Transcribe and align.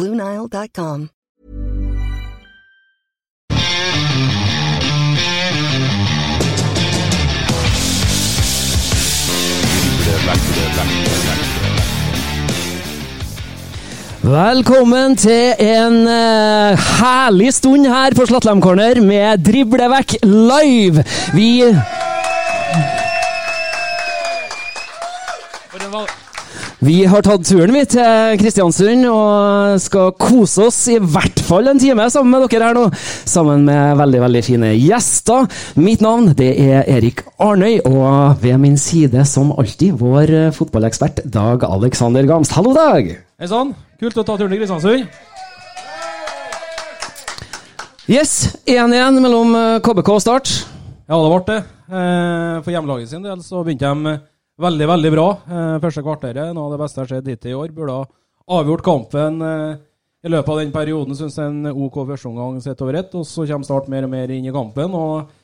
BlueNile.com. 0.00 1.08
Velkommen 14.22 15.16
til 15.16 15.54
en 15.58 15.96
uh, 16.06 16.78
herlig 17.00 17.52
stund 17.54 17.88
her 17.88 18.16
på 18.16 18.24
Slattlem 18.30 18.62
Corner 18.64 19.00
med 19.04 19.44
Driblevekk 19.44 20.16
live. 20.24 21.04
Vi 21.36 21.50
Vi 26.80 27.02
har 27.04 27.20
tatt 27.20 27.42
turen 27.44 27.74
vi 27.76 27.82
til 27.92 28.38
Kristiansund 28.40 29.04
og 29.10 29.74
skal 29.84 30.14
kose 30.16 30.62
oss 30.70 30.78
i 30.88 30.94
hvert 30.96 31.42
fall 31.44 31.68
en 31.68 31.80
time 31.80 32.06
sammen 32.08 32.32
med 32.32 32.46
dere 32.48 32.70
her 32.70 32.78
nå. 32.78 32.86
Sammen 33.28 33.66
med 33.66 33.98
veldig 34.00 34.22
veldig 34.22 34.42
fine 34.46 34.70
gjester. 34.78 35.44
Mitt 35.76 36.00
navn 36.00 36.30
det 36.38 36.48
er 36.56 36.88
Erik 36.88 37.20
Arnøy, 37.36 37.82
og 37.84 38.40
ved 38.40 38.56
min 38.62 38.78
side 38.80 39.26
som 39.28 39.52
alltid 39.60 39.98
vår 40.00 40.32
eh, 40.38 40.48
fotballekspert 40.56 41.20
Dag 41.28 41.68
Alexander 41.68 42.24
Gamst. 42.24 42.56
Hallo, 42.56 42.72
Dag! 42.72 43.12
Hei 43.12 43.50
sann. 43.52 43.74
Kult 44.00 44.16
å 44.16 44.24
ta 44.24 44.38
turen 44.40 44.48
til 44.56 44.62
Kristiansund. 44.62 45.04
Yes, 48.08 48.34
1-1 48.64 49.20
mellom 49.20 49.52
eh, 49.52 49.76
KBK 49.84 50.14
og 50.16 50.24
Start. 50.24 50.56
Ja, 51.04 51.20
det 51.20 51.28
ble 51.28 51.44
det. 51.52 51.60
Eh, 51.92 52.56
For 52.64 52.72
hjemmelaget 52.72 53.12
sin 53.12 53.28
del 53.28 53.44
så 53.44 53.60
begynte 53.68 53.92
de 53.92 54.16
veldig, 54.60 54.86
veldig 54.90 55.10
bra. 55.14 55.26
Eh, 55.48 55.76
Første 55.82 56.02
kvarteret, 56.04 56.54
noe 56.54 56.68
av 56.68 56.74
det 56.74 56.80
beste 56.82 57.02
har 57.02 57.10
skjedd 57.10 57.30
hittil 57.32 57.52
i 57.52 57.58
år. 57.58 57.74
Burde 57.76 57.98
ha 57.98 58.06
avgjort 58.60 58.84
kampen 58.86 59.42
eh, 59.46 59.74
i 60.24 60.32
løpet 60.32 60.52
av 60.54 60.60
den 60.62 60.72
perioden. 60.74 61.18
Syns 61.18 61.38
en 61.42 61.68
OK 61.70 62.00
førsteomgang 62.08 62.58
sett 62.64 62.82
over 62.84 63.00
ett. 63.00 63.14
Og 63.18 63.26
så 63.28 63.46
kommer 63.48 63.68
Start 63.68 63.90
mer 63.92 64.08
og 64.08 64.12
mer 64.14 64.32
inn 64.34 64.48
i 64.48 64.54
kampen. 64.54 64.96
og 64.96 65.36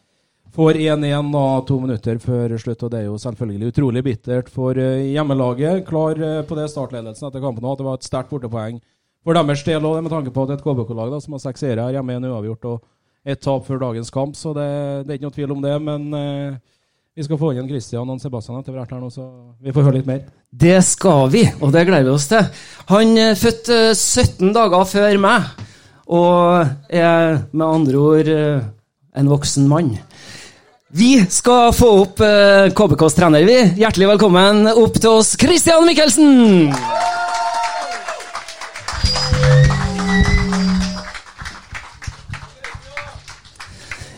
Får 0.56 0.78
1-1 0.80 1.32
da 1.34 1.46
to 1.68 1.76
minutter 1.82 2.20
før 2.22 2.54
slutt, 2.56 2.84
og 2.86 2.92
det 2.92 3.00
er 3.02 3.08
jo 3.10 3.16
selvfølgelig 3.20 3.72
utrolig 3.74 4.02
bittert 4.06 4.46
for 4.48 4.78
eh, 4.80 5.10
hjemmelaget. 5.12 5.82
Klar 5.88 6.20
på 6.48 6.56
det 6.56 6.68
startledelsen 6.72 7.28
etter 7.28 7.42
kampen 7.44 7.66
at 7.66 7.80
det 7.82 7.88
var 7.88 7.98
et 7.98 8.06
sterkt 8.06 8.30
bortepoeng 8.32 8.78
for 9.26 9.34
deres 9.34 9.64
del 9.66 9.82
òg, 9.82 9.98
med 10.06 10.12
tanke 10.14 10.30
på 10.30 10.44
at 10.46 10.54
et 10.54 10.62
KBK-lag 10.62 11.16
som 11.18 11.34
har 11.34 11.42
seks 11.42 11.64
seire 11.64 11.82
her 11.82 11.96
hjemme, 11.98 12.14
en 12.14 12.28
uavgjort 12.28 12.68
og 12.70 12.84
ett 13.26 13.40
tap 13.42 13.64
før 13.66 13.80
dagens 13.82 14.12
kamp, 14.14 14.36
så 14.38 14.52
det, 14.54 14.66
det 15.02 15.10
er 15.10 15.18
ikke 15.18 15.26
noe 15.26 15.34
tvil 15.34 15.54
om 15.56 15.64
det. 15.64 15.74
Men 15.82 16.04
eh, 16.14 16.75
vi 17.16 17.24
skal 17.24 17.38
få 17.40 17.54
inn 17.56 17.68
Christian 17.68 18.10
og 18.12 18.20
Sebastian 18.20 18.58
etter 18.60 18.74
hvert 18.76 18.90
her 18.92 19.00
nå, 19.00 19.08
så 19.08 19.24
vi 19.64 19.72
får 19.72 19.86
høre 19.86 19.96
litt 19.96 20.08
mer. 20.08 20.26
Det 20.52 20.76
skal 20.84 21.30
vi, 21.32 21.46
og 21.64 21.72
det 21.72 21.86
gleder 21.88 22.04
vi 22.04 22.12
oss 22.12 22.28
til. 22.28 22.44
Han 22.90 23.14
er 23.16 23.38
født 23.40 23.70
eh, 23.72 23.92
17 23.96 24.52
dager 24.52 24.84
før 24.90 25.16
meg, 25.24 25.46
og 26.12 26.92
er 26.92 27.38
med 27.56 27.64
andre 27.66 28.02
ord 28.02 28.28
eh, 28.34 28.66
en 29.16 29.32
voksen 29.32 29.64
mann. 29.70 29.94
Vi 30.92 31.14
skal 31.32 31.72
få 31.76 31.88
opp 32.02 32.20
eh, 32.20 32.68
KBKs 32.76 33.16
trener, 33.16 33.48
vi. 33.48 33.62
Hjertelig 33.80 34.12
velkommen 34.12 34.66
opp 34.74 35.00
til 35.00 35.16
oss, 35.16 35.38
Christian 35.40 35.88
Michelsen! 35.88 37.25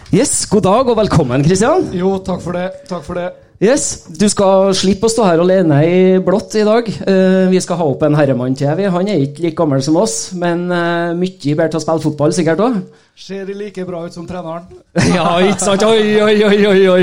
Yes, 0.09 0.47
god 0.49 0.65
dag 0.65 0.89
og 0.89 0.97
velkommen, 0.97 1.43
Christian. 1.45 1.91
Jo, 1.93 2.15
takk 2.25 2.41
for 2.41 2.57
det. 2.57 2.71
Takk 2.89 3.03
for 3.05 3.19
det. 3.19 3.27
Yes, 3.61 4.07
Du 4.09 4.25
skal 4.31 4.71
slippe 4.79 5.09
å 5.09 5.11
stå 5.13 5.25
her 5.27 5.41
alene 5.43 5.81
i 5.85 5.99
blått 6.25 6.55
i 6.57 6.63
dag. 6.65 6.87
Uh, 7.03 7.51
vi 7.51 7.61
skal 7.61 7.77
ha 7.81 7.89
opp 7.91 8.05
en 8.07 8.17
herremann 8.17 8.55
til. 8.57 8.71
vi. 8.79 8.87
Han 8.89 9.11
er 9.11 9.21
ikke 9.27 9.45
like 9.45 9.59
gammel 9.59 9.83
som 9.85 9.99
oss, 10.01 10.31
men 10.33 10.71
uh, 10.71 11.13
mye 11.19 11.57
bedre 11.59 11.69
til 11.75 11.81
å 11.81 11.83
spille 11.85 12.05
fotball 12.07 12.33
sikkert 12.33 12.63
òg. 12.65 12.79
Ser 13.19 13.51
like 13.51 13.85
bra 13.85 14.07
ut 14.07 14.15
som 14.15 14.25
treneren. 14.31 14.71
ja, 15.19 15.27
ikke 15.45 15.67
sant? 15.67 15.85
Oi, 15.85 16.17
oi, 16.23 16.39
oi, 16.47 16.59
oi, 16.71 16.81
oi. 16.95 17.03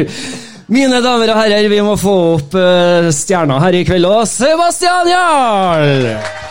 Mine 0.71 0.97
damer 1.03 1.29
og 1.29 1.43
herrer, 1.43 1.69
vi 1.69 1.83
må 1.85 1.93
få 2.01 2.15
opp 2.39 2.57
uh, 2.57 3.11
stjerna 3.13 3.59
her 3.67 3.81
i 3.83 3.85
kveld 3.85 4.09
òg. 4.09 4.23
Sebastian 4.31 5.13
Jarl! 5.13 6.44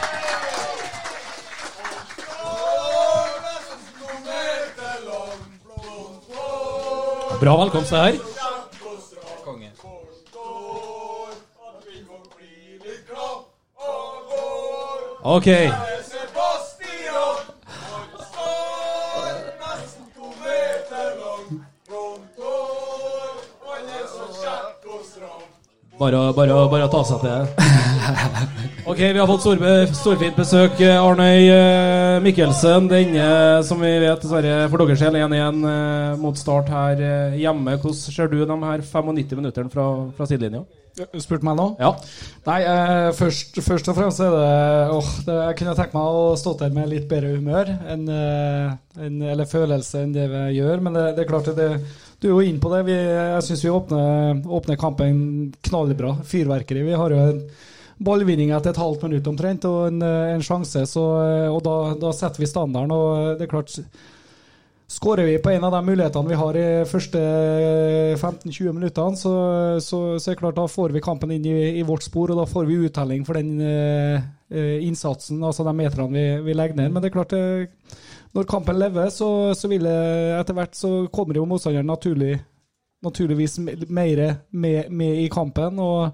Bra 7.44 7.56
velkomst 7.60 7.90
det 7.90 7.98
her. 7.98 8.14
Ok. 15.22 15.46
Bare, 26.04 26.34
bare, 26.36 26.56
bare 26.68 26.88
ta 26.92 27.00
seg 27.08 27.22
til. 27.24 27.46
Ok, 28.84 28.98
vi 29.00 29.16
har 29.16 29.24
fått 29.24 29.40
stor, 29.40 29.62
storfint 29.96 30.36
besøk. 30.36 30.76
Arnøy 30.84 31.46
eh, 31.48 32.18
Mikkelsen. 32.20 32.90
Denne, 32.90 33.28
som 33.64 33.80
vi 33.80 33.94
vet, 34.02 34.20
dessverre 34.20 34.66
for 34.68 34.84
deres 34.84 35.00
del 35.00 35.16
1-1 35.22 35.64
eh, 35.70 36.10
mot 36.20 36.36
start 36.36 36.68
her 36.68 37.00
eh, 37.00 37.38
hjemme. 37.40 37.78
Hvordan 37.80 37.96
ser 37.96 38.28
du 38.28 38.42
de 38.42 38.58
her 38.66 38.84
95 38.84 39.40
minuttene 39.40 39.72
fra, 39.72 39.86
fra 40.12 40.28
sidelinja? 40.28 40.66
Spurte 40.94 41.42
meg 41.48 41.56
nå? 41.58 41.64
Ja. 41.80 41.94
Nei, 42.44 42.60
eh, 42.68 43.08
først, 43.16 43.56
først 43.64 43.88
og 43.90 43.96
fremst 43.96 44.20
er 44.22 44.30
det 44.36 44.52
åh, 44.94 45.00
oh, 45.00 45.08
Jeg 45.26 45.56
kunne 45.58 45.74
tenkt 45.74 45.96
meg 45.96 46.18
å 46.20 46.36
stå 46.38 46.52
der 46.60 46.76
med 46.76 46.92
litt 46.92 47.08
bedre 47.10 47.32
humør 47.34 47.72
enn, 47.90 48.04
eh, 48.12 48.76
enn, 49.00 49.16
eller 49.32 49.48
følelse 49.48 50.04
enn 50.04 50.12
det 50.14 50.28
vi 50.30 50.44
gjør. 50.60 50.84
Men 50.84 51.00
det, 51.00 51.08
det 51.16 51.24
er 51.24 51.32
klart 51.32 51.50
at 51.50 51.58
det, 51.58 51.70
du 52.24 52.30
er 52.30 52.32
jo 52.32 52.40
inne 52.48 52.62
på 52.62 52.72
det. 52.72 52.86
Vi, 52.88 52.96
jeg 52.96 53.44
syns 53.44 53.62
vi 53.66 53.72
åpner, 53.72 54.38
åpner 54.48 54.80
kampen 54.80 55.18
knallbra. 55.68 56.14
Fyrverkeri. 56.24 56.86
Vi 56.86 56.96
har 56.96 57.12
jo 57.12 57.20
en 57.20 57.42
ballvinning 58.04 58.54
etter 58.56 58.72
et 58.72 58.80
halvt 58.80 59.04
minutt 59.04 59.28
omtrent 59.28 59.66
og 59.68 59.90
en, 59.90 60.00
en 60.02 60.42
sjanse, 60.42 60.86
så, 60.88 61.04
og 61.52 61.60
da, 61.66 61.76
da 62.00 62.10
setter 62.16 62.42
vi 62.42 62.48
standarden. 62.48 62.94
og 62.96 63.38
det 63.38 63.46
er 63.46 63.52
klart 63.52 63.76
Skårer 64.94 65.24
vi 65.24 65.38
på 65.40 65.48
en 65.50 65.64
av 65.64 65.72
de 65.72 65.80
mulighetene 65.86 66.28
vi 66.28 66.36
har 66.36 66.56
i 66.60 66.66
første 66.86 67.20
15-20 68.20 68.74
minuttene, 68.76 69.16
så, 69.16 69.32
så, 69.80 70.00
så, 70.20 70.28
er 70.28 70.34
det 70.34 70.40
klart 70.42 70.58
da 70.58 70.66
får 70.68 70.92
vi 70.92 71.02
kampen 71.02 71.32
inn 71.32 71.46
i, 71.48 71.54
i, 71.80 71.84
vårt 71.88 72.04
spor, 72.04 72.30
og 72.30 72.42
da 72.42 72.44
får 72.46 72.68
vi 72.68 72.76
uttelling 72.84 73.24
for 73.24 73.40
den 73.40 73.62
eh, 73.64 74.84
innsatsen, 74.84 75.40
altså 75.40 75.64
de 75.66 75.72
meterne 75.80 76.12
vi, 76.12 76.26
vi, 76.44 76.56
legger 76.56 76.78
ned. 76.78 76.92
Men 76.92 77.02
det 77.02 77.10
er 77.10 77.16
klart, 77.16 77.32
det, 77.32 77.96
når 78.34 78.48
kampen 78.50 78.78
lever, 78.78 79.10
så, 79.14 79.28
så 79.54 79.70
vil 79.70 79.86
det 79.86 79.98
etter 80.40 80.56
hvert 80.56 80.74
så 80.74 80.90
kommer 81.14 81.38
jo 81.38 81.46
motstanderen 81.46 81.86
naturlig, 81.86 82.38
naturligvis 83.04 83.60
mer 83.62 84.24
med, 84.50 84.90
med, 84.90 85.20
i 85.22 85.28
kampen. 85.30 85.78
og 85.78 86.10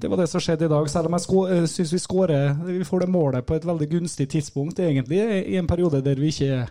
det 0.00 0.08
var 0.08 0.16
det 0.16 0.30
som 0.32 0.40
skjedde 0.40 0.64
i 0.66 0.72
dag. 0.72 0.88
Selv 0.90 1.06
om 1.10 1.14
jeg 1.14 1.68
syns 1.68 1.92
vi 1.92 1.98
skårer 2.00 2.54
Vi 2.64 2.84
får 2.88 3.04
det 3.04 3.12
målet 3.12 3.46
på 3.46 3.54
et 3.54 3.66
veldig 3.68 3.90
gunstig 3.90 4.28
tidspunkt, 4.32 4.80
egentlig, 4.80 5.20
i 5.46 5.56
en 5.60 5.68
periode 5.68 6.00
der 6.02 6.18
vi 6.18 6.32
ikke 6.32 6.52
er 6.62 6.70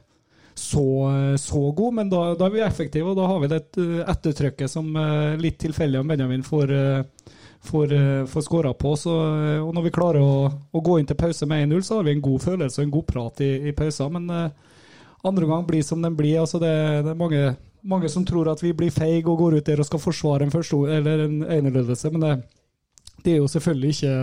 så, 0.60 1.36
så 1.38 1.72
gode. 1.72 1.96
Men 1.96 2.10
da, 2.10 2.34
da, 2.36 2.46
er 2.48 2.56
vi 2.58 2.64
effektive, 2.66 3.12
og 3.12 3.18
da 3.18 3.28
har 3.30 3.40
vi 3.40 3.52
det 3.52 3.62
ettertrykket 4.10 4.72
som 4.72 4.90
eh, 4.98 5.38
litt 5.40 5.60
tilfeldig 5.62 6.02
om 6.02 6.10
Benjamin 6.10 6.44
får, 6.44 6.74
eh, 6.76 7.36
får, 7.70 7.94
eh, 7.96 8.26
får 8.28 8.46
skåra 8.48 8.74
på. 8.74 8.96
Så, 9.00 9.14
og 9.64 9.72
når 9.76 9.88
vi 9.88 9.94
klarer 9.96 10.26
å, 10.26 10.50
å, 10.50 10.84
gå 10.84 11.00
inn 11.00 11.08
til 11.08 11.20
pause 11.20 11.48
med 11.48 11.70
1-0, 11.70 11.86
så 11.88 12.00
har 12.00 12.10
vi 12.10 12.18
en 12.18 12.26
god 12.26 12.44
følelse 12.44 12.82
og 12.82 12.88
en 12.88 12.98
god 12.98 13.08
prat 13.14 13.46
i, 13.46 13.54
i 13.70 13.76
pausen. 13.78 14.20
Men 14.20 14.52
andre 15.24 15.46
gang 15.46 15.66
blir 15.68 15.84
som 15.84 16.02
den 16.02 16.16
blir. 16.16 16.40
altså 16.40 16.60
det, 16.60 16.72
det 17.04 17.12
er 17.12 17.20
mange, 17.20 17.56
mange, 17.82 18.10
som 18.10 18.26
tror 18.26 18.52
at 18.52 18.64
vi 18.64 18.74
blir 18.74 18.92
feige 18.92 19.28
og 19.28 19.38
går 19.38 19.60
ut 19.60 19.66
der 19.66 19.82
og 19.82 19.88
skal 19.88 20.00
forsvare 20.04 20.46
en, 20.46 20.52
første, 20.52 20.76
eller 20.76 21.26
en 21.26 21.44
enerledelse, 21.44 22.12
men 22.12 22.22
det, 22.22 22.34
det, 23.24 23.34
er 23.34 23.38
jo 23.38 23.48
selvfølgelig 23.48 23.90
ikke 23.90 24.16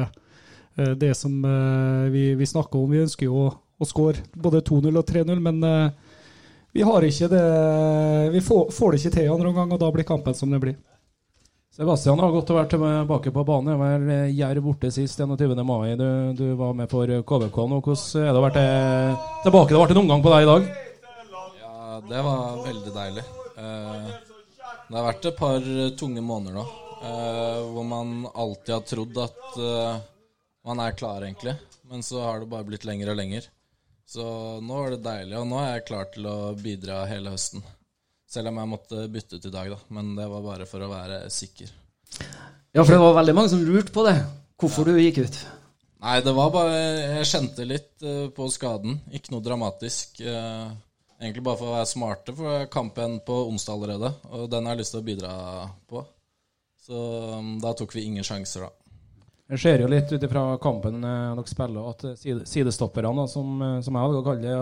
uh, 0.81 0.93
det 0.97 1.15
som 1.17 1.45
uh, 1.45 2.13
vi, 2.13 2.35
vi, 2.35 2.47
snakker 2.47 2.79
om. 2.79 2.91
Vi 2.91 3.05
ønsker 3.05 3.29
jo 3.29 3.47
å, 3.47 3.53
å 3.53 3.89
skåre 3.89 4.25
både 4.33 4.65
2-0 4.65 4.97
og 4.97 5.07
3-0, 5.09 5.41
men 5.41 5.63
uh, 5.65 5.91
vi 6.77 6.85
har 6.85 7.01
det 7.01 7.45
Vi 8.33 8.41
får, 8.45 8.71
får 8.73 8.93
det 8.93 8.99
ikke 9.01 9.15
til 9.15 9.33
andre 9.33 9.49
omgang, 9.49 9.73
og 9.73 9.81
da 9.81 9.89
blir 9.93 10.05
kampen 10.05 10.35
som 10.35 10.51
det 10.53 10.61
blir. 10.61 10.77
Sebastian 11.77 12.21
har 12.21 12.33
godt 12.33 12.51
å 12.53 12.57
være 12.57 12.69
tilbake 12.73 13.31
på 13.33 13.45
banen. 13.45 13.75
Jeg 13.75 13.81
var 13.81 14.29
Jerv 14.33 14.65
borte 14.65 14.91
sist 14.93 15.21
21. 15.21 15.61
mai. 15.61 15.93
Du, 15.97 16.07
du, 16.37 16.45
var 16.57 16.73
med 16.77 16.89
for 16.89 17.05
KBK 17.09 17.59
nå. 17.69 17.81
Hvordan 17.85 18.25
er 18.25 18.33
det 18.33 18.41
å 18.41 18.45
være 18.47 18.67
tilbake? 19.45 19.73
Det 19.73 19.81
ble 19.81 19.97
en 19.97 20.03
omgang 20.07 20.25
på 20.25 20.33
deg 20.33 20.45
i 20.47 20.51
dag? 20.53 20.86
Det 22.07 22.23
var 22.23 22.65
veldig 22.65 22.93
deilig. 22.95 23.23
Eh, 23.59 24.11
det 24.89 24.95
har 24.95 25.07
vært 25.09 25.27
et 25.27 25.39
par 25.39 25.65
tunge 25.99 26.23
måneder 26.23 26.55
nå 26.55 26.63
eh, 27.03 27.63
hvor 27.73 27.87
man 27.89 28.13
alltid 28.31 28.75
har 28.77 28.85
trodd 28.87 29.19
at 29.25 29.59
eh, 29.59 29.97
man 30.67 30.83
er 30.85 30.95
klar, 30.99 31.25
egentlig. 31.27 31.57
Men 31.91 32.05
så 32.07 32.23
har 32.23 32.41
det 32.43 32.51
bare 32.53 32.67
blitt 32.69 32.87
lenger 32.87 33.11
og 33.11 33.19
lenger. 33.19 33.49
Så 34.07 34.23
nå 34.63 34.79
er 34.85 34.95
det 34.95 35.03
deilig, 35.03 35.35
og 35.41 35.51
nå 35.51 35.59
er 35.63 35.73
jeg 35.73 35.87
klar 35.89 36.07
til 36.15 36.31
å 36.31 36.37
bidra 36.61 37.03
hele 37.11 37.35
høsten. 37.35 37.67
Selv 38.31 38.53
om 38.53 38.63
jeg 38.63 38.71
måtte 38.71 39.09
bytte 39.11 39.41
ut 39.41 39.51
i 39.51 39.55
dag, 39.59 39.75
da. 39.75 39.83
Men 39.99 40.15
det 40.19 40.31
var 40.31 40.47
bare 40.47 40.71
for 40.71 40.87
å 40.87 40.91
være 40.93 41.25
sikker. 41.31 41.75
Ja, 42.71 42.85
for 42.85 42.95
det 42.95 43.03
var 43.03 43.19
veldig 43.19 43.35
mange 43.35 43.51
som 43.51 43.67
lurte 43.67 43.95
på 43.95 44.07
det. 44.07 44.19
Hvorfor 44.63 44.87
ja. 44.87 44.95
du 44.95 45.03
gikk 45.03 45.25
ut? 45.27 45.43
Nei, 46.07 46.19
det 46.23 46.35
var 46.37 46.51
bare 46.55 46.75
Jeg 46.79 47.31
kjente 47.33 47.67
litt 47.67 48.05
på 48.37 48.51
skaden. 48.53 49.01
Ikke 49.15 49.35
noe 49.35 49.43
dramatisk. 49.43 50.23
Egentlig 51.21 51.45
bare 51.47 51.59
for 51.59 51.71
å 51.71 51.77
være 51.79 51.89
smarte, 51.89 52.35
for 52.37 52.67
kampen 52.73 53.21
på 53.25 53.37
onsdag 53.49 53.79
allerede. 53.79 54.11
Og 54.37 54.51
den 54.53 54.67
har 54.69 54.77
jeg 54.77 54.83
lyst 54.83 54.93
til 54.95 55.01
å 55.01 55.07
bidra 55.07 55.33
på. 55.89 56.03
Så 56.87 57.05
um, 57.39 57.55
da 57.63 57.73
tok 57.77 57.97
vi 57.97 58.05
ingen 58.07 58.27
sjanser, 58.27 58.67
da. 58.67 58.73
Jeg 59.55 59.63
ser 59.63 59.83
jo 59.83 59.89
litt 59.91 60.11
ut 60.11 60.25
ifra 60.27 60.43
kampen 60.59 60.99
uh, 61.07 61.33
dere 61.39 61.51
spiller, 61.51 61.89
at 61.93 62.49
sidestopperne, 62.51 63.25
som, 63.31 63.63
som 63.83 63.97
jeg 63.97 64.09
hadde 64.09 64.25
kalt 64.27 64.43
det, 64.43 64.57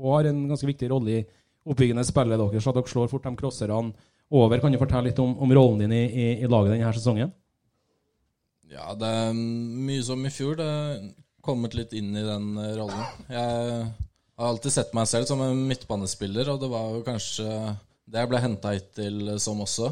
og 0.00 0.14
har 0.16 0.30
en 0.30 0.42
ganske 0.50 0.68
viktig 0.68 0.90
rolle 0.90 1.18
i 1.18 1.24
oppbyggende 1.68 2.04
spillet 2.08 2.40
deres, 2.40 2.66
at 2.66 2.78
dere 2.78 2.90
slår 2.90 3.10
fort 3.12 3.28
de 3.28 3.34
crosserne 3.38 3.92
over. 4.30 4.60
Kan 4.62 4.72
du 4.72 4.80
fortelle 4.80 5.10
litt 5.10 5.22
om, 5.22 5.36
om 5.38 5.54
rollen 5.54 5.84
din 5.84 5.94
i, 5.94 6.04
i, 6.08 6.28
i, 6.40 6.50
laget 6.50 6.74
denne 6.74 6.92
sesongen? 6.96 7.32
Ja, 8.70 8.92
det 8.98 9.08
er 9.08 9.34
mye 9.34 10.02
som 10.06 10.22
i 10.26 10.32
fjor. 10.32 10.56
Det 10.58 10.66
er 10.66 11.00
kommet 11.44 11.74
litt 11.74 11.94
inn 11.98 12.14
i 12.14 12.22
den 12.26 12.52
eh, 12.60 12.76
rollen. 12.78 13.02
Jeg 13.32 14.09
har 14.40 14.54
alltid 14.54 14.72
sett 14.72 14.94
meg 14.96 15.08
selv 15.10 15.28
som 15.28 15.40
en 15.44 15.64
midtbanespiller, 15.68 16.48
og 16.52 16.60
det 16.62 16.70
var 16.72 16.94
jo 16.94 17.02
kanskje 17.06 17.48
det 18.10 18.22
jeg 18.22 18.30
ble 18.30 18.40
henta 18.42 18.72
hit 18.74 18.92
til 18.96 19.34
som 19.42 19.60
også. 19.62 19.90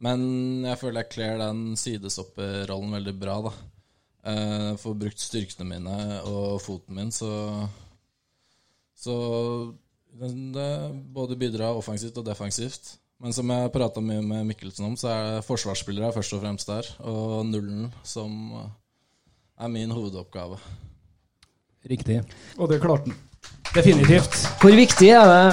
Men 0.00 0.64
jeg 0.64 0.80
føler 0.80 1.04
jeg 1.04 1.12
kler 1.12 1.36
den 1.42 1.76
sidestopperrollen 1.78 2.96
veldig 2.96 3.14
bra, 3.20 3.36
da. 3.46 3.52
Jeg 4.30 4.80
får 4.82 4.96
brukt 5.00 5.22
styrkene 5.22 5.68
mine 5.68 5.94
og 6.28 6.58
foten 6.64 6.96
min, 6.96 7.12
så 7.12 7.68
Så 9.00 9.14
det 10.12 10.68
både 11.14 11.38
bidrar 11.38 11.78
offensivt 11.78 12.18
og 12.20 12.26
defensivt. 12.26 12.98
Men 13.20 13.32
som 13.32 13.48
jeg 13.48 13.72
prata 13.72 14.00
mye 14.00 14.20
med 14.24 14.50
Mikkelsen 14.50 14.90
om, 14.90 14.96
så 14.96 15.08
er 15.08 15.22
det 15.24 15.46
forsvarsspillere 15.46 16.12
først 16.12 16.34
og 16.36 16.42
fremst 16.42 16.68
der. 16.68 16.90
Og 17.04 17.46
nullen 17.46 17.88
som 18.04 18.52
er 19.56 19.72
min 19.72 19.92
hovedoppgave. 19.92 20.58
Riktig. 21.88 22.20
Og 22.58 22.68
det 22.68 22.80
klarte 22.82 23.08
han. 23.08 23.29
Definitivt. 23.74 24.40
Hvor 24.60 24.74
viktig 24.74 25.12
er 25.14 25.28
det 25.30 25.44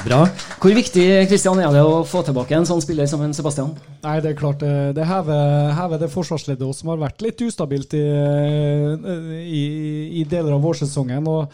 Bra. 0.00 0.22
Hvor 0.60 0.72
viktig 0.72 1.04
Kristian, 1.28 1.58
er 1.60 1.74
det 1.74 1.82
å 1.84 2.00
få 2.08 2.22
tilbake 2.24 2.56
en 2.56 2.64
sånn 2.68 2.80
spiller 2.80 3.08
som 3.08 3.20
en 3.24 3.34
Sebastian? 3.36 3.74
Nei, 4.00 4.14
Det 4.24 4.30
er 4.30 4.38
klart 4.38 4.62
det 4.96 5.04
hever, 5.04 5.74
hever 5.76 6.00
det 6.00 6.08
forsvarsleddet 6.12 6.76
som 6.76 6.88
har 6.92 7.02
vært 7.02 7.20
litt 7.20 7.42
ustabilt 7.44 7.92
i, 7.98 8.04
i, 9.44 9.64
i 10.22 10.24
deler 10.24 10.56
av 10.56 10.64
vårsesongen. 10.64 11.28
og 11.28 11.52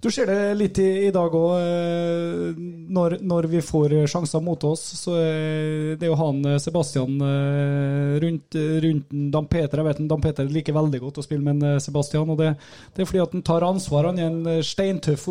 du 0.00 0.10
ser 0.14 0.28
det 0.30 0.54
litt 0.58 0.78
i, 0.78 0.88
i 1.08 1.10
dag 1.14 1.34
òg. 1.34 1.54
Eh, 1.58 2.60
når, 2.94 3.18
når, 3.26 3.48
vi 3.50 3.62
får 3.64 3.94
sjanser 4.10 4.42
mot 4.44 4.66
oss, 4.68 4.84
så 5.00 5.16
er 5.18 5.96
det 5.98 6.10
jo 6.10 6.18
han 6.18 6.38
eh, 6.46 6.60
Sebastian 6.62 7.16
eh, 7.24 8.18
rundt, 8.22 8.58
rundt 8.84 9.16
Dan 9.34 9.48
Peter 9.50 9.82
Jeg 9.82 9.88
vet 9.88 10.04
Dan 10.10 10.22
Peter 10.22 10.46
liker 10.48 10.76
veldig 10.76 11.02
godt 11.02 11.18
å 11.18 11.26
spille 11.26 11.42
med 11.42 11.64
en 11.64 11.82
Sebastian. 11.82 12.30
og 12.30 12.38
det, 12.38 12.54
det, 12.94 13.02
er 13.02 13.10
fordi 13.10 13.24
at 13.24 13.34
han 13.34 13.46
tar 13.50 13.66
ansvar. 13.66 14.12
Han 14.12 14.22
er 14.22 14.30
en 14.30 14.62
steintøff 14.64 15.28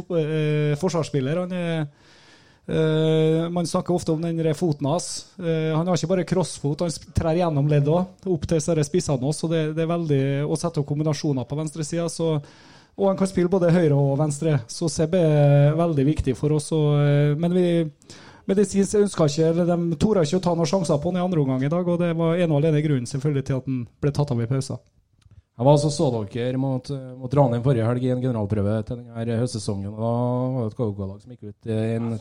forsvarsspiller. 0.81 1.45
han 1.45 1.57
er 1.57 1.87
Uh, 2.67 3.47
man 3.47 3.63
snakker 3.63 3.95
ofte 3.95 4.11
om 4.11 4.19
den 4.19 4.55
foten 4.55 4.89
hans. 4.89 5.29
Uh, 5.39 5.71
han 5.71 5.87
har 5.87 5.95
ikke 5.95 6.09
bare 6.11 6.25
crossfot, 6.27 6.81
han 6.83 7.13
trær 7.15 7.37
gjennom 7.39 7.69
ledd 7.71 7.87
òg, 7.87 8.25
opp 8.27 8.43
til 8.51 8.59
spissene 8.59 9.23
hans. 9.23 9.39
Så 9.39 9.47
det, 9.47 9.61
det, 9.77 9.85
er 9.85 9.93
veldig 9.93 10.19
å 10.43 10.57
sette 10.59 10.81
opp 10.81 10.89
kombinasjoner 10.89 11.47
på 11.47 11.55
venstresida. 11.55 12.09
Så 12.11 12.33
og 12.97 13.11
han 13.11 13.17
kan 13.19 13.29
spille 13.29 13.51
både 13.51 13.69
høyre 13.73 13.93
og 13.93 14.17
venstre, 14.17 14.55
så 14.71 14.89
Seb 14.89 15.13
er 15.19 15.75
veldig 15.77 16.05
viktig 16.07 16.33
for 16.37 16.49
oss. 16.57 16.71
Og, 16.73 16.97
eh, 17.03 17.35
men 17.37 17.53
vi 17.53 17.67
medisinsk 18.49 18.95
ønska 19.03 19.23
ikke, 19.29 19.53
de 19.67 19.77
torde 20.01 20.23
ikke 20.25 20.39
å 20.39 20.45
ta 20.47 20.53
noen 20.57 20.69
sjanser 20.69 20.97
på 20.97 21.09
han 21.11 21.19
i 21.19 21.25
andre 21.25 21.41
omgang 21.43 21.63
i 21.63 21.69
dag. 21.69 21.85
Og 21.85 21.99
det 22.01 22.11
var 22.17 22.35
en 22.35 22.51
og 22.51 22.57
alene 22.61 22.81
grunnen 22.81 23.09
selvfølgelig 23.09 23.45
til 23.45 23.55
at 23.59 23.65
han 23.69 23.77
ble 24.01 24.11
tatt 24.15 24.31
av 24.33 24.41
i 24.41 24.49
pausen. 24.49 24.77
Jeg 25.57 25.65
var 25.65 25.73
altså 25.73 25.89
så 25.89 26.05
dere 26.13 26.53
mot, 26.61 26.85
mot 27.17 27.33
Ranheim 27.33 27.63
forrige 27.65 27.81
helg 27.85 28.03
i 28.05 28.11
en 28.13 28.21
generalprøve 28.21 28.85
til 28.85 29.01
denne 29.01 29.41
høstsesongen. 29.41 29.89
Da 29.89 30.11
var 30.53 30.61
det 30.61 30.69
et 30.69 30.77
KK-lag 30.77 31.17
som 31.21 31.31
gikk 31.33 31.49
ut 31.49 31.61
i 31.65 31.97
en 31.97 32.13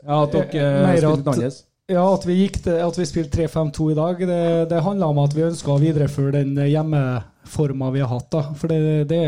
Ja, 0.07 0.21
at 0.23 0.33
dere 0.33 0.67
eh, 0.67 0.99
spilte 1.01 1.33
annerledes? 1.33 1.63
Ja, 1.87 2.03
at 2.11 2.25
vi, 2.27 2.35
gikk 2.41 2.57
til, 2.65 2.81
at 2.83 2.97
vi 2.99 3.05
spilte 3.07 3.45
3-5-2 3.45 3.85
i 3.93 3.95
dag, 3.95 4.21
det, 4.27 4.39
det 4.73 4.83
handla 4.83 5.07
om 5.07 5.21
at 5.23 5.31
vi 5.31 5.45
ønska 5.45 5.71
å 5.71 5.79
videreføre 5.79 6.41
den 6.41 6.57
hjemmeforma 6.67 7.93
vi 7.93 8.01
har 8.03 8.11
hatt. 8.11 8.27
da. 8.33 8.41
For 8.59 8.67
det, 8.67 9.05
det, 9.07 9.21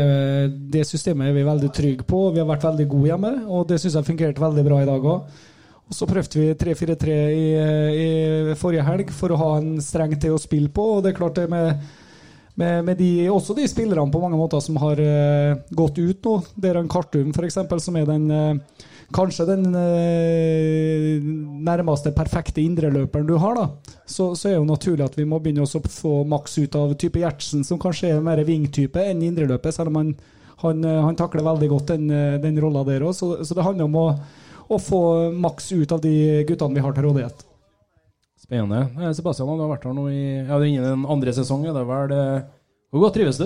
det, 0.74 0.82
systemet 0.84 1.30
er 1.30 1.38
vi 1.38 1.46
veldig 1.46 1.70
trygge 1.72 2.04
på, 2.04 2.26
vi 2.34 2.42
har 2.42 2.50
vært 2.50 2.66
veldig 2.68 2.86
gode 2.90 3.08
hjemme. 3.14 3.32
Og 3.48 3.64
det 3.70 3.80
syns 3.80 3.96
jeg 3.96 4.08
fungerte 4.10 4.44
veldig 4.44 4.66
bra 4.66 4.82
i 4.82 4.90
dag 4.90 5.08
òg. 5.14 5.40
Og 5.90 5.96
Så 5.96 6.06
prøvde 6.06 6.42
vi 6.42 6.52
3-4-3 6.60 7.16
i, 7.32 7.46
i, 8.02 8.10
forrige 8.60 8.84
helg 8.86 9.08
for 9.16 9.32
å 9.32 9.40
ha 9.40 9.50
en 9.58 9.72
streng 9.82 10.12
til 10.20 10.36
å 10.36 10.42
spille 10.42 10.68
på. 10.68 10.84
og 10.98 11.02
det 11.02 11.14
er 11.14 11.18
klart 11.22 11.40
det 11.40 11.48
med 11.50 11.80
med, 12.54 12.84
med 12.84 12.98
de, 12.98 13.28
også 13.30 13.54
de 13.56 13.66
spillerne 13.70 14.10
på 14.12 14.20
mange 14.22 14.38
måter 14.38 14.62
som 14.64 14.78
har 14.82 15.00
uh, 15.00 15.58
gått 15.76 15.98
ut 16.00 16.24
nå. 16.26 16.36
Deran 16.60 16.88
Kartum 16.90 17.30
f.eks., 17.34 17.60
som 17.84 17.98
er 17.98 18.08
den 18.08 18.26
uh, 18.30 18.80
kanskje 19.14 19.46
den 19.48 19.68
uh, 19.74 21.30
nærmeste 21.70 22.12
perfekte 22.16 22.62
indreløperen 22.62 23.28
du 23.28 23.36
har, 23.40 23.56
da. 23.58 23.94
Så, 24.04 24.32
så, 24.34 24.48
er 24.48 24.56
det 24.56 24.60
jo 24.60 24.68
naturlig 24.68 25.06
at 25.06 25.18
vi 25.18 25.28
må 25.28 25.40
begynne 25.42 25.66
å 25.66 25.84
få 25.86 26.20
maks 26.28 26.58
ut 26.58 26.78
av 26.78 26.94
type 27.00 27.22
Gjertsen, 27.22 27.64
som 27.66 27.80
kanskje 27.80 28.14
er 28.14 28.24
mer 28.24 28.42
vingtype 28.46 29.06
enn 29.06 29.24
indreløper, 29.26 29.74
selv 29.74 29.92
om 29.92 30.00
han, 30.02 30.14
han, 30.64 30.84
han, 30.84 31.18
takler 31.18 31.46
veldig 31.46 31.70
godt 31.70 31.94
den, 31.94 32.10
den 32.42 32.58
rolla 32.62 32.84
der 32.88 33.06
òg. 33.06 33.14
Så, 33.16 33.32
så, 33.44 33.56
det 33.56 33.66
handler 33.66 33.86
om 33.86 34.00
å, 34.00 34.08
å 34.70 34.82
få 34.82 35.02
maks 35.32 35.72
ut 35.76 35.94
av 35.94 36.02
de 36.04 36.42
guttene 36.48 36.76
vi 36.76 36.84
har 36.84 36.96
til 36.96 37.08
rådighet. 37.08 37.46
Spennende. 38.50 39.12
Sebastian, 39.14 39.46
du 39.46 39.62
har 39.62 39.68
vært 39.70 39.84
her 39.86 39.92
nå 39.94 40.08
i 40.10 40.22
ja, 40.42 40.56
det 40.58 40.64
er 40.64 40.70
inne 40.72 40.88
den 40.88 41.02
andre 41.06 41.30
sesongen. 41.36 41.70
Det 41.70 41.84
vel, 41.86 42.14
eh, 42.16 42.48
hvor 42.90 43.04
godt 43.04 43.14
trives 43.14 43.36
du? 43.38 43.44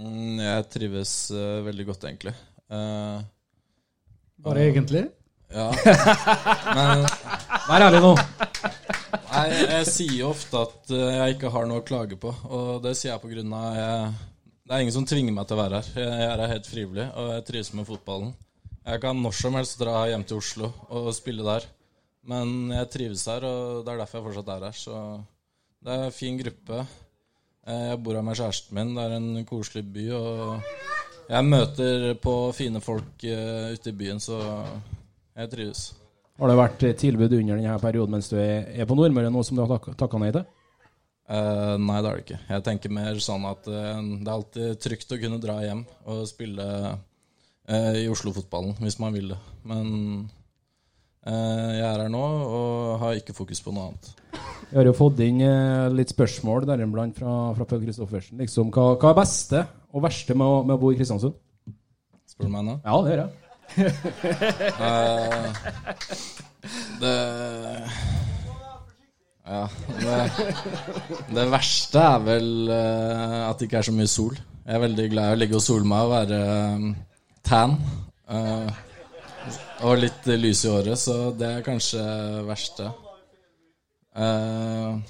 Mm, 0.00 0.38
jeg 0.40 0.62
trives 0.72 1.10
uh, 1.36 1.58
veldig 1.66 1.84
godt, 1.90 2.06
egentlig. 2.08 2.32
Uh, 2.72 3.20
Bare 4.40 4.62
uh, 4.62 4.68
egentlig? 4.70 5.02
Ja. 5.52 5.66
Men 6.78 7.04
Vær 7.66 7.84
ærlig 7.90 8.00
nå. 8.06 8.14
Nei, 9.34 9.44
jeg 9.58 9.90
sier 9.90 10.14
jo 10.22 10.30
ofte 10.30 10.64
at 10.64 10.94
jeg 10.96 11.36
ikke 11.36 11.52
har 11.52 11.68
noe 11.68 11.82
å 11.82 11.86
klage 11.92 12.16
på, 12.16 12.32
og 12.48 12.80
det 12.86 12.94
sier 12.96 13.12
jeg 13.12 13.20
på 13.26 13.34
grunn 13.34 13.52
av 13.52 13.76
jeg, 13.76 14.08
Det 14.64 14.72
er 14.78 14.86
ingen 14.86 14.96
som 14.96 15.08
tvinger 15.12 15.36
meg 15.36 15.44
til 15.44 15.58
å 15.58 15.60
være 15.60 15.82
her. 15.82 15.92
Jeg, 16.06 16.08
jeg 16.08 16.30
er 16.30 16.44
her 16.46 16.54
helt 16.56 16.72
frivillig, 16.72 17.08
og 17.20 17.30
jeg 17.34 17.46
trives 17.52 17.74
med 17.76 17.90
fotballen. 17.92 18.32
Jeg 18.88 19.04
kan 19.04 19.20
når 19.28 19.40
som 19.44 19.60
helst 19.60 19.76
dra 19.84 20.06
hjem 20.08 20.24
til 20.24 20.40
Oslo 20.40 20.72
og 20.88 21.12
spille 21.20 21.44
der, 21.44 21.68
men 22.28 22.70
jeg 22.70 22.90
trives 22.92 23.24
her, 23.30 23.44
og 23.48 23.84
det 23.86 23.92
er 23.94 24.02
derfor 24.02 24.18
jeg 24.20 24.26
fortsatt 24.28 24.50
er 24.54 24.66
her. 24.68 24.76
Så 24.78 24.98
det 25.82 25.94
er 25.96 26.04
en 26.08 26.14
fin 26.14 26.38
gruppe. 26.38 26.82
Eh, 27.66 27.84
Jeg 27.92 28.02
bor 28.02 28.14
her 28.18 28.22
med 28.26 28.38
kjæresten 28.38 28.74
min, 28.78 28.94
det 28.96 29.04
er 29.08 29.16
en 29.16 29.44
koselig 29.48 29.84
by, 29.94 30.06
og 30.18 30.62
jeg 31.30 31.44
møter 31.46 32.08
på 32.22 32.36
fine 32.54 32.80
folk 32.82 33.24
eh, 33.24 33.72
ute 33.74 33.90
i 33.90 33.98
byen, 33.98 34.20
så 34.22 34.38
jeg 35.36 35.50
trives. 35.52 35.84
Har 36.40 36.48
det 36.50 36.56
vært 36.58 36.82
tilbud 36.98 37.32
under 37.38 37.60
denne 37.60 37.78
perioden 37.78 38.10
mens 38.16 38.28
du 38.32 38.36
er, 38.40 38.84
på 38.88 38.96
Nordmøre, 38.98 39.30
noe 39.30 39.44
som 39.46 39.56
du 39.58 39.62
har 39.62 39.76
tak- 39.78 39.94
takka 40.00 40.18
nei 40.18 40.32
til? 40.34 40.44
Uh, 41.32 41.78
nei, 41.78 42.00
det 42.02 42.08
er 42.10 42.16
det 42.18 42.22
ikke. 42.24 42.38
Jeg 42.50 42.64
tenker 42.66 42.90
mer 42.92 43.18
sånn 43.22 43.44
at 43.48 43.68
uh, 43.70 44.00
det 44.02 44.26
er 44.26 44.32
alltid 44.32 44.80
trygt 44.82 45.12
å 45.14 45.18
kunne 45.22 45.38
dra 45.40 45.60
hjem 45.62 45.84
og 46.10 46.24
spille 46.28 46.64
uh, 46.66 47.94
i 47.96 48.08
Oslo-fotballen 48.10 48.74
hvis 48.82 48.98
man 49.00 49.14
vil 49.14 49.30
det. 49.32 49.38
Men 49.70 49.92
jeg 51.26 51.84
er 51.86 52.00
her 52.02 52.08
nå 52.10 52.22
og 52.22 52.96
har 53.02 53.18
ikke 53.20 53.34
fokus 53.36 53.60
på 53.62 53.70
noe 53.74 53.90
annet. 53.90 54.08
Vi 54.72 54.78
har 54.80 54.88
jo 54.88 54.94
fått 54.96 55.20
inn 55.22 55.42
eh, 55.44 55.86
litt 55.94 56.10
spørsmål 56.14 56.64
deriblant 56.66 57.14
fra, 57.20 57.34
fra 57.54 57.66
Pøl 57.68 57.82
Kristoffersen. 57.84 58.40
Liksom, 58.40 58.70
hva, 58.74 58.94
hva 58.98 59.12
er 59.12 59.18
beste 59.20 59.60
og 59.92 60.02
verste 60.06 60.34
med 60.34 60.46
å, 60.48 60.62
med 60.66 60.74
å 60.78 60.80
bo 60.82 60.90
i 60.90 60.96
Kristiansund? 60.98 61.36
Spør 62.32 62.48
du 62.48 62.54
meg 62.54 62.64
nå? 62.66 62.78
Ja, 62.82 62.96
det 63.04 63.12
gjør 63.12 63.22
jeg. 63.22 63.30
Eh, 64.82 65.48
det 67.02 67.16
Ja. 69.42 69.64
Det, 69.98 70.16
det 71.34 71.44
verste 71.50 71.98
er 72.06 72.20
vel 72.24 72.50
eh, 72.70 73.38
at 73.48 73.58
det 73.58 73.66
ikke 73.68 73.80
er 73.82 73.88
så 73.88 73.94
mye 73.96 74.10
sol. 74.10 74.36
Jeg 74.62 74.76
er 74.76 74.82
veldig 74.84 75.06
glad 75.12 75.32
i 75.32 75.34
å 75.36 75.40
ligge 75.42 75.58
og 75.58 75.64
sole 75.64 75.88
meg 75.90 76.06
og 76.06 76.12
være 76.14 76.38
eh, 76.54 76.84
tan. 77.48 77.74
eh, 78.30 78.70
og 79.82 79.98
litt 79.98 80.28
lys 80.38 80.64
i 80.66 80.70
håret, 80.70 80.98
så 81.00 81.16
det 81.36 81.48
er 81.48 81.66
kanskje 81.66 82.02
verste. 82.46 82.90
Uh, 84.12 85.00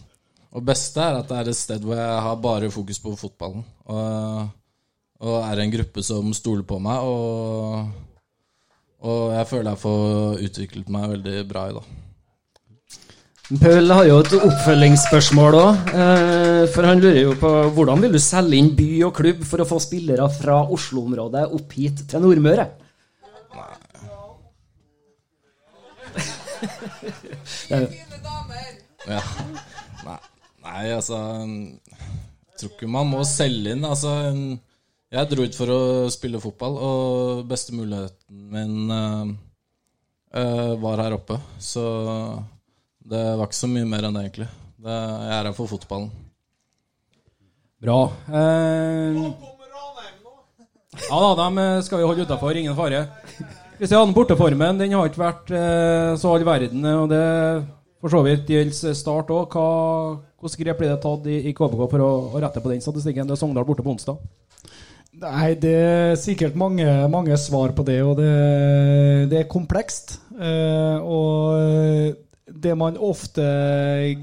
og 0.52 0.64
beste 0.68 1.00
er 1.00 1.18
at 1.18 1.30
det 1.30 1.38
er 1.40 1.50
et 1.50 1.58
sted 1.58 1.84
hvor 1.84 1.98
jeg 1.98 2.22
har 2.26 2.42
bare 2.44 2.70
fokus 2.72 3.00
på 3.02 3.14
fotballen. 3.18 3.64
Og, 3.88 4.46
og 5.22 5.36
er 5.46 5.62
en 5.62 5.74
gruppe 5.74 6.04
som 6.04 6.32
stoler 6.36 6.66
på 6.68 6.78
meg, 6.82 7.02
og, 7.02 7.88
og 9.02 9.34
jeg 9.36 9.50
føler 9.50 9.72
jeg 9.72 9.84
får 9.86 10.46
utviklet 10.48 10.92
meg 10.92 11.12
veldig 11.16 11.44
bra 11.48 11.68
i 11.70 11.76
det. 11.78 11.84
Paul 13.60 13.90
har 13.92 14.06
jo 14.08 14.20
et 14.22 14.34
oppfølgingsspørsmål 14.38 15.56
òg. 15.58 15.88
Eh, 15.92 16.62
for 16.72 16.88
han 16.88 17.02
lurer 17.02 17.18
jo 17.20 17.34
på 17.36 17.50
hvordan 17.76 18.00
vil 18.00 18.14
du 18.14 18.20
selge 18.22 18.56
inn 18.56 18.70
by 18.78 18.86
og 19.08 19.16
klubb 19.18 19.42
for 19.44 19.60
å 19.60 19.66
få 19.68 19.80
spillere 19.82 20.28
fra 20.32 20.62
Oslo-området 20.72 21.50
opp 21.58 21.74
hit 21.76 22.04
til 22.08 22.24
Nordmøre? 22.24 22.70
Det 26.62 27.76
er- 27.76 27.88
Ja. 29.08 29.20
Nei, 30.06 30.18
nei, 30.62 30.82
altså 30.94 31.16
Jeg 31.42 32.58
tror 32.60 32.70
ikke 32.76 32.88
man 32.90 33.08
må 33.10 33.24
selge 33.26 33.72
inn. 33.74 33.82
Altså, 33.88 34.12
jeg 35.12 35.28
dro 35.32 35.42
ut 35.42 35.56
for 35.58 35.72
å 35.74 35.80
spille 36.14 36.38
fotball, 36.42 36.76
og 36.78 37.46
beste 37.50 37.74
muligheten 37.74 38.44
min 38.54 38.90
eh, 38.94 39.32
eh, 40.38 40.74
var 40.84 41.02
her 41.02 41.16
oppe. 41.18 41.40
Så 41.58 41.82
det 43.02 43.22
var 43.36 43.46
ikke 43.48 43.58
så 43.64 43.70
mye 43.72 43.88
mer 43.90 44.06
enn 44.06 44.14
det, 44.14 44.22
egentlig. 44.28 44.48
Det, 44.82 44.98
jeg 45.00 45.34
er 45.40 45.48
her 45.50 45.56
for 45.58 45.66
fotballen. 45.70 46.10
Bra. 47.82 47.98
Eh, 48.30 49.18
ja 51.08 51.18
da, 51.24 51.30
dem 51.42 51.58
eh, 51.58 51.80
skal 51.82 51.98
vi 51.98 52.06
holde 52.06 52.26
utafor, 52.28 52.54
ingen 52.60 52.78
fare. 52.78 53.08
Kristian, 53.82 54.12
borteformen 54.14 54.76
den 54.78 54.92
har 54.94 55.08
ikke 55.08 55.18
vært 55.18 55.48
eh, 55.58 56.12
så 56.14 56.30
all 56.30 56.44
verden, 56.46 56.84
og 56.86 57.08
det 57.10 57.22
for 57.98 58.14
så 58.14 58.20
vidt 58.22 58.46
gjelder 58.46 58.94
Start 58.94 59.32
òg. 59.34 59.56
Hvilke 60.38 60.60
grep 60.62 60.78
blir 60.78 60.92
det 60.92 61.00
tatt 61.02 61.26
i, 61.26 61.40
i 61.50 61.54
KBK 61.58 61.82
for 61.90 62.04
å, 62.04 62.10
å 62.30 62.42
rette 62.44 62.62
på 62.62 62.70
den 62.70 62.84
statistikken? 62.84 63.26
Det 63.26 63.34
er 63.34 63.40
Sogndal 63.40 63.66
borte 63.66 63.82
på 63.82 63.90
onsdag. 63.90 64.22
Nei, 65.24 65.48
det 65.58 65.74
er 65.74 66.14
sikkert 66.14 66.54
mange, 66.54 66.86
mange 67.10 67.34
svar 67.42 67.74
på 67.74 67.82
det, 67.90 67.98
og 68.06 68.22
det, 68.22 68.30
det 69.34 69.42
er 69.42 69.50
komplekst. 69.50 70.14
Eh, 70.38 71.02
og 71.02 72.54
det 72.62 72.78
man 72.78 73.02
ofte 73.02 73.50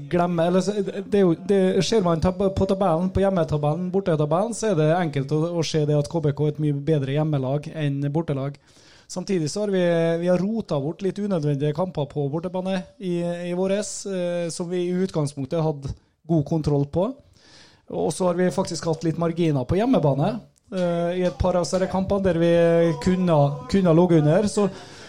glemmer 0.08 0.48
eller, 0.48 0.84
det, 1.04 1.20
jo, 1.20 1.36
det 1.36 1.62
Ser 1.84 2.00
man 2.08 2.24
på 2.24 2.64
tabellen, 2.64 3.12
på 3.12 3.28
hjemmetabellen, 3.28 3.92
bortetabellen, 3.92 4.56
så 4.56 4.72
er 4.72 4.80
det 4.80 4.92
enkelt 5.04 5.36
å, 5.36 5.46
å 5.60 5.68
se 5.68 5.84
det 5.84 6.00
at 6.00 6.08
KBK 6.08 6.46
er 6.48 6.54
et 6.56 6.68
mye 6.70 6.84
bedre 6.94 7.20
hjemmelag 7.20 7.74
enn 7.76 8.06
bortelag. 8.08 8.56
Samtidig 9.10 9.50
så 9.50 9.64
har 9.64 9.68
vi, 9.74 9.82
vi 10.20 10.28
har 10.28 10.38
rota 10.38 10.76
bort 10.80 11.00
litt 11.02 11.18
unødvendige 11.18 11.74
kamper 11.74 12.06
på 12.06 12.28
bortebane 12.30 12.76
i, 13.02 13.16
i 13.50 13.56
våres, 13.58 14.06
eh, 14.06 14.46
som 14.54 14.68
vi 14.70 14.84
i 14.84 15.00
utgangspunktet 15.02 15.64
hadde 15.66 15.90
god 16.30 16.44
kontroll 16.46 16.86
på. 16.86 17.08
Og 17.90 18.12
så 18.14 18.28
har 18.28 18.38
vi 18.38 18.46
faktisk 18.54 18.86
hatt 18.86 19.02
litt 19.02 19.18
marginer 19.18 19.66
på 19.66 19.80
hjemmebane 19.80 20.28
eh, 20.36 21.18
i 21.18 21.26
et 21.26 21.42
par 21.42 21.58
av 21.58 21.66
disse 21.66 21.90
kampene 21.90 22.22
der 22.28 22.38
vi 22.38 22.52
kunne, 23.02 23.40
kunne 23.72 23.96
ligget 23.98 24.22
under. 24.22 24.46
Så, 24.52 24.68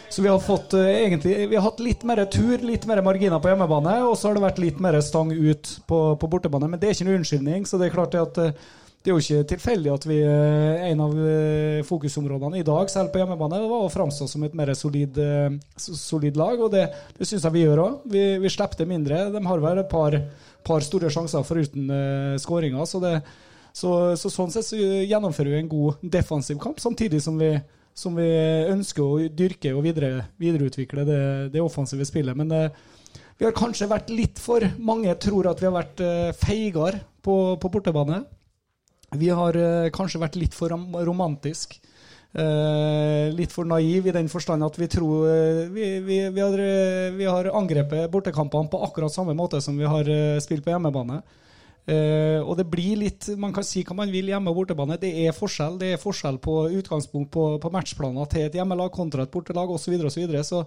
så 0.10 0.26
vi 0.26 0.34
har 0.34 0.42
fått 0.42 0.74
eh, 0.82 1.04
egentlig 1.04 1.38
Vi 1.52 1.60
har 1.60 1.68
hatt 1.70 1.86
litt 1.86 2.02
mer 2.02 2.26
tur, 2.26 2.58
litt 2.66 2.90
mer 2.90 3.06
marginer 3.06 3.38
på 3.38 3.54
hjemmebane, 3.54 4.00
og 4.08 4.18
så 4.18 4.32
har 4.32 4.40
det 4.40 4.48
vært 4.48 4.66
litt 4.66 4.82
mer 4.82 4.98
stang 5.06 5.30
ut 5.30 5.76
på, 5.86 6.04
på 6.18 6.34
bortebane. 6.34 6.74
Men 6.74 6.82
det 6.82 6.90
er 6.90 6.98
ikke 6.98 7.12
noen 7.12 7.22
unnskyldning, 7.22 7.70
så 7.70 7.78
det 7.78 7.92
er 7.92 8.00
klart 8.00 8.18
det 8.18 8.26
at 8.26 8.66
det 9.02 9.10
er 9.10 9.16
jo 9.16 9.22
ikke 9.24 9.46
tilfeldig 9.50 9.90
at 9.90 10.04
vi 10.06 10.20
eh, 10.22 10.84
en 10.92 11.00
av 11.02 11.14
eh, 11.18 11.80
fokusområdene 11.88 12.60
i 12.60 12.66
dag, 12.66 12.90
selv 12.94 13.10
på 13.10 13.18
hjemmebane, 13.18 13.58
var 13.66 13.86
å 13.88 13.90
framstå 13.90 14.28
som 14.30 14.44
et 14.46 14.54
mer 14.58 14.70
solid, 14.78 15.16
eh, 15.18 15.56
solid 15.82 16.36
lag. 16.38 16.60
Og 16.62 16.70
det, 16.70 16.84
det 17.18 17.26
syns 17.26 17.48
jeg 17.48 17.56
vi 17.56 17.64
gjør 17.64 17.82
òg. 17.82 18.04
Vi, 18.14 18.22
vi 18.44 18.52
slipper 18.54 18.90
mindre. 18.90 19.24
De 19.34 19.40
har 19.48 19.64
vel 19.64 19.82
et 19.82 19.90
par, 19.90 20.18
par 20.68 20.86
store 20.86 21.10
sjanser 21.10 21.42
foruten 21.48 21.90
uh, 21.90 22.36
skåringer. 22.42 22.86
Så, 22.86 23.02
så, 23.74 23.94
så 24.22 24.30
sånn 24.30 24.54
sett 24.54 24.68
så 24.68 24.78
gjennomfører 24.78 25.56
vi 25.56 25.62
en 25.64 25.72
god 25.72 26.04
defensiv 26.18 26.60
kamp, 26.62 26.78
samtidig 26.84 27.24
som 27.26 27.40
vi, 27.42 27.56
som 27.98 28.14
vi 28.20 28.28
ønsker 28.70 29.02
å 29.02 29.32
dyrke 29.34 29.72
og 29.74 29.82
videre, 29.88 30.28
videreutvikle 30.42 31.08
det, 31.08 31.24
det 31.56 31.64
offensive 31.64 32.06
spillet. 32.06 32.38
Men 32.38 32.54
uh, 32.54 33.18
vi 33.40 33.50
har 33.50 33.58
kanskje 33.58 33.90
vært 33.90 34.14
litt 34.14 34.38
for 34.38 34.62
Mange 34.78 35.18
tror 35.18 35.50
at 35.50 35.66
vi 35.66 35.70
har 35.72 35.74
vært 35.80 36.06
uh, 36.06 36.30
feigere 36.38 37.02
på, 37.26 37.40
på 37.58 37.74
bortebane. 37.74 38.22
Vi 39.20 39.28
har 39.28 39.58
eh, 39.60 39.90
kanskje 39.92 40.22
vært 40.22 40.38
litt 40.40 40.54
for 40.56 40.72
rom 40.72 40.94
romantisk. 40.96 41.76
Eh, 42.32 43.28
litt 43.36 43.52
for 43.52 43.68
naiv 43.68 44.06
i 44.08 44.14
den 44.16 44.30
forstand 44.32 44.64
at 44.64 44.78
vi 44.80 44.88
tror 44.88 45.26
eh, 45.28 45.66
vi, 45.68 45.88
vi, 46.06 46.20
vi, 46.32 46.40
har, 46.40 46.62
vi 47.18 47.28
har 47.28 47.50
angrepet 47.60 48.08
bortekampene 48.14 48.72
på 48.72 48.80
akkurat 48.88 49.12
samme 49.12 49.36
måte 49.36 49.60
som 49.60 49.76
vi 49.76 49.90
har 49.90 50.08
spilt 50.40 50.64
på 50.64 50.72
hjemmebane. 50.72 51.22
Og 51.92 52.52
det 52.56 52.68
blir 52.70 53.00
litt 53.02 53.26
Man 53.42 53.52
kan 53.52 53.66
si 53.66 53.82
hva 53.84 53.96
man 53.98 54.12
vil 54.14 54.30
hjemme 54.30 54.52
og 54.52 54.60
bortebane. 54.60 55.00
Det 55.02 55.10
er 55.26 55.34
forskjell. 55.36 55.80
Det 55.82 55.90
er 55.92 56.00
forskjell 56.00 56.38
på 56.40 56.56
utgangspunkt 56.78 57.32
på, 57.34 57.46
på 57.60 57.72
matchplaner 57.74 58.30
til 58.32 58.46
et 58.46 58.56
hjemmelag 58.56 58.94
kontra 58.96 59.26
et 59.26 59.34
bortelag 59.34 59.74
osv. 59.74 59.90
Så, 59.90 59.92
videre, 59.92 60.08
og 60.08 60.14
så, 60.14 60.22
videre. 60.22 60.44
så 60.46 60.62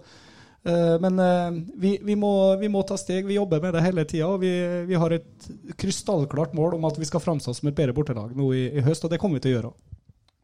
men 1.00 1.18
eh, 1.20 1.56
vi, 1.76 1.98
vi, 2.02 2.16
må, 2.16 2.56
vi 2.60 2.70
må 2.72 2.82
ta 2.88 2.96
steg. 3.00 3.26
Vi 3.28 3.36
jobber 3.36 3.60
med 3.60 3.76
det 3.76 3.82
hele 3.84 4.04
tida. 4.08 4.30
Og 4.32 4.40
vi, 4.44 4.52
vi 4.88 5.00
har 5.00 5.12
et 5.12 5.48
krystallklart 5.80 6.54
mål 6.56 6.78
om 6.78 6.86
at 6.88 7.00
vi 7.00 7.08
skal 7.08 7.22
framstå 7.24 7.56
som 7.56 7.68
et 7.68 7.76
bedre 7.76 7.96
bortelag 7.96 8.32
nå 8.36 8.52
i, 8.56 8.68
i 8.72 8.84
høst, 8.84 9.04
og 9.04 9.12
det 9.12 9.20
kommer 9.22 9.40
vi 9.40 9.46
til 9.46 9.54
å 9.54 9.58
gjøre. 9.58 9.74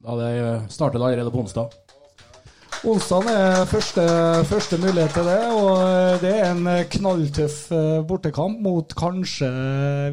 Da 0.00 0.17
det 0.21 0.35
starter 0.73 1.00
det 1.00 1.09
allerede 1.09 1.33
på 1.33 1.43
onsdag. 1.45 1.73
Onsdag 2.81 3.27
er 3.29 3.67
første, 3.69 4.03
første 4.49 4.79
mulighet 4.81 5.12
til 5.12 5.27
det, 5.29 5.41
og 5.53 6.23
det 6.23 6.31
er 6.33 6.47
en 6.49 6.69
knalltøff 6.95 7.59
eh, 7.77 7.99
bortekamp 8.09 8.62
mot 8.65 8.95
kanskje, 8.97 9.50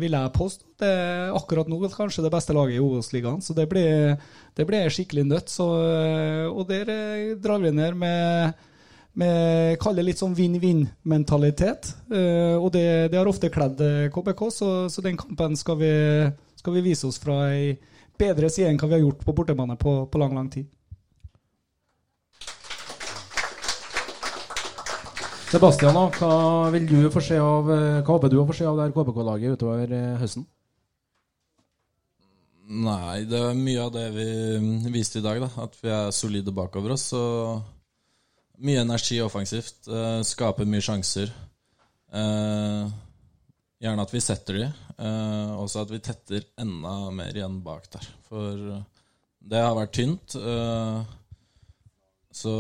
vil 0.01 0.17
jeg 0.17 0.33
påstå, 0.35 0.67
det 0.83 0.89
er 0.91 1.31
akkurat 1.37 1.69
nå 1.71 1.79
kanskje 1.93 2.25
det 2.25 2.33
beste 2.33 2.55
laget 2.57 2.75
i 2.75 2.81
Obos-ligaen. 2.83 3.39
Så 3.39 3.55
det 3.55 3.69
blir, 3.71 4.17
det 4.59 4.65
blir 4.67 4.91
skikkelig 4.91 5.23
nødt. 5.29 5.53
Så, 5.53 5.69
eh, 5.79 6.43
og 6.51 6.67
der 6.67 6.91
eh, 6.91 7.37
drar 7.39 7.63
vi 7.63 7.71
ned 7.71 7.95
med 8.03 8.67
med 9.17 9.77
kaller 9.81 10.03
det 10.03 10.11
litt 10.11 10.21
sånn 10.21 10.35
vinn-vinn-mentalitet. 10.37 11.91
Eh, 12.13 12.55
og 12.55 12.69
det, 12.75 13.09
det 13.11 13.17
har 13.17 13.29
ofte 13.29 13.49
kledd 13.53 13.81
eh, 13.81 14.07
KBK, 14.13 14.41
så, 14.53 14.71
så 14.93 15.03
den 15.05 15.17
kampen 15.17 15.57
skal 15.57 15.79
vi, 15.79 15.91
skal 16.59 16.75
vi 16.77 16.83
vise 16.85 17.09
oss 17.09 17.17
fra 17.21 17.47
ei 17.49 17.77
bedre 18.17 18.49
side 18.49 18.69
enn 18.69 18.81
hva 18.81 18.89
vi 18.89 18.97
har 18.97 19.05
gjort 19.05 19.23
på 19.25 19.33
bortebane 19.37 19.77
på, 19.81 19.99
på 20.11 20.21
lang, 20.21 20.35
lang 20.37 20.51
tid. 20.53 20.67
Sebastian, 25.47 25.95
hva 25.95 26.67
vil 26.73 26.85
du 26.89 26.97
få 27.07 27.21
se 27.23 27.37
av 27.39 27.69
eh, 27.71 28.01
Hva 28.03 28.17
håper 28.17 28.31
du 28.33 28.41
å 28.41 28.45
få 28.49 28.55
se 28.57 28.65
av 28.67 28.75
det 28.75 28.89
her 28.89 28.95
KBK-laget 28.97 29.55
utover 29.55 29.93
eh, 29.95 30.17
høsten? 30.19 30.43
Nei, 32.67 33.23
det 33.23 33.39
er 33.39 33.55
mye 33.55 33.85
av 33.85 33.93
det 33.95 34.09
vi 34.11 34.27
viste 34.91 35.21
i 35.21 35.23
dag, 35.23 35.39
da. 35.39 35.47
At 35.63 35.77
vi 35.79 35.87
er 35.87 36.11
solide 36.11 36.51
bakover 36.51 36.97
oss. 36.97 37.05
Så 37.13 37.21
mye 38.63 38.83
energi 38.83 39.19
offensivt. 39.23 39.87
Uh, 39.89 40.21
skaper 40.25 40.67
mye 40.69 40.83
sjanser. 40.83 41.33
Uh, 42.13 42.87
gjerne 43.83 44.05
at 44.07 44.13
vi 44.15 44.23
setter 44.23 44.61
de, 44.63 44.73
Uh, 44.97 45.51
også 45.61 45.83
at 45.83 45.91
vi 45.93 45.99
tetter 46.01 46.41
enda 46.57 47.11
mer 47.13 47.35
igjen 47.37 47.59
bak 47.61 47.83
der. 47.93 48.05
For 48.25 48.63
det 49.45 49.59
har 49.61 49.75
vært 49.77 49.91
tynt. 49.93 50.33
Uh, 50.33 51.03
så 52.37 52.53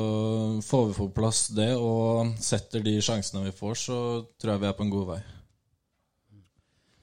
får 0.65 0.85
vi 0.87 0.93
på 0.97 1.07
plass 1.15 1.47
det 1.53 1.71
og 1.77 2.35
setter 2.41 2.85
de 2.85 2.95
sjansene 3.03 3.47
vi 3.47 3.55
får, 3.57 3.75
så 3.87 3.97
tror 4.37 4.53
jeg 4.53 4.63
vi 4.63 4.69
er 4.69 4.77
på 4.77 4.85
en 4.85 4.93
god 4.93 5.09
vei. 5.11 5.17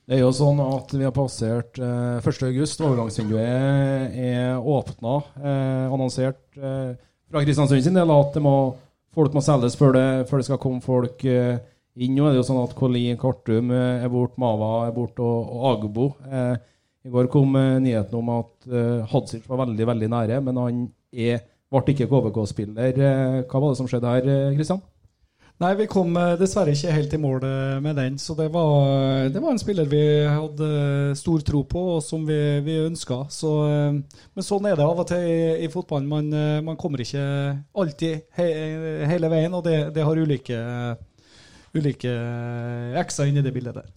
Det 0.05 0.19
er 0.19 0.25
jo 0.25 0.33
sånn 0.37 0.59
at 0.61 0.91
vi 0.93 1.05
har 1.07 1.15
passert 1.17 1.79
eh, 1.81 2.19
1.8. 2.21 2.75
Overgangsvinduet 2.85 4.17
er, 4.21 4.59
åpna. 4.59 5.15
Eh, 5.41 5.95
annonsert 5.95 6.59
eh, 6.59 6.91
fra 7.31 7.45
Kristiansund 7.47 7.87
sin 7.87 7.97
del 7.97 8.13
at 8.13 8.35
det 8.37 8.43
må, 8.45 8.57
folk 9.15 9.35
må 9.37 9.43
selges 9.45 9.77
før 9.79 9.95
det, 9.97 10.07
før 10.29 10.41
det 10.41 10.49
skal 10.49 10.61
komme 10.63 10.85
folk 10.85 11.25
eh, 11.29 11.57
inn. 11.97 12.15
Nå 12.17 12.27
er 12.27 12.35
det 12.35 12.43
jo 12.43 12.47
sånn 12.51 12.63
at 12.65 12.77
Colin 12.79 13.19
Kartum 13.21 13.73
eh, 13.75 14.05
er 14.05 14.13
borte, 14.13 14.41
Mava 14.43 14.71
er 14.89 14.95
borte, 14.97 15.23
og, 15.25 15.51
og 15.55 15.67
Agbo. 15.73 16.09
Eh, 16.29 16.55
I 17.07 17.13
går 17.15 17.31
kom 17.33 17.55
eh, 17.61 17.77
nyheten 17.85 18.19
om 18.21 18.33
at 18.39 18.71
eh, 18.71 19.05
Hadzic 19.13 19.47
var 19.51 19.65
veldig, 19.65 19.91
veldig 19.93 20.11
nære, 20.17 20.41
men 20.47 20.61
han 20.63 20.83
er, 21.13 21.45
ble 21.73 21.95
ikke 21.95 22.11
KVK-spiller. 22.11 22.99
Eh, 22.99 23.39
hva 23.47 23.63
var 23.63 23.71
det 23.73 23.81
som 23.81 23.91
skjedde 23.91 24.17
her, 24.17 24.31
Kristian? 24.59 24.83
Nei, 25.63 25.71
vi 25.79 25.85
kom 25.87 26.17
eh, 26.19 26.33
dessverre 26.35 26.73
ikke 26.75 26.93
helt 26.97 27.13
i 27.15 27.19
mål 27.23 27.45
eh, 27.47 27.77
med 27.83 27.95
den. 28.01 28.17
Så 28.19 28.35
det 28.35 28.49
var, 28.55 29.29
det 29.31 29.39
var 29.39 29.55
en 29.55 29.61
spiller 29.63 29.87
vi 29.87 30.03
hadde 30.27 31.15
stor 31.19 31.45
tro 31.47 31.61
på, 31.71 31.83
og 31.95 32.03
som 32.03 32.25
vi, 32.27 32.39
vi 32.67 32.81
ønska. 32.83 33.21
Så, 33.31 33.53
eh, 33.71 34.25
men 34.35 34.47
sånn 34.47 34.67
er 34.67 34.75
det 34.81 34.87
av 34.87 35.05
og 35.05 35.07
til 35.07 35.23
i, 35.23 35.37
i 35.63 35.71
fotballen. 35.71 36.11
Man, 36.11 36.67
man, 36.67 36.79
kommer 36.81 37.05
ikke 37.05 37.23
alltid 37.71 38.27
he, 38.35 38.49
hele 39.07 39.31
veien, 39.31 39.55
og 39.55 39.63
det, 39.69 39.77
det 39.95 40.03
har 40.03 40.19
ulike, 40.19 40.59
ulike 41.79 42.17
x-er 43.05 43.31
inni 43.31 43.47
det 43.47 43.55
bildet 43.55 43.79
der. 43.79 43.95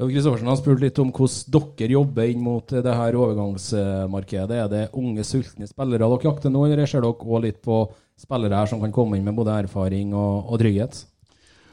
Kristoffersen 0.00 0.48
har 0.48 0.56
spurt 0.56 0.80
litt 0.80 1.00
om 1.00 1.10
hvordan 1.12 1.72
dere 1.76 1.92
jobber 1.96 2.28
inn 2.28 2.44
mot 2.44 2.72
det 2.72 2.92
her 2.96 3.16
overgangsmarkedet. 3.20 4.60
Er 4.66 4.68
det 4.72 4.84
unge, 4.96 5.24
sultne 5.28 5.68
spillere 5.68 6.04
dere 6.04 6.20
jakter 6.28 6.52
nå, 6.52 6.68
eller 6.68 6.88
ser 6.88 7.04
dere 7.04 7.16
òg 7.16 7.44
litt 7.44 7.60
på 7.64 7.82
spillere 8.20 8.60
her 8.60 8.68
som 8.70 8.82
kan 8.82 8.92
komme 8.94 9.18
inn 9.18 9.26
med 9.26 9.38
både 9.38 9.62
erfaring 9.64 10.12
og, 10.12 10.52
og 10.52 10.60
trygghet? 10.62 11.04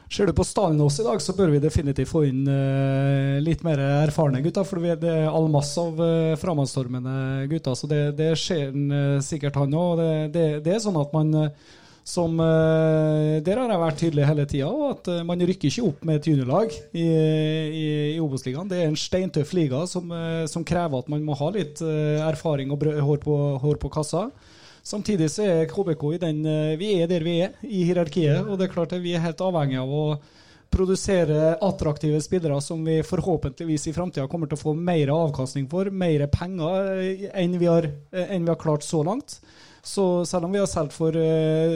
Ser 0.08 0.24
du 0.24 0.32
på 0.32 0.44
stallen 0.46 0.80
også 0.80 1.02
i 1.02 1.06
dag, 1.06 1.20
så 1.20 1.34
bør 1.36 1.50
vi 1.52 1.58
definitivt 1.60 2.08
få 2.08 2.22
inn 2.30 2.46
uh, 2.48 3.36
litt 3.44 3.60
mer 3.66 3.80
erfarne 4.06 4.40
gutter. 4.44 4.64
For 4.64 4.80
det 4.80 5.04
er 5.04 5.28
all 5.28 5.50
masse 5.52 5.82
av 5.82 6.00
uh, 6.00 6.36
framadstormende 6.40 7.44
gutter, 7.50 7.76
så 7.76 7.90
det, 7.90 8.00
det 8.16 8.30
skjer 8.40 8.72
uh, 8.72 9.18
sikkert 9.24 9.58
han 9.60 9.76
òg. 9.76 10.00
Det, 10.00 10.08
det, 10.32 10.46
det, 10.64 10.74
er 10.78 10.82
sånn 10.84 10.96
at 11.00 11.12
man 11.12 11.52
som 12.08 12.38
Der 12.40 13.58
har 13.60 13.68
jeg 13.68 13.80
vært 13.82 13.98
tydelig 14.00 14.24
hele 14.24 14.44
tida, 14.48 14.68
at 14.94 15.10
man 15.28 15.42
rykker 15.44 15.68
ikke 15.68 15.90
opp 15.90 16.06
med 16.08 16.16
et 16.16 16.28
juniorlag 16.30 16.70
i, 16.96 17.02
i, 17.04 17.82
i 18.14 18.20
Obos-ligaen. 18.24 18.70
Det 18.70 18.78
er 18.78 18.88
en 18.88 18.96
steintøff 18.96 19.52
liga 19.52 19.82
som, 19.84 20.14
som, 20.48 20.64
krever 20.64 21.02
at 21.02 21.10
man 21.12 21.20
må 21.26 21.36
ha 21.36 21.50
litt 21.52 21.82
erfaring 21.84 22.72
og 22.72 22.86
hår 23.10 23.20
på, 23.26 23.36
hår 23.60 23.76
på 23.82 23.92
kassa. 23.92 24.24
Samtidig 24.88 25.26
så 25.28 25.44
er 25.44 25.68
KBK 25.68 26.02
i 26.14 26.18
den 26.22 26.44
eh, 26.48 26.74
Vi 26.80 26.94
er 26.96 27.08
der 27.10 27.24
vi 27.26 27.38
er 27.44 27.56
i 27.66 27.82
hierarkiet, 27.84 28.46
og 28.46 28.56
det 28.56 28.68
er 28.68 28.72
klart 28.72 28.94
at 28.96 29.02
vi 29.04 29.12
er 29.12 29.20
helt 29.20 29.42
avhengig 29.44 29.76
av 29.82 29.90
å 29.92 30.04
produsere 30.72 31.54
attraktive 31.64 32.20
spillere 32.24 32.56
som 32.64 32.80
vi 32.84 32.98
forhåpentligvis 33.04 33.86
i 33.88 33.94
framtida 33.96 34.28
kommer 34.28 34.48
til 34.48 34.56
å 34.56 34.62
få 34.62 34.74
mer 34.76 35.12
avkastning 35.12 35.68
for, 35.68 35.90
mer 35.92 36.24
penger 36.32 37.02
eh, 37.02 37.28
enn 37.36 37.58
vi 37.60 37.68
har, 37.68 37.90
eh, 38.14 38.32
enn 38.32 38.48
vi 38.48 38.54
har 38.54 38.60
klart 38.60 38.86
så 38.86 39.02
langt. 39.04 39.42
Så 39.84 40.24
selv 40.28 40.48
om 40.48 40.56
vi 40.56 40.60
har 40.60 40.68
solgt 40.68 40.96
for 40.96 41.14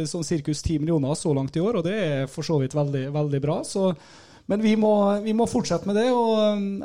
sånn 0.08 0.24
cirkus 0.26 0.60
10 0.60 0.82
millioner 0.82 1.14
så 1.16 1.30
langt 1.36 1.54
i 1.56 1.62
år, 1.62 1.78
og 1.78 1.86
det 1.86 1.94
er 1.96 2.26
for 2.28 2.44
så 2.44 2.58
vidt 2.60 2.74
veldig, 2.76 3.06
veldig 3.14 3.40
bra, 3.40 3.60
så 3.64 3.92
men 4.50 4.62
vi 4.62 4.74
må, 4.76 4.92
vi 5.22 5.34
må, 5.36 5.46
fortsette 5.50 5.88
med 5.88 5.96
det, 6.00 6.08
og, 6.10 6.32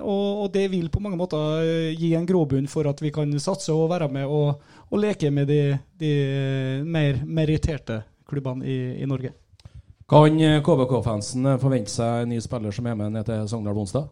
og, 0.02 0.26
og, 0.44 0.52
det 0.54 0.68
vil 0.72 0.92
på 0.94 1.02
mange 1.04 1.18
måter 1.20 1.94
gi 1.98 2.14
en 2.18 2.28
grobunn 2.28 2.70
for 2.70 2.90
at 2.90 3.02
vi 3.02 3.12
kan 3.14 3.32
satse 3.42 3.74
og 3.74 3.90
være 3.92 4.10
med 4.14 4.30
og, 4.30 4.62
og 4.92 5.02
leke 5.02 5.32
med 5.34 5.50
de, 5.50 5.62
de 6.00 6.14
mer 6.86 7.24
meritterte 7.26 8.04
klubbene 8.28 8.68
i, 8.68 8.78
i 9.02 9.10
Norge. 9.10 9.34
Kan 10.08 10.40
KBK-fansen 10.64 11.58
forvente 11.60 11.92
seg 11.92 12.24
en 12.24 12.32
ny 12.32 12.40
spiller 12.44 12.72
som 12.76 12.88
er 12.88 12.96
med 12.96 13.18
ned 13.18 13.28
til 13.28 13.50
Sogndal 13.52 13.82
onsdag? 13.82 14.08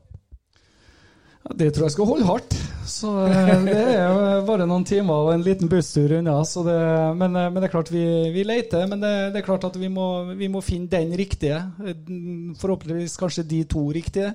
Ja, 1.46 1.54
det 1.60 1.75
tror 1.75 1.86
jeg 1.86 1.94
skal 1.94 2.10
holde 2.10 2.25
hardt. 2.25 2.56
Så 2.90 3.12
eh, 3.29 3.51
Det 3.66 3.77
er 3.77 4.46
bare 4.48 4.66
noen 4.66 4.86
timer 4.88 5.27
og 5.27 5.34
en 5.36 5.46
liten 5.46 5.70
busstur 5.70 6.16
unna. 6.18 6.40
Det, 6.42 6.77
men, 7.20 7.38
eh, 7.38 7.50
men, 7.51 7.60
det 7.60 7.68
er 7.70 7.74
klart 7.74 7.92
vi, 7.94 8.05
vi 8.34 8.46
leter. 8.48 8.88
Men 8.90 9.03
det, 9.03 9.14
det, 9.34 9.42
er 9.42 9.48
klart 9.48 9.68
at 9.70 9.77
vi 9.77 9.90
må, 9.94 10.08
vi 10.34 10.50
må, 10.50 10.64
finne 10.66 10.90
den 10.90 11.14
riktige. 11.18 11.62
Forhåpentligvis 12.62 13.18
kanskje 13.22 13.46
de 13.50 13.64
to 13.70 13.88
riktige. 13.94 14.34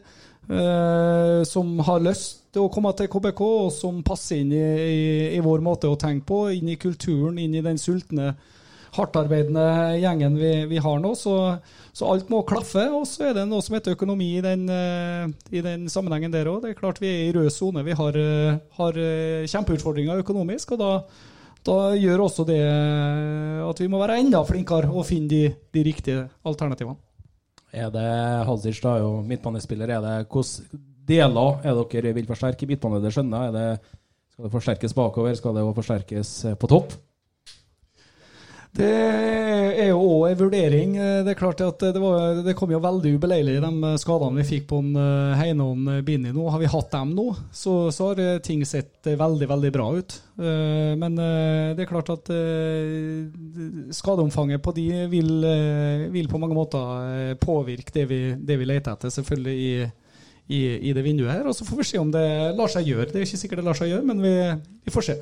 Uh, 0.51 1.45
som 1.47 1.77
har 1.87 2.01
lyst 2.03 2.41
til 2.51 2.65
å 2.65 2.71
komme 2.73 2.91
til 2.99 3.07
KBK, 3.13 3.41
og 3.45 3.69
som 3.71 4.01
passer 4.03 4.41
inn 4.43 4.51
i, 4.57 4.63
i, 4.83 5.03
i, 5.37 5.43
vår 5.45 5.63
måte 5.63 5.87
å 5.87 5.99
tenke 6.01 6.27
på. 6.27 6.41
Inn 6.57 6.73
i 6.73 6.79
kulturen, 6.81 7.39
inn 7.39 7.55
i 7.55 7.63
den 7.63 7.79
sultne, 7.79 8.33
hardtarbeidende 8.97 9.65
gjengen 10.03 10.37
vi, 10.41 10.53
vi 10.71 10.83
har 10.83 11.01
nå. 11.03 11.15
Så, 11.19 11.35
så, 11.93 12.11
alt 12.11 12.31
må 12.33 12.43
klaffe. 12.49 12.87
Og 12.97 13.07
så 13.09 13.31
er 13.31 13.39
det 13.39 13.49
noe 13.51 13.65
som 13.65 13.77
heter 13.79 13.97
økonomi 13.97 14.33
i 14.39 14.45
den, 14.45 14.67
uh, 14.71 15.27
i 15.53 15.65
den 15.65 15.89
sammenhengen 15.93 16.35
der 16.35 16.51
òg. 16.51 16.63
Det 16.65 16.75
er 16.75 16.81
klart 16.81 17.03
vi 17.03 17.11
er 17.11 17.27
i 17.29 17.35
rød 17.37 17.51
sone. 17.55 17.85
Vi 17.87 17.97
har, 17.99 18.21
uh, 18.21 18.61
har 18.81 19.03
kjempeutfordringer 19.51 20.25
økonomisk. 20.25 20.77
og 20.77 20.83
da 20.85 20.95
da 21.61 21.93
gjør 21.93 22.23
også 22.25 22.47
det 22.49 22.61
at 23.67 23.81
vi 23.83 23.89
må 23.93 23.99
være 24.01 24.17
enda 24.23 24.41
flinkere 24.49 24.89
å 24.89 25.03
finne 25.05 25.29
de, 25.29 25.41
de 25.77 25.83
riktige 25.85 26.23
alternativene. 26.49 26.97
Er 27.71 27.91
det 27.95 28.07
Halsic, 28.49 28.81
da, 28.83 28.97
jo 28.99 29.21
midtbanespiller, 29.27 29.93
er 29.93 30.01
det 30.03 30.15
hvilke 30.25 30.81
deler 31.11 31.61
er 31.67 31.83
dere 31.93 32.15
vil 32.17 32.27
forsterke 32.29 32.67
i? 32.67 32.79
Det 32.79 33.13
skjønner 33.15 33.47
jeg. 33.47 33.79
Skal 34.33 34.47
det 34.47 34.53
forsterkes 34.55 34.97
bakover? 34.97 35.37
Skal 35.39 35.57
det 35.59 35.67
forsterkes 35.77 36.33
på 36.59 36.71
topp? 36.71 36.97
Det 38.71 38.87
er 38.87 39.89
jo 39.89 39.99
òg 39.99 40.29
en 40.29 40.39
vurdering. 40.39 40.93
Det 41.27 41.33
er 41.33 41.39
klart 41.39 41.63
at 41.65 41.83
det, 41.83 41.99
var, 41.99 42.39
det 42.47 42.55
kom 42.59 42.71
jo 42.71 42.79
veldig 42.83 43.17
ubeleilig, 43.19 43.57
de 43.65 43.91
skadene 43.99 44.39
vi 44.39 44.47
fikk 44.47 44.69
på 44.71 44.79
eh, 44.87 45.41
Heine 45.41 45.97
Bini 46.07 46.31
nå. 46.31 46.45
Har 46.55 46.63
vi 46.63 46.71
hatt 46.71 46.93
dem 46.95 47.11
nå, 47.17 47.27
så, 47.51 47.91
så, 47.95 48.13
har 48.13 48.39
ting 48.47 48.63
sett 48.69 49.11
veldig, 49.11 49.49
veldig 49.51 49.73
bra 49.75 49.89
ut. 49.99 50.15
Eh, 50.39 50.93
men 51.01 51.19
eh, 51.19 51.73
det 51.75 51.83
er 51.83 51.91
klart 51.91 52.13
at 52.15 52.31
skadeomfanget 53.99 54.63
på 54.63 54.77
de 54.79 54.87
vil, 55.11 55.33
vil 56.15 56.31
på 56.31 56.39
mange 56.43 56.59
måter 56.59 57.35
påvirke 57.43 57.97
det 57.99 58.07
vi, 58.11 58.23
det 58.39 58.61
vi 58.61 58.71
leter 58.71 58.95
etter, 58.95 59.11
selvfølgelig 59.19 59.59
i, 59.67 59.75
i, 60.47 60.63
i, 60.79 60.95
det 60.95 61.05
vinduet 61.07 61.35
her. 61.35 61.51
Og 61.51 61.59
så 61.59 61.67
får 61.67 61.83
vi 61.83 61.91
se 61.91 61.99
om 61.99 62.15
det 62.15 62.27
lar 62.55 62.71
seg 62.71 62.87
gjøre. 62.87 63.11
Det 63.11 63.19
er 63.19 63.27
ikke 63.27 63.43
sikkert 63.43 63.65
det 63.65 63.69
lar 63.73 63.83
seg 63.83 63.91
gjøre, 63.97 64.07
men 64.15 64.23
vi, 64.23 64.35
vi 64.87 64.95
får 64.95 65.11
se. 65.11 65.21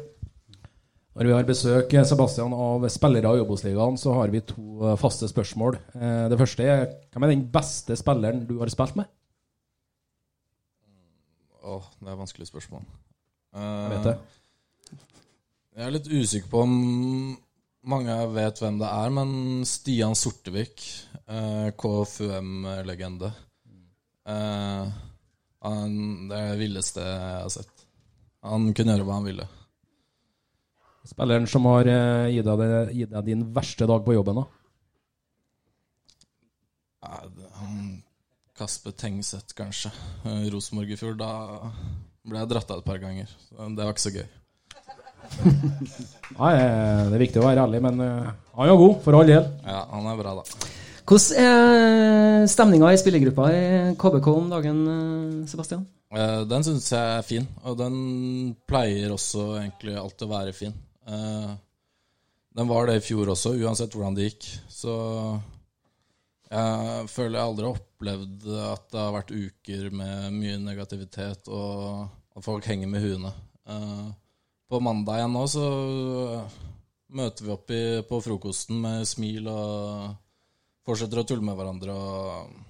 Når 1.18 1.26
vi 1.26 1.32
har 1.34 1.46
besøk 1.46 1.94
Sebastian, 2.06 2.52
av 2.54 2.84
spillere 2.94 3.32
i 3.34 3.40
Obos-ligaen, 3.42 3.96
så 3.98 4.12
har 4.14 4.30
vi 4.30 4.38
to 4.46 4.84
eh, 4.86 4.94
faste 5.00 5.26
spørsmål. 5.26 5.74
Eh, 5.98 6.26
det 6.30 6.38
første 6.38 6.62
er 6.62 6.84
hvem 7.10 7.26
er 7.26 7.32
den 7.32 7.42
beste 7.50 7.96
spilleren 7.98 8.44
du 8.46 8.54
har 8.60 8.70
spilt 8.70 8.94
med? 9.00 9.10
Åh, 11.58 11.74
oh, 11.74 11.88
det 11.98 12.12
er 12.12 12.20
vanskelig 12.22 12.46
spørsmål. 12.46 12.86
Jeg 13.58 13.90
vet 13.96 14.06
det. 14.06 14.14
Eh, 14.14 15.02
jeg 15.74 15.88
er 15.88 15.96
litt 15.96 16.06
usikker 16.06 16.54
på 16.54 16.62
om 16.68 16.78
mange 17.90 18.14
vet 18.38 18.62
hvem 18.62 18.78
det 18.78 18.94
er, 19.02 19.10
men 19.18 19.28
Stian 19.66 20.14
Sortevik, 20.18 20.86
KFUM-legende. 21.82 23.34
Det 24.22 24.38
er 25.66 26.26
det 26.30 26.58
villeste 26.62 27.02
jeg 27.02 27.38
har 27.42 27.54
sett. 27.58 27.88
Han 28.46 28.70
kunne 28.70 28.94
gjøre 28.94 29.06
hva 29.08 29.18
han 29.18 29.32
ville. 29.32 29.54
Spilleren 31.08 31.46
som 31.48 31.64
har 31.70 31.88
uh, 31.88 32.28
gitt, 32.28 32.44
deg, 32.44 32.90
gitt, 32.92 33.12
deg, 33.14 33.24
din 33.24 33.46
verste 33.56 33.86
dag 33.88 34.04
på 34.04 34.12
jobben, 34.16 34.42
da? 34.42 34.44
Kasper 38.58 38.92
Tengseth, 38.98 39.54
kanskje. 39.56 39.92
Uh, 40.26 40.44
Rosenborg 40.52 40.92
i 40.92 40.98
fjor. 41.00 41.14
Da 41.16 41.30
ble 42.28 42.42
jeg 42.42 42.50
dratt 42.50 42.74
av 42.74 42.82
et 42.82 42.88
par 42.88 43.00
ganger. 43.00 43.30
Det 43.54 43.86
var 43.86 43.94
ikke 43.94 44.04
så 44.04 44.12
gøy. 44.18 44.26
Nei, 46.38 46.52
det 46.56 47.16
er 47.16 47.22
viktig 47.22 47.40
å 47.40 47.46
være 47.46 47.64
ærlig, 47.64 47.80
men 47.86 48.02
uh, 48.04 48.28
han 48.58 48.72
er 48.72 48.80
god, 48.82 48.98
for 49.06 49.16
all 49.16 49.30
del. 49.30 49.46
Ja, 49.64 49.86
han 49.94 50.10
er 50.12 50.18
bra, 50.20 50.34
da. 50.42 50.74
Hvordan 51.08 51.40
er 51.40 52.50
stemninga 52.52 52.90
i 52.92 52.98
spillergruppa 53.00 53.46
i 53.54 53.62
KBK 53.96 54.28
om 54.34 54.50
dagen, 54.52 54.82
Sebastian? 55.48 55.86
Den 56.48 56.64
syns 56.64 56.90
jeg 56.92 57.16
er 57.16 57.24
fin, 57.24 57.48
og 57.64 57.80
den 57.80 57.96
pleier 58.68 59.14
også 59.14 59.54
egentlig 59.62 59.96
alltid 59.96 60.26
å 60.28 60.30
være 60.34 60.52
fin. 60.56 60.76
Uh, 61.08 61.56
den 62.58 62.68
var 62.68 62.88
det 62.88 62.98
i 62.98 63.04
fjor 63.04 63.32
også, 63.32 63.54
uansett 63.62 63.94
hvordan 63.94 64.16
det 64.18 64.28
gikk. 64.28 64.48
Så 64.72 64.94
jeg 66.48 67.08
føler 67.12 67.38
jeg 67.38 67.48
aldri 67.50 67.68
har 67.68 67.80
opplevd 67.80 68.46
at 68.68 68.86
det 68.92 69.02
har 69.02 69.16
vært 69.16 69.34
uker 69.34 69.90
med 70.00 70.38
mye 70.38 70.60
negativitet, 70.62 71.50
og 71.50 72.08
at 72.38 72.46
folk 72.46 72.68
henger 72.68 72.90
med 72.90 73.04
huene. 73.04 73.34
Uh, 73.68 74.08
på 74.68 74.80
mandag 74.84 75.20
igjen 75.20 75.32
nå 75.32 75.44
så 75.48 75.66
møter 77.18 77.44
vi 77.44 77.52
opp 77.54 77.70
i, 77.72 77.82
på 78.04 78.20
frokosten 78.20 78.80
med 78.84 79.06
smil 79.08 79.48
og 79.48 80.16
fortsetter 80.84 81.22
å 81.22 81.28
tulle 81.28 81.44
med 81.44 81.56
hverandre. 81.56 81.94
Og 81.94 82.66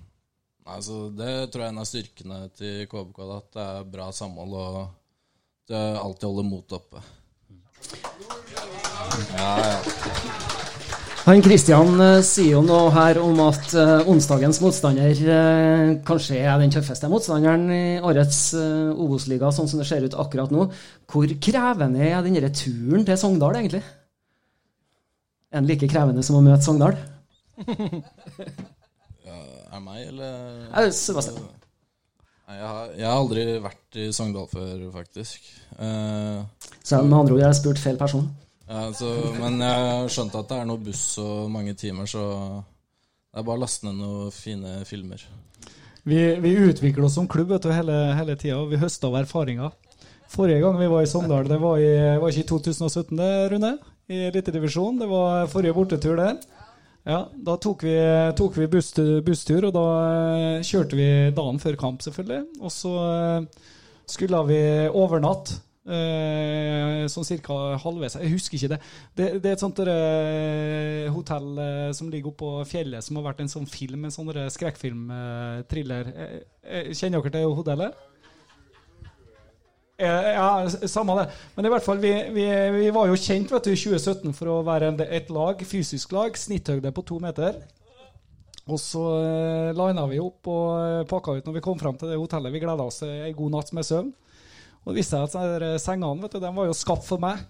Altså, 0.68 1.06
det 1.16 1.48
tror 1.48 1.62
jeg 1.62 1.70
er 1.70 1.72
en 1.72 1.80
av 1.80 1.88
styrkene 1.88 2.38
til 2.56 2.82
KBK. 2.90 3.20
At 3.38 3.54
det 3.56 3.64
er 3.64 3.92
bra 3.94 4.08
samhold 4.12 4.56
og 4.58 4.80
det 5.68 5.80
alltid 6.00 6.28
holder 6.28 6.48
motet 6.48 6.76
oppe. 6.78 7.00
Ja, 9.38 9.52
ja. 9.62 9.78
Han 11.28 11.42
Kristian 11.44 11.98
eh, 12.00 12.22
sier 12.24 12.54
jo 12.54 12.60
noe 12.64 12.88
her 12.94 13.18
om 13.20 13.36
at 13.44 13.74
eh, 13.76 14.06
onsdagens 14.08 14.62
motstander 14.64 15.12
eh, 15.12 15.90
kanskje 16.08 16.38
er 16.40 16.56
den 16.62 16.72
tøffeste 16.72 17.10
motstanderen 17.12 17.66
i 17.68 17.98
årets 18.00 18.38
Obos-liga, 18.56 19.50
sånn 19.52 19.68
som 19.68 19.82
det 19.82 19.88
ser 19.90 20.06
ut 20.08 20.16
akkurat 20.16 20.54
nå. 20.54 20.64
Hvor 21.04 21.34
krevende 21.44 22.06
er 22.08 22.24
den 22.24 22.40
turen 22.56 23.04
til 23.04 23.20
Sogndal, 23.20 23.58
egentlig? 23.60 23.82
Er 25.52 25.60
den 25.60 25.68
like 25.68 25.90
krevende 25.92 26.24
som 26.24 26.40
å 26.40 26.44
møte 26.46 26.64
Sogndal? 26.64 26.96
ja 29.28 29.36
er 29.68 29.84
meg, 29.84 30.08
eller 30.08 30.88
Sebastian. 30.96 31.44
Jeg, 32.48 32.64
har, 32.64 32.92
jeg 32.96 33.04
har 33.04 33.18
aldri 33.18 33.42
vært 33.60 33.98
i 34.00 34.06
Sogndal 34.16 34.46
før, 34.48 34.86
faktisk. 34.94 35.44
Uh, 35.76 36.46
Så 36.82 37.02
med 37.04 37.18
andre 37.18 37.34
ord, 37.34 37.42
jeg 37.42 37.50
har 37.50 37.58
spurt 37.58 37.80
feil 37.82 37.98
person. 38.00 38.24
ja, 38.68 38.86
så, 38.96 39.10
men 39.36 39.60
jeg 39.60 39.82
har 39.90 40.08
skjønt 40.12 40.38
at 40.38 40.48
det 40.48 40.56
er 40.62 40.70
noe 40.70 40.80
buss 40.80 41.02
og 41.20 41.50
mange 41.52 41.74
timer, 41.76 42.08
så 42.08 42.22
det 43.28 43.42
er 43.42 43.44
bare 43.44 43.60
å 43.60 43.62
laste 43.66 43.84
ned 43.86 44.00
noen 44.00 44.32
fine 44.32 44.78
filmer. 44.88 45.26
Vi, 46.08 46.22
vi 46.40 46.54
utvikler 46.70 47.04
oss 47.04 47.18
som 47.18 47.28
klubb 47.28 47.52
vet 47.52 47.66
du, 47.66 47.72
hele, 47.74 47.98
hele 48.16 48.36
tida, 48.40 48.62
og 48.62 48.72
vi 48.72 48.80
høster 48.80 49.10
av 49.10 49.20
erfaringer. 49.20 49.74
Forrige 50.32 50.62
gang 50.64 50.76
vi 50.80 50.88
var 50.88 51.04
i 51.04 51.08
Sogndal, 51.08 51.48
det 51.48 51.60
var, 51.60 51.76
i, 51.80 51.92
var 52.20 52.32
ikke 52.32 52.46
i 52.46 52.48
2017, 52.48 53.12
det, 53.20 53.32
Rune? 53.52 53.74
I 54.08 54.22
elitedivisjonen. 54.30 55.02
Det 55.02 55.08
var 55.10 55.50
forrige 55.52 55.76
bortetur 55.76 56.16
der. 56.16 56.38
Ja, 57.06 57.28
Da 57.32 57.56
tok 57.60 57.84
vi, 57.86 57.94
tok 58.36 58.56
vi 58.58 58.66
busstur, 58.70 59.20
busstur, 59.24 59.68
og 59.68 59.72
da 59.76 59.86
eh, 60.58 60.66
kjørte 60.66 60.98
vi 60.98 61.08
dagen 61.36 61.60
før 61.62 61.78
kamp, 61.80 62.02
selvfølgelig. 62.04 62.42
Og 62.60 62.74
så 62.74 62.92
eh, 63.04 63.64
skulle 64.08 64.42
vi 64.50 64.60
overnatt. 64.90 65.54
Eh, 65.88 67.06
sånn 67.08 67.24
cirka 67.24 67.54
halvveis. 67.80 68.18
Jeg 68.20 68.34
husker 68.34 68.58
ikke 68.58 68.74
det. 68.74 68.78
Det, 69.16 69.28
det 69.40 69.48
er 69.48 69.56
et 69.56 69.62
sånt 69.62 69.80
eh, 69.86 71.06
hotell 71.14 71.48
som 71.96 72.10
ligger 72.12 72.34
oppå 72.34 72.50
fjellet, 72.68 73.04
som 73.06 73.16
har 73.16 73.30
vært 73.30 73.40
en 73.46 73.54
sånn 73.54 73.70
film, 73.70 74.04
en 74.04 74.12
sånn 74.12 74.28
skrekkfilm-thriller. 74.52 76.12
Kjenner 76.92 77.24
dere 77.24 77.36
til 77.38 77.56
hotellet? 77.56 78.04
Eh, 79.98 80.32
Ja, 80.34 80.68
samme 80.70 81.14
det. 81.18 81.30
Men 81.56 81.66
i 81.66 81.70
hvert 81.72 81.82
fall, 81.84 81.98
vi, 81.98 82.12
vi, 82.34 82.44
vi 82.70 82.90
var 82.94 83.08
jo 83.10 83.16
kjent 83.18 83.50
vet 83.50 83.66
du, 83.66 83.72
i 83.74 83.80
2017 83.80 84.30
for 84.36 84.52
å 84.52 84.60
være 84.66 84.92
et 85.08 85.32
lag, 85.34 85.58
fysisk 85.66 86.14
lag, 86.14 86.38
snitthøyde 86.38 86.92
på 86.94 87.02
to 87.08 87.18
meter. 87.22 87.58
Og 88.68 88.78
så 88.78 89.02
eh, 89.24 89.70
lina 89.74 90.04
vi 90.06 90.20
opp 90.22 90.46
og 90.52 90.64
eh, 90.84 91.04
pakka 91.08 91.38
ut 91.38 91.46
når 91.48 91.56
vi 91.56 91.64
kom 91.64 91.80
fram 91.80 91.98
til 91.98 92.12
det 92.12 92.20
hotellet. 92.20 92.54
Vi 92.54 92.62
gleda 92.62 92.84
oss 92.86 93.00
ei 93.06 93.32
god 93.34 93.56
natt 93.56 93.72
med 93.74 93.86
søvn. 93.88 94.12
Og 94.84 94.92
det 94.92 95.00
viste 95.00 95.18
seg 95.18 95.34
at 95.42 95.64
eh, 95.66 95.78
sengene 95.82 96.22
vet 96.22 96.36
du, 96.36 96.40
de 96.44 96.54
var 96.60 96.68
jo 96.70 96.76
skapt 96.76 97.06
for 97.08 97.22
meg. 97.22 97.42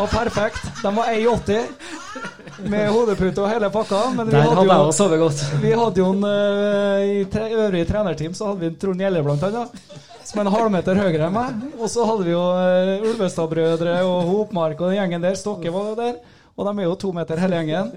Og 0.00 0.08
perfekt. 0.10 0.62
De 0.82 0.92
var 0.96 1.10
1,80 1.12 2.68
med 2.72 2.88
hodepute 2.92 3.42
og 3.42 3.50
hele 3.50 3.68
pakka. 3.72 4.00
Men 4.16 4.26
vi 4.26 4.34
Der 4.34 4.46
hadde 4.46 4.56
hadde 4.56 4.78
jo, 4.86 4.94
sovet 4.96 5.20
godt. 5.20 5.42
vi 5.62 5.72
hadde 5.76 6.00
jo 6.00 6.08
en 6.14 6.24
eh, 6.28 7.10
I 7.20 7.24
tre, 7.32 7.48
øvrig 7.52 7.84
trenerteam 7.88 8.34
så 8.34 8.50
hadde 8.50 8.64
vi 8.64 8.74
Trond 8.80 9.00
Gjelle 9.04 9.22
blant 9.26 9.44
annet. 9.48 9.82
Som 10.24 10.40
er 10.40 10.46
en 10.46 10.54
halvmeter 10.54 10.96
høyere 10.96 11.26
enn 11.28 11.34
meg. 11.34 11.64
Og 11.78 11.90
så 11.90 12.06
hadde 12.08 12.28
vi 12.28 12.32
jo 12.32 12.44
uh, 12.54 13.08
Ulvestad-brødre 13.10 13.98
og 14.06 14.22
Hopmark 14.30 14.80
og 14.80 14.92
den 14.92 15.00
gjengen 15.00 15.26
der. 15.26 15.34
Stokke 15.36 15.72
var 15.74 15.96
der. 15.98 16.20
Og 16.52 16.68
de 16.68 16.72
er 16.78 16.84
jo 16.84 16.94
to 17.00 17.10
meter 17.16 17.40
hele 17.40 17.58
gjengen. 17.58 17.92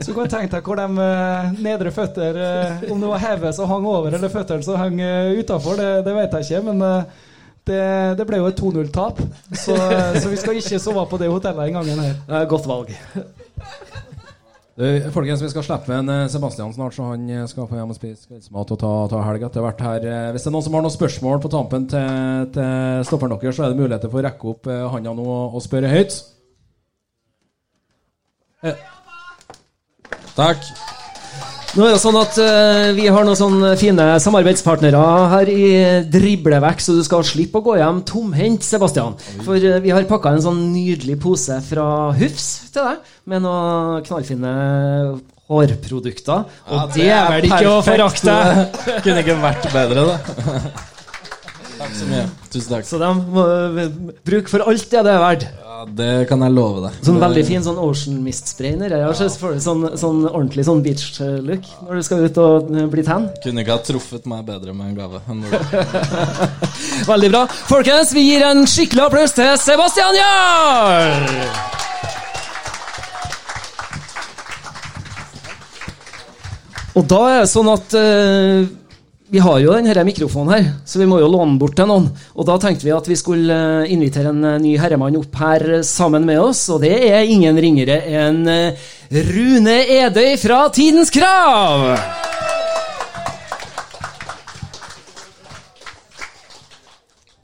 Så 0.00 0.10
du 0.10 0.14
kan 0.16 0.30
tenke 0.32 0.50
deg 0.56 0.68
hvor 0.68 0.80
de 0.80 0.86
uh, 0.96 1.48
nedre 1.62 1.92
føtter 1.94 2.38
uh, 2.40 2.84
Om 2.90 3.02
det 3.04 3.10
var 3.12 3.24
hodet 3.24 3.54
som 3.56 3.68
hang 3.70 3.88
over, 3.88 4.14
eller 4.16 4.32
føttene 4.32 4.64
som 4.64 4.80
hang 4.80 5.00
uh, 5.00 5.38
utafor, 5.38 5.76
det, 5.80 5.90
det 6.08 6.14
vet 6.16 6.38
jeg 6.38 6.48
ikke. 6.48 6.62
Men 6.70 6.86
eh, 6.88 7.26
det, 7.68 7.82
det 8.18 8.26
ble 8.28 8.40
jo 8.40 8.48
et 8.50 8.58
2-0-tap. 8.60 9.20
Så, 9.52 9.76
så 9.76 10.26
vi 10.32 10.40
skal 10.40 10.58
ikke 10.60 10.80
sove 10.82 11.04
på 11.10 11.20
det 11.20 11.28
hotellet 11.30 11.68
en 11.70 11.78
gang. 11.78 11.92
her. 12.02 12.16
Er 12.40 12.48
Godt 12.50 12.66
valg. 12.68 12.90
Folkens, 15.10 15.40
vi 15.42 15.48
skal 15.50 15.64
slippe 15.66 15.90
en 15.90 16.06
eh, 16.12 16.28
Sebastian 16.30 16.70
snart, 16.70 16.94
så 16.94 17.08
han 17.08 17.24
eh, 17.34 17.40
skal 17.50 17.66
få 17.66 17.74
hjem 17.80 17.90
og 17.90 17.96
spise 17.98 18.28
kveldsmat 18.30 18.70
og 18.76 18.78
ta, 18.78 18.90
ta 19.10 19.22
helg 19.26 19.42
etter 19.48 19.64
hvert 19.64 19.80
her. 19.82 20.04
Eh, 20.06 20.28
Hvis 20.36 20.44
det 20.46 20.52
er 20.52 20.54
noen 20.54 20.66
som 20.68 20.76
har 20.78 20.84
noen 20.86 20.94
spørsmål 20.94 21.40
på 21.42 21.50
tampen 21.50 21.88
til, 21.90 22.44
til 22.54 23.02
stopperen 23.08 23.34
deres, 23.34 23.58
så 23.58 23.66
er 23.66 23.74
det 23.74 23.80
muligheter 23.80 24.12
for 24.12 24.22
å 24.22 24.26
rekke 24.28 24.52
opp 24.52 24.70
handa 24.94 25.16
nå 25.18 25.26
og 25.50 25.58
spørre 25.66 25.90
høyt. 25.90 26.20
Eh, 28.62 28.86
Takk. 30.38 30.62
Nå 31.78 31.86
er 31.86 31.92
det 31.94 32.00
sånn 32.02 32.16
at 32.18 32.34
uh, 32.42 32.88
Vi 32.96 33.04
har 33.06 33.22
noen 33.22 33.38
sånne 33.38 33.68
fine 33.78 34.06
samarbeidspartnere 34.22 35.02
her 35.30 35.50
i 35.52 35.68
Driblevekk, 36.10 36.82
så 36.82 36.96
du 36.96 37.04
skal 37.06 37.22
slippe 37.26 37.60
å 37.60 37.66
gå 37.68 37.76
hjem 37.78 38.00
tomhendt, 38.08 38.66
Sebastian. 38.66 39.14
For 39.46 39.62
uh, 39.62 39.76
vi 39.84 39.94
har 39.94 40.08
pakka 40.10 40.34
en 40.34 40.42
sånn 40.42 40.58
nydelig 40.72 41.20
pose 41.22 41.60
fra 41.68 41.86
Hufs 42.18 42.48
til 42.74 42.82
deg, 42.82 43.14
med 43.30 43.46
noen 43.46 44.02
knallfine 44.08 44.52
hårprodukter. 45.48 46.50
Og 46.66 46.74
Ja, 46.74 46.84
det, 46.98 47.08
er 47.14 47.32
vel 47.36 47.46
ikke 47.52 47.64
å 47.70 47.78
perfekt. 47.78 48.26
forakte! 48.26 48.38
Det 48.90 49.00
kunne 49.06 49.22
ikke 49.22 49.38
vært 49.46 49.70
bedre, 49.78 50.08
det. 50.10 50.76
Takk 51.78 51.92
så 51.94 52.06
mye. 52.10 52.24
Tusen 52.50 52.72
takk. 52.72 52.86
Så 52.88 52.98
de 52.98 53.08
må 53.30 53.42
eh, 53.78 53.88
bruke 54.26 54.50
for 54.50 54.64
alt 54.66 54.88
det 54.90 55.02
det 55.06 55.12
er 55.14 55.20
verdt. 55.22 55.44
Ja, 55.62 55.84
det 56.00 56.08
kan 56.30 56.42
jeg 56.42 56.54
love 56.56 56.80
deg. 56.88 56.96
Sånn 57.06 57.20
veldig 57.22 57.44
fin 57.46 57.62
sånn 57.62 57.78
Ocean 57.78 58.16
Mist-spray 58.24 58.74
nedi 58.80 58.98
her. 58.98 59.12
Så 59.14 59.28
Sånn, 59.62 59.84
sånn 60.00 60.24
ordentlig 60.26 60.64
sånn 60.66 60.82
beach-look 60.82 61.68
når 61.86 62.00
du 62.00 62.06
skal 62.08 62.24
ut 62.26 62.40
og 62.42 62.72
eh, 62.74 62.88
bli 62.90 63.04
tan. 63.06 63.28
Kunne 63.44 63.62
ikke 63.62 63.76
ha 63.76 63.84
truffet 63.86 64.26
meg 64.30 64.42
bedre 64.48 64.74
med 64.74 64.90
en 64.90 64.98
gave. 64.98 65.22
enn. 65.30 65.46
Veldig 67.12 67.30
bra. 67.36 67.44
Folkens, 67.70 68.10
vi 68.16 68.26
gir 68.26 68.42
en 68.48 68.66
skikkelig 68.66 69.06
applaus 69.06 69.36
til 69.38 69.54
Sebastian 69.62 70.18
Jarl! 70.18 71.66
Og 76.98 77.04
da 77.06 77.18
er 77.30 77.40
det 77.44 77.50
sånn 77.52 77.68
at 77.70 77.94
eh, 77.94 78.66
vi 79.30 79.38
har 79.38 79.58
jo 79.60 79.74
denne 79.76 80.04
mikrofonen 80.08 80.54
her, 80.54 80.68
så 80.88 81.00
vi 81.02 81.06
må 81.08 81.18
jo 81.20 81.28
låne 81.28 81.52
den 81.52 81.58
bort 81.60 81.76
til 81.76 81.88
noen. 81.90 82.08
Og 82.32 82.46
da 82.48 82.56
tenkte 82.62 82.86
vi 82.86 82.94
at 82.96 83.08
vi 83.10 83.16
skulle 83.18 83.58
eh, 83.84 83.92
invitere 83.92 84.32
en 84.32 84.44
eh, 84.54 84.60
ny 84.62 84.72
herremann 84.80 85.18
opp 85.20 85.36
her 85.40 85.64
eh, 85.78 85.84
sammen 85.84 86.24
med 86.28 86.40
oss, 86.40 86.64
og 86.72 86.80
det 86.84 86.94
er 87.10 87.28
ingen 87.28 87.58
ringere 87.60 88.00
enn 88.22 88.48
Rune 89.12 89.76
Edøy 89.98 90.32
fra 90.40 90.64
Tidens 90.72 91.12
Krav! 91.12 91.90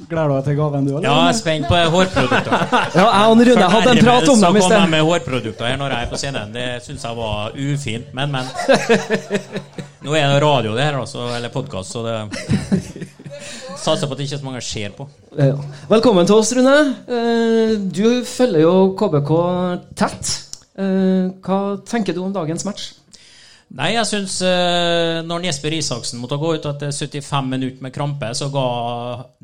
Gleder 0.05 0.29
du 0.29 0.35
deg 0.35 0.45
til 0.45 0.57
gaven, 0.59 0.85
du, 0.85 0.91
eller? 0.99 1.07
Ja, 1.09 1.15
jeg 1.25 1.33
er 1.33 1.39
spent 1.39 1.69
på 1.69 1.79
hårprodukter. 1.97 2.53
Ja, 2.99 3.07
jeg 3.09 3.33
og 3.33 3.41
Rune 3.49 3.71
hadde 3.77 3.95
en 3.95 4.05
prat 4.05 4.29
om 4.29 4.45
dem 4.45 4.57
i 4.57 4.63
Så 4.63 4.69
kom 4.69 4.77
jeg 4.77 4.93
med 4.93 5.09
hårprodukter 5.09 5.69
her 5.69 5.81
når 5.81 5.97
jeg 5.97 6.07
er 6.07 6.13
på 6.13 6.21
scenen. 6.21 6.55
Det 6.55 6.69
syns 6.85 7.09
jeg 7.09 7.19
var 7.19 7.57
ufint, 7.57 8.15
men, 8.17 8.39
men. 8.39 8.53
Nå 10.05 10.13
er 10.19 10.27
det 10.29 10.41
radio, 10.45 10.75
det 10.77 10.85
her, 10.85 10.99
altså, 11.01 11.23
eller 11.33 11.53
podkast, 11.53 11.95
så 11.95 12.03
det 12.05 12.17
Satser 13.85 14.09
på 14.09 14.15
at 14.15 14.21
det 14.21 14.27
ikke 14.27 14.37
er 14.39 14.41
så 14.41 14.47
mange 14.47 14.61
ser 14.65 14.93
på. 14.97 15.05
Ja. 15.37 15.55
Velkommen 15.91 16.25
til 16.29 16.39
oss, 16.41 16.53
Rune. 16.57 16.75
Eh, 17.05 17.73
Du 17.93 18.25
følger 18.25 18.63
jo 18.65 18.75
KBK 18.97 19.33
tett. 19.99 20.31
Eh, 20.81 21.33
Hva 21.45 21.59
tenker 21.89 22.17
du 22.17 22.23
om 22.25 22.33
dagens 22.33 22.65
match? 22.65 22.87
Nei, 23.75 23.91
jeg 23.97 24.07
syns 24.09 24.39
eh, 24.47 25.19
når 25.27 25.49
Jesper 25.49 25.75
Isaksen 25.77 26.21
måtte 26.23 26.39
gå 26.41 26.55
ut 26.55 26.69
etter 26.71 26.93
75 26.95 27.51
minutter 27.51 27.83
med 27.85 27.93
krampe, 27.97 28.31
så 28.39 28.49
ga 28.55 28.65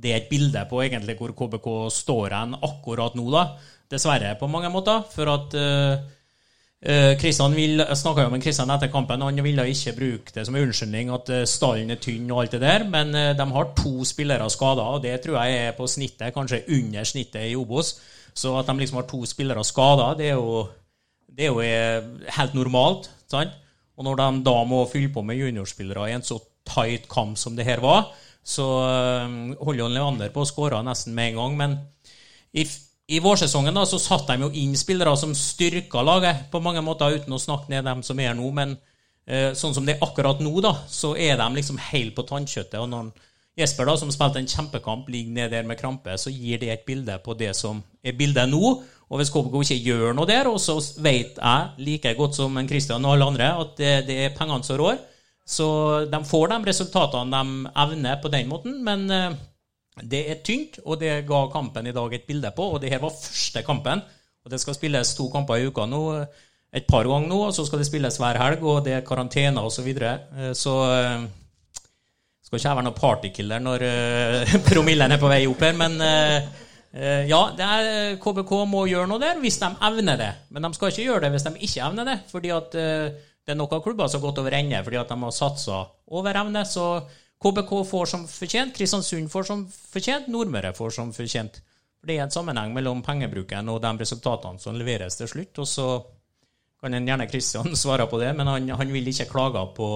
det 0.00 0.14
et 0.16 0.30
bilde 0.30 0.62
på 0.70 0.80
egentlig 0.86 1.18
hvor 1.18 1.34
KBK 1.36 1.68
står 1.98 2.36
hen 2.38 2.56
akkurat 2.60 3.16
nå, 3.18 3.26
da. 3.34 3.44
Dessverre, 3.90 4.36
på 4.40 4.48
mange 4.48 4.70
måter. 4.72 5.02
For 5.12 5.28
at 5.34 5.56
Kristian 7.20 7.52
vil, 7.52 7.82
Jeg 7.82 7.96
snakka 8.00 8.24
med 8.32 8.40
Kristian 8.40 8.70
etter 8.72 8.88
kampen, 8.88 9.20
han 9.20 9.42
ville 9.44 9.66
ikke 9.68 9.92
bruke 9.98 10.32
det 10.32 10.46
som 10.48 10.54
unnskyldning 10.56 11.10
at 11.12 11.28
eh, 11.28 11.42
stallen 11.44 11.92
er 11.92 11.98
tynn 12.00 12.30
og 12.32 12.40
alt 12.40 12.54
det 12.56 12.60
der, 12.62 12.86
men 12.88 13.12
eh, 13.14 13.34
de 13.36 13.46
har 13.52 13.68
to 13.76 14.04
spillere 14.08 14.46
skada, 14.50 14.86
og 14.94 15.02
det 15.04 15.18
tror 15.20 15.36
jeg 15.42 15.58
er 15.66 15.76
på 15.76 15.86
snittet, 15.86 16.32
kanskje 16.32 16.62
under 16.78 17.04
snittet 17.04 17.50
i 17.50 17.56
Obos. 17.58 17.98
Så 18.32 18.54
at 18.56 18.66
de 18.70 18.78
liksom 18.80 18.96
har 19.00 19.08
to 19.10 19.20
spillere 19.28 19.64
skada, 19.66 20.14
det 20.16 20.32
det 21.30 21.44
er 21.46 21.52
jo 21.52 21.60
eh, 21.60 22.00
helt 22.38 22.54
normalt. 22.56 23.10
sant? 23.30 23.52
Og 24.00 24.04
når 24.04 24.16
de 24.16 24.42
da 24.48 24.56
må 24.64 24.86
fylle 24.88 25.12
på 25.12 25.22
med 25.22 25.36
juniorspillere 25.36 26.08
i 26.08 26.14
en 26.16 26.24
så 26.24 26.40
tight 26.66 27.04
kamp 27.12 27.36
som 27.38 27.56
det 27.56 27.66
her 27.68 27.80
var, 27.84 28.08
så 28.42 28.64
eh, 28.88 29.54
holder 29.60 29.92
Leander 29.92 30.32
på 30.32 30.40
å 30.42 30.48
skåre 30.48 30.80
nesten 30.82 31.12
med 31.14 31.34
en 31.34 31.42
gang. 31.42 31.56
Men 31.60 31.76
i, 32.56 32.64
f- 32.64 32.88
i 33.10 33.18
vårsesongen 33.18 33.74
da, 33.74 33.82
så 33.88 33.98
satte 33.98 34.36
de 34.36 34.46
jo 34.46 34.52
inn 34.62 34.76
spillere 34.78 35.16
som 35.18 35.32
styrka 35.34 36.02
laget 36.06 36.44
på 36.52 36.60
mange 36.62 36.82
måter, 36.86 37.16
uten 37.18 37.34
å 37.34 37.40
snakke 37.42 37.72
ned 37.72 37.88
dem 37.88 38.04
som 38.06 38.20
er 38.22 38.36
nå. 38.38 38.46
Men 38.54 38.76
eh, 39.26 39.50
sånn 39.58 39.74
som 39.74 39.86
det 39.86 39.96
er 39.96 40.06
akkurat 40.06 40.38
nå, 40.42 40.52
da, 40.62 40.76
så 40.86 41.16
er 41.18 41.34
de 41.40 41.48
liksom 41.56 41.80
helt 41.90 42.14
på 42.14 42.26
tannkjøttet. 42.28 42.78
Og 42.78 42.86
når 42.92 43.10
Jesper, 43.58 43.90
da, 43.90 43.96
som 43.98 44.12
spilte 44.14 44.38
en 44.38 44.48
kjempekamp, 44.48 45.10
ligger 45.10 45.34
ned 45.40 45.50
der 45.56 45.66
med 45.66 45.80
krampe, 45.80 46.14
så 46.22 46.30
gir 46.30 46.62
det 46.62 46.70
et 46.70 46.86
bilde 46.86 47.18
på 47.24 47.34
det 47.38 47.50
som 47.58 47.82
er 48.06 48.14
bildet 48.16 48.46
nå. 48.52 48.76
Og 49.10 49.18
hvis 49.18 49.32
KBK 49.34 49.58
ikke 49.64 49.82
gjør 49.90 50.14
noe 50.14 50.30
der, 50.30 50.46
og 50.46 50.60
så 50.62 50.78
vet 51.02 51.34
jeg 51.34 51.86
like 51.90 52.14
godt 52.14 52.38
som 52.38 52.56
en 52.56 52.70
Christian 52.70 53.04
og 53.04 53.16
alle 53.16 53.30
andre 53.32 53.52
at 53.64 53.74
det, 53.80 53.94
det 54.06 54.20
er 54.22 54.36
pengene 54.38 54.66
som 54.66 54.78
rår, 54.78 55.02
Så 55.50 55.66
de 56.06 56.18
får 56.24 56.48
de 56.52 56.56
resultatene 56.68 57.34
de 57.34 57.70
evner 57.74 58.20
på 58.22 58.30
den 58.30 58.46
måten, 58.46 58.84
men 58.86 59.10
eh, 59.10 59.32
det 60.02 60.20
er 60.30 60.38
tynt, 60.44 60.78
og 60.84 61.00
det 61.00 61.24
ga 61.28 61.40
kampen 61.52 61.88
i 61.88 61.94
dag 61.94 62.14
et 62.14 62.26
bilde 62.28 62.52
på. 62.56 62.70
Og 62.74 62.80
det 62.82 62.92
her 62.92 63.02
var 63.02 63.16
første 63.16 63.62
kampen. 63.66 64.02
Og 64.44 64.52
det 64.52 64.60
skal 64.62 64.76
spilles 64.76 65.14
to 65.16 65.28
kamper 65.32 65.60
i 65.60 65.66
uka 65.68 65.84
nå, 65.88 66.04
et 66.72 66.86
par 66.88 67.04
ganger 67.04 67.28
nå, 67.28 67.40
og 67.48 67.52
så 67.54 67.66
skal 67.66 67.82
det 67.82 67.88
spilles 67.88 68.16
hver 68.20 68.38
helg, 68.40 68.62
og 68.62 68.84
det 68.86 68.94
er 68.96 69.06
karantene 69.06 69.60
osv. 69.60 69.80
Så, 69.80 69.84
videre. 69.84 70.12
Eh, 70.38 70.52
så 70.56 70.74
eh, 70.94 71.26
skal 72.46 72.58
ikke 72.58 72.68
jeg 72.68 72.78
være 72.78 72.86
noen 72.88 72.98
partykiller 72.98 73.62
når 73.62 73.84
promillen 74.70 75.12
er 75.12 75.22
på 75.22 75.30
vei 75.30 75.44
opp 75.50 75.60
her, 75.62 75.76
men 75.78 76.00
ja, 76.90 77.38
det 77.54 77.62
er, 77.62 78.16
KBK 78.18 78.52
må 78.66 78.80
gjøre 78.90 79.06
noe 79.06 79.22
der 79.22 79.36
hvis 79.38 79.60
de 79.62 79.68
evner 79.86 80.16
det. 80.18 80.30
Men 80.50 80.64
de 80.66 80.70
skal 80.74 80.90
ikke 80.90 81.04
gjøre 81.04 81.20
det 81.22 81.30
hvis 81.36 81.44
de 81.46 81.52
ikke 81.60 81.84
evner 81.86 82.08
det. 82.08 82.16
fordi 82.32 82.50
at 82.50 82.74
det 82.74 83.54
er 83.54 83.58
noen 83.58 83.82
klubber 83.84 84.10
som 84.10 84.18
har 84.18 84.26
gått 84.28 84.40
over 84.42 84.56
ende 84.58 84.80
fordi 84.82 84.98
at 84.98 85.12
de 85.12 85.18
har 85.22 85.36
satsa 85.36 85.78
over 86.10 86.40
evne. 86.42 86.64
Så 86.66 86.88
KBK 87.40 87.74
får 87.88 88.06
som 88.06 88.28
fortjent, 88.28 88.74
Kristiansund 88.76 89.30
får 89.32 89.48
som 89.48 89.66
fortjent, 89.70 90.28
Nordmøre 90.28 90.74
får 90.76 90.96
som 90.98 91.12
fortjent. 91.16 91.62
Det 92.04 92.16
er 92.16 92.24
en 92.24 92.32
sammenheng 92.32 92.72
mellom 92.76 93.02
pengebruken 93.04 93.68
og 93.72 93.80
de 93.84 93.92
resultatene 94.00 94.60
som 94.60 94.76
leveres 94.76 95.16
til 95.16 95.28
slutt. 95.28 95.60
Og 95.60 95.68
så 95.68 95.86
kan 96.80 96.96
en 96.96 97.08
gjerne 97.08 97.28
Kristian 97.28 97.76
svare 97.82 98.08
på 98.08 98.20
det, 98.20 98.34
men 98.36 98.48
han, 98.48 98.68
han 98.76 98.92
vil 98.92 99.08
ikke 99.12 99.30
klage 99.32 99.66
på 99.76 99.90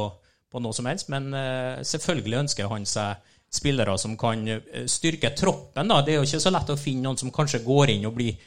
på 0.55 0.63
noe 0.63 0.77
som 0.77 0.89
helst. 0.89 1.11
Men 1.13 1.33
uh, 1.35 1.83
selvfølgelig 1.83 2.43
ønsker 2.45 2.71
han 2.71 2.87
seg 2.87 3.31
spillere 3.55 3.95
som 4.03 4.17
kan 4.19 4.41
eh, 4.51 4.87
styrke 4.91 5.31
troppen. 5.39 5.91
Da. 5.91 6.01
Det 6.03 6.11
er 6.11 6.17
jo 6.19 6.27
ikke 6.27 6.43
så 6.43 6.51
lett 6.51 6.73
å 6.73 6.79
finne 6.79 7.07
noen 7.07 7.21
som 7.21 7.31
kanskje 7.35 7.61
går 7.63 7.93
inn 7.93 8.07
og 8.09 8.17
blir 8.17 8.41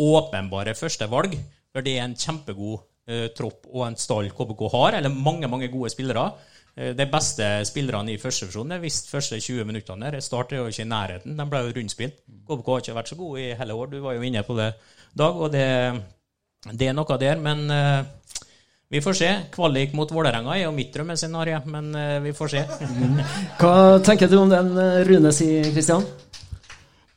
åpenbare 0.00 0.72
førstevalg. 0.78 1.36
For 1.68 1.84
det 1.84 1.98
er 1.98 2.06
en 2.06 2.16
kjempegod 2.16 2.78
uh, 2.80 3.26
tropp 3.36 3.68
og 3.72 3.84
en 3.88 3.98
stall 4.00 4.30
KBK 4.32 4.64
har, 4.72 4.98
eller 5.00 5.12
mange 5.12 5.50
mange 5.52 5.68
gode 5.72 5.92
spillere. 5.92 6.30
Uh, 6.74 6.90
de 6.96 7.06
beste 7.10 7.48
spillerne 7.68 8.14
i 8.14 8.18
førstedivisjon 8.20 8.74
er 8.74 8.82
visst 8.82 9.10
første 9.12 9.38
20 9.40 9.64
minuttene. 9.68 10.10
der. 10.10 10.20
Start 10.20 10.52
er 10.52 10.62
jo 10.62 10.66
ikke 10.72 10.82
i 10.82 10.90
nærheten. 10.90 11.38
De 11.38 11.48
ble 11.50 11.62
jo 11.64 11.76
rundspilt. 11.78 12.20
KBK 12.48 12.72
har 12.72 12.84
ikke 12.84 12.98
vært 12.98 13.14
så 13.14 13.20
gode 13.20 13.40
i 13.40 13.54
hele 13.54 13.74
år. 13.74 13.86
Du 13.92 14.00
var 14.00 14.18
jo 14.18 14.22
inne 14.22 14.42
på 14.42 14.58
det, 14.58 14.74
Dag. 15.14 15.36
Og 15.36 15.52
det, 15.52 15.66
det 16.72 16.88
er 16.88 16.96
noe 16.96 17.18
der. 17.18 17.38
Men 17.38 17.70
vi 18.94 19.00
får 19.02 19.16
se. 19.18 19.28
Kvalik 19.50 19.94
mot 19.98 20.10
Vålerenga 20.12 20.52
er 20.54 20.66
jo 20.68 20.74
mitt 20.74 20.92
drømmescenario, 20.94 21.62
men 21.66 21.88
uh, 21.96 22.20
vi 22.22 22.30
får 22.36 22.52
se. 22.52 22.60
Hva 23.60 23.72
tenker 24.06 24.30
du 24.30 24.36
om 24.38 24.52
den 24.52 24.70
eh, 24.78 25.00
Rune 25.08 25.32
sier, 25.34 25.66
Kristian? 25.74 26.04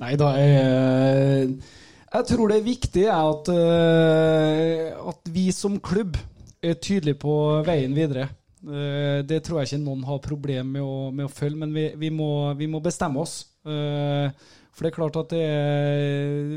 Nei, 0.01 0.15
da 0.17 0.31
er 0.37 1.45
Jeg 1.45 2.25
tror 2.31 2.49
det 2.49 2.57
er 2.57 2.65
viktig 2.65 3.05
at, 3.13 3.51
uh, 3.53 5.11
at 5.11 5.31
vi 5.33 5.51
som 5.53 5.77
klubb 5.77 6.17
er 6.63 6.79
tydelige 6.81 7.19
på 7.21 7.35
veien 7.67 7.93
videre. 7.93 8.29
Uh, 8.67 9.23
det 9.23 9.41
tror 9.47 9.61
jeg 9.61 9.71
ikke 9.71 9.83
noen 9.85 10.05
har 10.07 10.23
problem 10.23 10.71
med 10.75 10.83
å, 10.83 11.09
med 11.15 11.29
å 11.29 11.31
følge, 11.31 11.61
men 11.63 11.75
vi, 11.75 11.89
vi, 11.95 12.11
må, 12.13 12.29
vi, 12.59 12.67
må, 12.67 12.83
bestemme 12.83 13.23
oss. 13.23 13.39
Uh, 13.67 14.27
for 14.77 14.85
det 14.85 14.91
er 14.91 14.97
klart 14.99 15.17
at 15.17 15.31
det, 15.33 15.45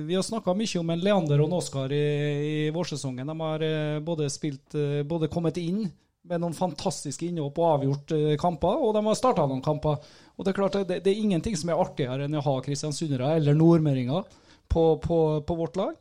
Vi 0.05 0.13
har 0.13 0.25
snakka 0.25 0.53
mye 0.53 0.81
om 0.83 0.91
en 0.93 1.01
Leander 1.01 1.41
og 1.41 1.49
en 1.49 1.57
Oskar 1.57 1.93
i, 1.97 2.05
i 2.45 2.57
vårsesongen. 2.75 3.31
De 3.33 3.37
har 3.41 3.65
eh, 3.65 4.01
både, 4.05 4.29
spilt, 4.29 4.77
eh, 4.77 5.01
både 5.09 5.31
kommet 5.33 5.57
inn 5.57 5.87
med 6.29 6.43
noen 6.43 6.53
fantastiske 6.53 7.25
innhopp 7.25 7.57
og 7.57 7.69
avgjort 7.71 8.13
eh, 8.13 8.35
kamper, 8.41 8.77
og 8.77 8.93
de 8.93 9.03
har 9.07 9.17
starta 9.17 9.47
noen 9.49 9.65
kamper. 9.65 10.05
Og 10.37 10.45
Det 10.45 10.53
er 10.53 10.59
klart 10.59 10.77
det, 10.85 10.99
det 11.07 11.15
er 11.15 11.23
ingenting 11.23 11.57
som 11.57 11.73
er 11.73 11.81
artigere 11.81 12.29
enn 12.29 12.37
å 12.37 12.45
ha 12.45 12.59
kristiansundere 12.67 13.33
eller 13.39 13.57
nordmøringer 13.57 14.29
på, 14.69 14.85
på, 15.01 15.21
på, 15.41 15.57
vårt 15.57 15.81
lag. 15.81 15.97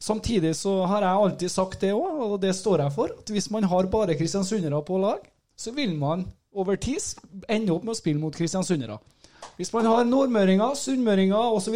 Samtidig 0.00 0.54
så 0.56 0.78
har 0.88 1.04
jeg 1.04 1.26
alltid 1.26 1.52
sagt 1.52 1.84
det 1.84 1.92
òg, 1.92 2.24
og 2.24 2.38
det 2.40 2.54
står 2.56 2.86
jeg 2.86 2.96
for, 2.96 3.12
at 3.20 3.34
hvis 3.36 3.50
man 3.52 3.68
har 3.68 3.92
bare 3.92 4.16
kristiansundere 4.16 4.80
på 4.88 4.96
lag, 5.04 5.28
så 5.60 5.72
vil 5.76 5.92
man 5.98 6.24
over 6.56 6.78
tid 6.80 7.02
ende 7.48 7.72
opp 7.74 7.84
med 7.84 7.92
å 7.92 7.98
spille 7.98 8.20
mot 8.20 8.34
kristiansundere. 8.34 8.98
Hvis 9.60 9.72
man 9.74 9.84
har 9.84 10.06
nordmøringer, 10.08 10.72
sunnmøringer 10.78 11.52
osv. 11.52 11.74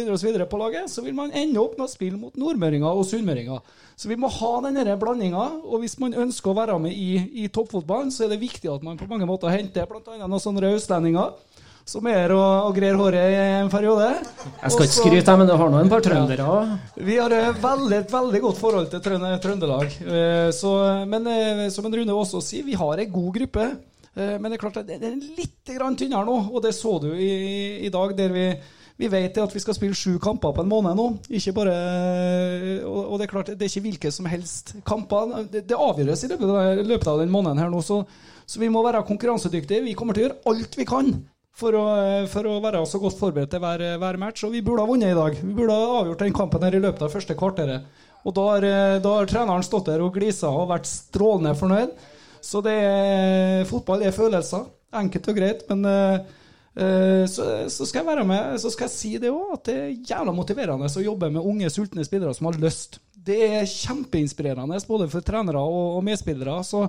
på 0.49 0.57
laget, 0.57 0.89
så 0.89 1.03
vil 1.05 1.13
man 1.13 1.33
ende 1.37 1.61
opp 1.61 1.75
med 1.77 1.85
å 1.85 1.91
spille 1.91 2.17
mot 2.17 2.33
nordmøringer 2.33 2.89
og 2.89 3.05
sunnmøringer. 3.05 3.59
Så 3.95 4.09
vi 4.09 4.17
må 4.17 4.29
ha 4.33 4.53
denne 4.65 4.97
blandinga. 4.97 5.43
Og 5.63 5.83
hvis 5.83 5.99
man 6.01 6.17
ønsker 6.25 6.49
å 6.49 6.57
være 6.57 6.79
med 6.81 6.97
i, 6.97 7.43
i 7.45 7.47
toppfotballen, 7.47 8.09
så 8.11 8.25
er 8.25 8.33
det 8.33 8.41
viktig 8.41 8.71
at 8.73 8.85
man 8.85 8.97
på 8.97 9.09
mange 9.09 9.27
måter 9.29 9.53
henter 9.53 9.85
bl.a. 9.89 10.17
noen 10.25 10.41
sånne 10.41 10.73
østlendinger 10.73 11.35
som 11.85 12.07
er 12.09 12.33
og, 12.33 12.69
og 12.69 12.75
greier 12.75 12.97
håret 12.97 13.31
i 13.31 13.41
en 13.61 13.69
periode. 13.69 14.07
Jeg 14.57 14.73
skal 14.73 14.87
ikke 14.87 14.97
skryte, 14.97 15.35
men 15.37 15.49
du 15.49 15.53
har 15.53 15.69
nå 15.69 15.81
en 15.83 15.91
par 15.91 16.05
trøndere 16.05 16.47
òg. 16.49 16.71
Vi 16.97 17.17
har 17.21 17.33
et 17.37 17.59
veldig, 17.61 17.99
veldig 18.09 18.41
godt 18.47 18.61
forhold 18.61 18.87
til 18.89 19.03
Trøndelag. 19.05 19.99
Eh, 20.01 20.47
så, 20.55 20.71
men 21.09 21.29
eh, 21.29 21.67
som 21.73 21.85
en 21.85 21.99
Rune 21.99 22.15
også 22.15 22.41
sier, 22.41 22.65
vi 22.65 22.77
har 22.79 23.03
en 23.03 23.11
god 23.13 23.29
gruppe. 23.37 23.67
Eh, 24.15 24.33
men 24.39 24.49
det 24.49 24.57
er 24.57 24.63
klart 24.63 24.81
at 24.81 24.89
det 24.89 24.97
er 24.97 25.19
litt 25.37 25.59
tynnere 25.69 26.25
nå, 26.25 26.39
og 26.49 26.65
det 26.65 26.73
så 26.73 26.97
du 27.03 27.11
i, 27.13 27.85
i 27.85 27.93
dag. 27.93 28.17
der 28.17 28.33
vi 28.33 28.47
vi 28.95 29.09
vet 29.11 29.35
at 29.43 29.51
vi 29.51 29.59
skal 29.59 29.75
spille 29.75 29.95
sju 29.97 30.13
kamper 30.23 30.53
på 30.55 30.63
en 30.63 30.69
måned 30.71 30.95
nå. 30.95 31.05
Ikke 31.35 31.51
bare, 31.57 31.73
og 32.87 33.17
det 33.19 33.25
er 33.25 33.31
klart, 33.33 33.51
det 33.51 33.67
er 33.67 33.67
ikke 33.67 33.89
hvilke 33.89 34.11
som 34.15 34.29
helst 34.31 34.71
kamper. 34.87 35.33
Det, 35.51 35.65
det 35.67 35.75
avgjøres 35.75 36.23
i 36.23 36.29
løpet 36.31 36.53
av, 36.53 36.79
løpet 36.79 37.09
av 37.11 37.19
den 37.19 37.33
måneden 37.33 37.59
her 37.59 37.73
nå, 37.73 37.83
så, 37.83 38.05
så, 38.47 38.61
vi 38.61 38.71
må 38.71 38.85
være 38.87 39.03
konkurransedyktige. 39.03 39.83
Vi 39.83 39.97
kommer 39.99 40.15
til 40.15 40.23
å 40.23 40.29
gjøre 40.29 40.53
alt 40.53 40.79
vi 40.79 40.87
kan 40.87 41.11
for 41.55 41.75
å, 41.79 41.85
for 42.31 42.47
å 42.49 42.57
være 42.63 42.81
så 42.89 42.99
godt 42.99 43.19
forberedt 43.19 43.53
til 43.53 43.61
hver, 43.63 43.83
hver, 44.01 44.19
match. 44.19 44.43
Og 44.47 44.55
vi 44.55 44.63
burde 44.65 44.83
ha 44.83 44.89
vunnet 44.89 45.13
i 45.13 45.17
dag. 45.17 45.37
Vi 45.39 45.53
burde 45.55 45.75
ha 45.75 46.01
avgjort 46.01 46.25
den 46.25 46.35
kampen 46.35 46.65
her 46.67 46.75
i 46.75 46.81
løpet 46.83 47.05
av 47.05 47.13
første 47.13 47.37
kvarteret. 47.39 47.87
Og 48.25 48.33
da 48.35 48.45
har, 48.49 48.67
da 49.03 49.13
har 49.19 49.29
treneren 49.29 49.63
stått 49.63 49.87
der 49.91 50.01
og 50.03 50.15
glisa 50.17 50.49
og 50.49 50.71
vært 50.71 50.89
strålende 50.89 51.53
fornøyd. 51.57 51.93
Så 52.45 52.61
det 52.65 52.73
er, 52.73 53.63
fotball 53.69 54.03
er 54.05 54.15
følelser. 54.15 54.65
Enkelt 54.95 55.29
og 55.31 55.37
greit. 55.37 55.63
Men 55.69 55.85
uh, 55.87 57.25
så, 57.31 57.47
så, 57.71 57.87
skal 57.87 58.01
jeg 58.01 58.09
være 58.09 58.27
med, 58.27 58.57
så 58.61 58.71
skal 58.73 58.89
jeg 58.89 58.95
si 58.95 59.11
det 59.21 59.31
òg, 59.31 59.55
at 59.55 59.69
det 59.69 59.75
er 59.79 59.93
jævla 60.11 60.35
motiverende 60.35 60.89
å 60.91 61.05
jobbe 61.05 61.31
med 61.33 61.45
unge, 61.45 61.71
sultne 61.71 62.05
spillere 62.07 62.35
som 62.35 62.49
har 62.49 62.59
lyst. 62.61 62.99
Det 63.25 63.39
er 63.47 63.69
kjempeinspirerende 63.69 64.81
både 64.89 65.07
for 65.09 65.25
trenere 65.25 65.61
og, 65.61 65.95
og 65.97 66.03
medspillere. 66.05 66.59
Så, 66.67 66.83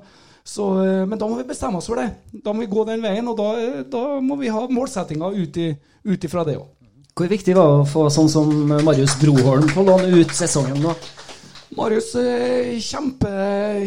så, 0.46 0.70
uh, 0.78 1.02
men 1.08 1.18
da 1.18 1.26
må 1.26 1.40
vi 1.40 1.48
bestemme 1.48 1.80
oss 1.80 1.90
for 1.90 1.98
det. 1.98 2.06
Da 2.44 2.54
må 2.54 2.62
vi 2.62 2.70
gå 2.70 2.86
den 2.86 3.02
veien, 3.02 3.26
og 3.26 3.36
da, 3.40 3.50
da 3.90 4.06
må 4.22 4.38
vi 4.40 4.52
ha 4.54 4.62
målsettinga 4.70 5.34
ut 5.34 6.26
ifra 6.30 6.46
det 6.46 6.58
òg. 6.60 6.72
Hvor 7.16 7.30
viktig 7.32 7.54
var 7.56 7.70
det 7.70 7.76
å 7.80 7.88
få 7.88 8.08
sånn 8.12 8.28
som 8.28 8.50
Marius 8.84 9.14
Broholm 9.16 9.70
på 9.72 9.86
lån 9.86 10.18
ut 10.18 10.34
sesongen 10.36 10.82
nå? 10.84 10.92
Marius, 11.76 12.10
eh, 12.20 12.76
kjempe, 12.78 13.30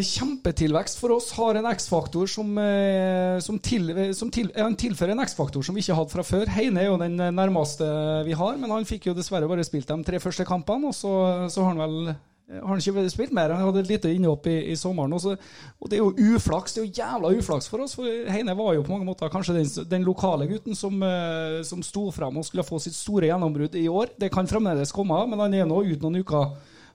kjempetilvekst 0.04 0.98
for 0.98 1.14
oss. 1.14 1.30
Har 1.38 1.54
en 1.54 1.68
X-faktor 1.70 2.26
som, 2.28 2.58
eh, 2.58 3.38
som, 3.38 3.58
til, 3.58 4.12
som 4.14 4.30
til, 4.30 4.50
Han 4.56 4.76
tilfører 4.76 5.14
en 5.14 5.24
X-faktor 5.24 5.62
som 5.62 5.74
vi 5.74 5.80
ikke 5.80 5.96
hadde 5.96 6.12
fra 6.12 6.22
før. 6.26 6.50
Heine 6.54 6.82
er 6.82 6.90
jo 6.90 6.98
den 6.98 7.16
nærmeste 7.16 7.86
vi 8.26 8.36
har, 8.36 8.58
men 8.58 8.70
han 8.70 8.84
fikk 8.84 9.06
jo 9.06 9.14
dessverre 9.14 9.48
bare 9.48 9.64
spilt 9.64 9.88
de 9.88 10.02
tre 10.04 10.20
første 10.20 10.44
kampene. 10.44 10.90
Og 10.90 10.94
så, 10.94 11.14
så 11.50 11.64
har 11.64 11.74
han 11.74 11.82
vel 11.86 12.14
har 12.50 12.66
han 12.66 12.80
ikke 12.82 13.04
spilt 13.12 13.34
mer. 13.36 13.52
Han 13.54 13.68
hadde 13.68 13.84
et 13.84 13.90
lite 13.92 14.10
innhopp 14.10 14.46
i, 14.50 14.56
i 14.72 14.76
sommeren. 14.76 15.12
Også. 15.14 15.36
Og 15.78 15.90
det 15.90 15.96
er 15.98 16.02
jo 16.02 16.34
uflaks. 16.34 16.72
Det 16.74 16.80
er 16.82 16.86
jo 16.88 16.98
jævla 16.98 17.28
uflaks 17.38 17.66
for 17.70 17.78
oss. 17.84 17.94
For 17.94 18.04
Heine 18.32 18.56
var 18.58 18.74
jo 18.74 18.86
på 18.86 18.94
mange 18.94 19.06
måter 19.06 19.30
kanskje 19.30 19.56
den, 19.60 19.68
den 19.90 20.06
lokale 20.06 20.44
gutten 20.50 20.74
som, 20.74 20.94
eh, 21.06 21.62
som 21.66 21.82
sto 21.86 22.10
frem 22.14 22.38
og 22.40 22.46
skulle 22.48 22.66
få 22.66 22.76
sitt 22.82 22.96
store 22.98 23.26
gjennombrudd 23.30 23.74
i 23.78 23.88
år. 23.88 24.06
Det 24.18 24.32
kan 24.34 24.50
fremdeles 24.50 24.94
komme, 24.94 25.26
men 25.30 25.40
han 25.44 25.54
er 25.54 25.66
nå 25.70 25.78
ute 25.86 26.02
noen 26.02 26.20
uker 26.24 26.44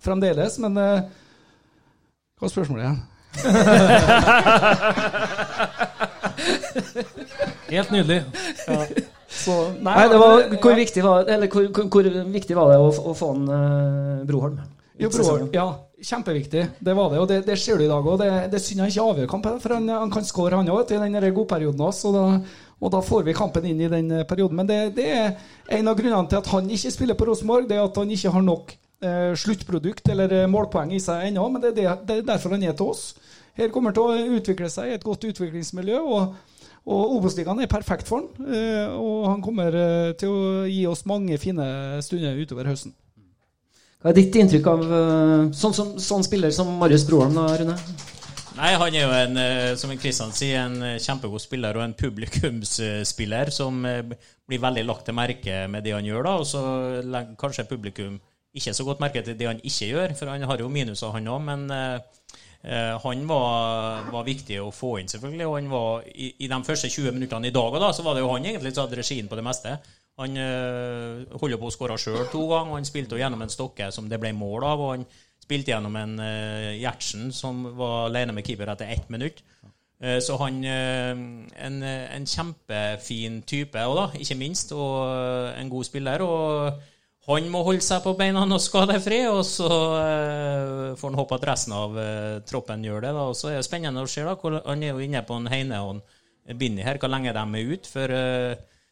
fremdeles. 0.04 0.54
Men 0.60 0.74
uh, 0.76 1.08
hva 2.36 2.44
er 2.48 2.56
spørsmålet 2.58 2.84
igjen? 2.84 3.00
Helt 7.72 7.92
nydelig. 7.96 8.20
Ja. 8.68 8.80
Så, 9.36 9.52
nei, 9.84 9.92
nei, 9.92 10.08
det 10.12 10.18
var, 10.20 10.44
hvor, 10.64 10.76
viktig 10.78 11.04
var, 11.04 11.26
eller, 11.28 11.48
hvor, 11.52 11.88
hvor, 11.92 12.04
viktig 12.32 12.56
var 12.56 12.70
det 12.72 12.78
å, 12.80 12.88
å 13.12 13.14
få 13.18 13.34
en 13.36 13.50
uh, 13.52 14.24
Broholm? 14.28 14.60
Jo, 15.00 15.10
broren, 15.12 15.50
ja, 15.52 15.66
kjempeviktig. 16.00 16.62
Det 16.80 16.94
var 16.96 17.10
det. 17.12 17.20
Og 17.20 17.28
det, 17.28 17.42
det 17.48 17.58
ser 17.60 17.80
du 17.80 17.84
i 17.84 17.90
dag 17.92 18.06
òg. 18.06 18.20
Det, 18.22 18.30
det 18.54 18.60
er 18.60 18.64
synd 18.64 18.86
han 18.86 18.94
ikke 18.94 19.08
avgjør 19.12 19.34
kampen, 19.34 19.58
for 19.64 19.76
han, 19.76 19.90
han 19.92 20.14
kan 20.14 20.28
skåre, 20.28 20.62
han 20.62 20.72
òg, 20.72 20.94
i 20.96 21.02
den 21.02 21.34
godperioden 21.36 21.84
hans. 21.84 22.06
Og 22.08 22.16
og 22.84 22.92
da 22.92 23.00
får 23.04 23.24
vi 23.24 23.36
kampen 23.36 23.66
inn 23.70 23.80
i 23.82 23.92
den 23.92 24.10
perioden. 24.28 24.58
Men 24.60 24.68
det, 24.68 24.80
det, 24.98 25.06
er 25.08 25.78
en 25.78 25.88
av 25.88 25.96
grunnene 25.98 26.28
til 26.32 26.42
at 26.42 26.50
han 26.52 26.68
ikke 26.78 26.92
spiller 26.94 27.18
på 27.18 27.30
Rosenborg, 27.30 27.70
det 27.70 27.78
er 27.78 27.86
at 27.86 28.00
han 28.02 28.12
ikke 28.12 28.34
har 28.36 28.44
nok 28.44 28.74
eh, 28.76 29.32
sluttprodukt 29.40 30.12
eller 30.12 30.36
eh, 30.42 30.50
målpoeng 30.52 30.92
i 30.96 31.00
seg 31.04 31.30
ennå, 31.30 31.48
men 31.54 31.64
det 31.64 31.72
er, 31.72 32.02
det, 32.04 32.20
er, 32.20 32.28
derfor 32.28 32.58
han 32.58 32.66
er 32.68 32.76
til 32.76 32.92
oss. 32.92 33.06
Her 33.56 33.72
kommer 33.72 33.96
til 33.96 34.04
å 34.04 34.36
utvikle 34.38 34.68
seg 34.72 34.92
i 34.92 34.98
et 34.98 35.08
godt 35.08 35.28
utviklingsmiljø. 35.32 36.02
og 36.04 36.36
og 36.86 37.16
Obos-ligaen 37.16 37.64
er 37.64 37.66
perfekt 37.66 38.06
for 38.06 38.22
han, 38.22 38.50
eh, 38.54 38.92
og 38.94 39.24
han 39.26 39.40
kommer 39.42 39.74
eh, 39.74 40.12
til 40.22 40.30
å 40.30 40.42
gi 40.70 40.84
oss 40.86 41.02
mange 41.10 41.40
fine 41.42 41.66
stunder 42.06 42.38
utover 42.38 42.70
høsten. 42.70 42.94
Hva 44.06 44.12
er 44.12 44.20
ditt 44.20 44.36
inntrykk 44.38 44.68
av 44.70 44.84
sånn, 45.58 45.74
sånn, 45.74 45.96
sånn 45.98 46.26
spiller 46.28 46.52
som 46.54 46.68
Marius 46.78 47.08
Broholm, 47.10 47.34
da, 47.34 47.48
Rune? 47.58 47.74
Nei, 48.56 48.70
Han 48.78 48.94
er 48.94 49.02
jo 49.02 49.16
en, 49.18 49.40
som 49.82 49.90
Kristian 49.98 50.30
sier, 50.32 50.62
en 50.62 51.00
kjempegod 51.02 51.42
spiller 51.42 51.76
og 51.76 51.88
en 51.88 51.96
publikumsspiller 51.98 53.50
som 53.52 53.82
blir 53.82 54.62
veldig 54.62 54.86
lagt 54.86 55.10
til 55.10 55.18
merke 55.18 55.64
med 55.74 55.84
det 55.84 55.96
han 55.98 56.06
gjør. 56.06 56.22
da, 56.30 56.36
Og 56.38 56.46
så 56.46 56.62
legger 57.02 57.34
kanskje 57.42 57.66
publikum 57.68 58.22
ikke 58.56 58.76
så 58.78 58.86
godt 58.88 59.02
merke 59.02 59.26
til 59.26 59.36
det 59.36 59.50
han 59.50 59.66
ikke 59.66 59.90
gjør, 59.90 60.14
for 60.16 60.32
han 60.32 60.46
har 60.48 60.62
jo 60.62 60.70
minuser, 60.70 61.12
han 61.18 61.34
òg. 61.34 61.42
Men 61.50 61.66
eh, 61.74 61.98
Eh, 62.66 63.00
han 63.04 63.28
var, 63.30 64.08
var, 64.10 64.24
viktig 64.26 64.58
å 64.64 64.72
få 64.74 64.96
inn, 65.00 65.10
selvfølgelig. 65.12 65.46
Og 65.46 65.58
han 65.60 65.68
var 65.70 66.08
i, 66.10 66.32
i 66.42 66.50
de 66.50 66.60
første 66.66 66.90
20 66.90 67.14
minuttene 67.18 67.52
i 67.52 67.54
dag 67.54 67.78
da, 67.82 67.92
så 67.94 68.06
var 68.06 68.18
det 68.18 68.26
jo 68.26 68.32
han 68.32 68.48
egentlig 68.48 68.74
som 68.74 68.88
hadde 68.88 69.00
regien 69.02 69.30
på 69.30 69.38
det 69.38 69.46
meste. 69.46 69.76
Han 70.22 70.38
øh, 70.40 71.26
holder 71.42 71.60
på 71.60 71.68
å 71.68 71.74
skåre 71.74 71.98
sjøl 72.00 72.30
to 72.32 72.46
ganger, 72.48 72.78
han 72.78 72.88
spilte 72.88 73.20
gjennom 73.20 73.42
en 73.44 73.52
stokke 73.52 73.90
som 73.92 74.08
det 74.08 74.20
ble 74.22 74.32
mål 74.36 74.64
av. 74.64 74.84
og 74.84 74.94
han 74.94 75.06
spilte 75.44 75.74
gjennom 75.74 75.96
en 76.00 76.16
øh, 76.24 76.72
Gjertsen 76.80 77.34
som 77.36 77.66
var 77.76 78.08
alene 78.08 78.36
med 78.36 78.48
keeper 78.48 78.72
etter 78.72 78.94
ett 78.96 79.10
minutt. 79.12 79.44
Uh, 79.96 80.20
så 80.20 80.36
han 80.42 80.58
uh, 80.60 81.16
en, 81.16 81.78
en, 81.88 82.26
kjempefin 82.28 83.38
type 83.48 83.80
da, 83.80 84.10
ikke 84.20 84.36
minst, 84.36 84.74
og 84.76 85.08
en 85.56 85.72
god 85.72 85.88
spiller. 85.88 86.24
og 86.24 86.82
han 87.26 87.48
må 87.50 87.64
holde 87.66 87.82
seg 87.82 88.04
på 88.04 88.12
beina 88.20 88.44
og 88.44 88.60
skadefri, 88.62 89.22
og 89.32 89.40
så 89.48 89.70
får 91.00 91.10
han 91.10 91.18
håpe 91.18 91.40
at 91.40 91.48
resten 91.50 91.74
av 91.74 91.96
troppen 92.46 92.84
gjør 92.86 93.08
det. 93.08 93.14
og 93.18 93.34
så 93.40 93.50
er 93.50 93.56
det 93.58 93.66
spennende 93.66 94.04
å 94.04 94.12
se. 94.12 94.22
Han 94.22 94.84
er 94.84 94.92
jo 94.92 95.02
inne 95.02 95.24
på 95.26 95.40
en 95.40 95.50
Heine 95.50 95.80
og 95.82 95.96
en 95.96 96.60
Binni 96.60 96.86
her, 96.86 97.00
hvor 97.02 97.10
lenge 97.10 97.34
de 97.34 97.42
er 97.42 97.72
ute. 97.74 97.90
For 97.90 98.14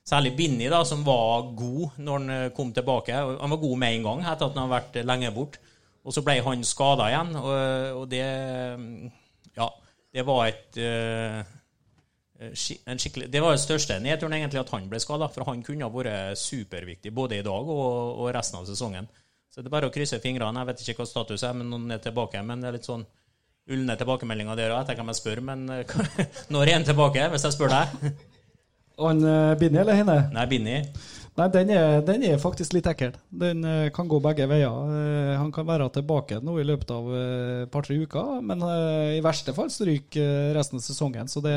særlig 0.07 0.33
Binni, 0.37 0.67
da, 0.71 0.83
som 0.87 1.05
var 1.07 1.49
god 1.57 1.99
når 2.03 2.19
han 2.19 2.53
kom 2.55 2.73
tilbake. 2.75 3.15
Han 3.15 3.55
var 3.55 3.61
god 3.61 3.77
med 3.79 3.97
en 3.97 4.07
gang 4.09 4.23
etter 4.25 4.49
at 4.49 4.57
han 4.57 4.65
har 4.65 4.75
vært 4.75 4.99
lenge 5.07 5.31
bort. 5.35 5.59
Og 6.03 6.11
så 6.11 6.23
ble 6.25 6.35
han 6.43 6.65
skada 6.67 7.07
igjen, 7.11 7.35
og, 7.39 7.53
og, 8.01 8.07
det 8.11 8.23
Ja, 9.55 9.69
det 10.11 10.25
var 10.27 10.49
et 10.51 10.79
en 12.43 12.99
skikkelig, 12.99 13.29
det 13.31 13.41
var 13.41 13.55
det 13.55 13.61
største 13.63 13.99
nedturen, 14.03 14.33
egentlig, 14.35 14.59
at 14.59 14.71
han 14.73 14.87
ble 14.89 14.99
skada. 14.99 15.29
For 15.31 15.45
han 15.47 15.63
kunne 15.65 15.87
ha 15.87 15.93
vært 15.93 16.39
superviktig 16.39 17.13
både 17.15 17.39
i 17.39 17.45
dag 17.45 17.69
og, 17.69 18.19
og, 18.19 18.29
resten 18.35 18.59
av 18.59 18.67
sesongen. 18.67 19.07
Så 19.53 19.61
det 19.61 19.69
er 19.69 19.75
bare 19.75 19.89
å 19.89 19.93
krysse 19.93 20.19
fingrene. 20.21 20.63
Jeg 20.63 20.71
vet 20.71 20.83
ikke 20.83 21.03
hva 21.03 21.09
status 21.09 21.43
er, 21.45 21.53
men 21.57 21.69
noen 21.69 21.93
er 21.93 22.01
tilbake. 22.03 22.41
Men 22.43 22.63
det 22.63 22.69
er 22.69 22.77
litt 22.79 22.89
sånn 22.89 23.05
ulne 23.73 23.95
tilbakemeldinger 23.99 24.59
der 24.59 24.73
òg. 24.73 24.81
Jeg 24.81 24.89
tenker 24.91 25.11
jeg 25.13 25.21
spør, 25.21 25.43
men 25.45 25.67
eh, 25.71 25.97
når 26.53 26.67
er 26.67 26.79
han 26.79 26.87
tilbake, 26.87 27.27
hvis 27.31 27.45
jeg 27.47 27.55
spør 27.55 27.75
deg? 27.77 28.23
Han 29.01 29.23
uh, 29.25 29.57
Binni 29.57 29.79
eller 29.81 29.97
henne? 29.97 30.29
Nei, 30.33 30.45
Binni. 30.51 30.77
Nei, 31.33 31.47
den 31.49 31.71
er, 31.73 31.95
den 32.05 32.21
er, 32.27 32.35
faktisk 32.37 32.75
litt 32.75 32.85
ekkel. 32.85 33.15
Den 33.33 33.63
uh, 33.65 33.89
kan 33.93 34.05
gå 34.09 34.19
begge 34.21 34.45
veier. 34.51 34.69
Uh, 34.69 35.33
han 35.39 35.49
kan 35.53 35.65
være 35.65 35.87
tilbake 35.95 36.37
nå 36.45 36.59
i 36.61 36.65
løpet 36.67 36.91
av 36.93 37.07
et 37.09 37.63
uh, 37.65 37.69
par-tre 37.73 37.97
uker, 37.97 38.37
men 38.45 38.61
i 39.15 39.21
verste 39.25 39.53
fall 39.57 39.71
stryker 39.73 40.53
resten 40.53 40.77
av 40.77 40.83
sesongen. 40.85 41.27
Så 41.31 41.41
det, 41.41 41.55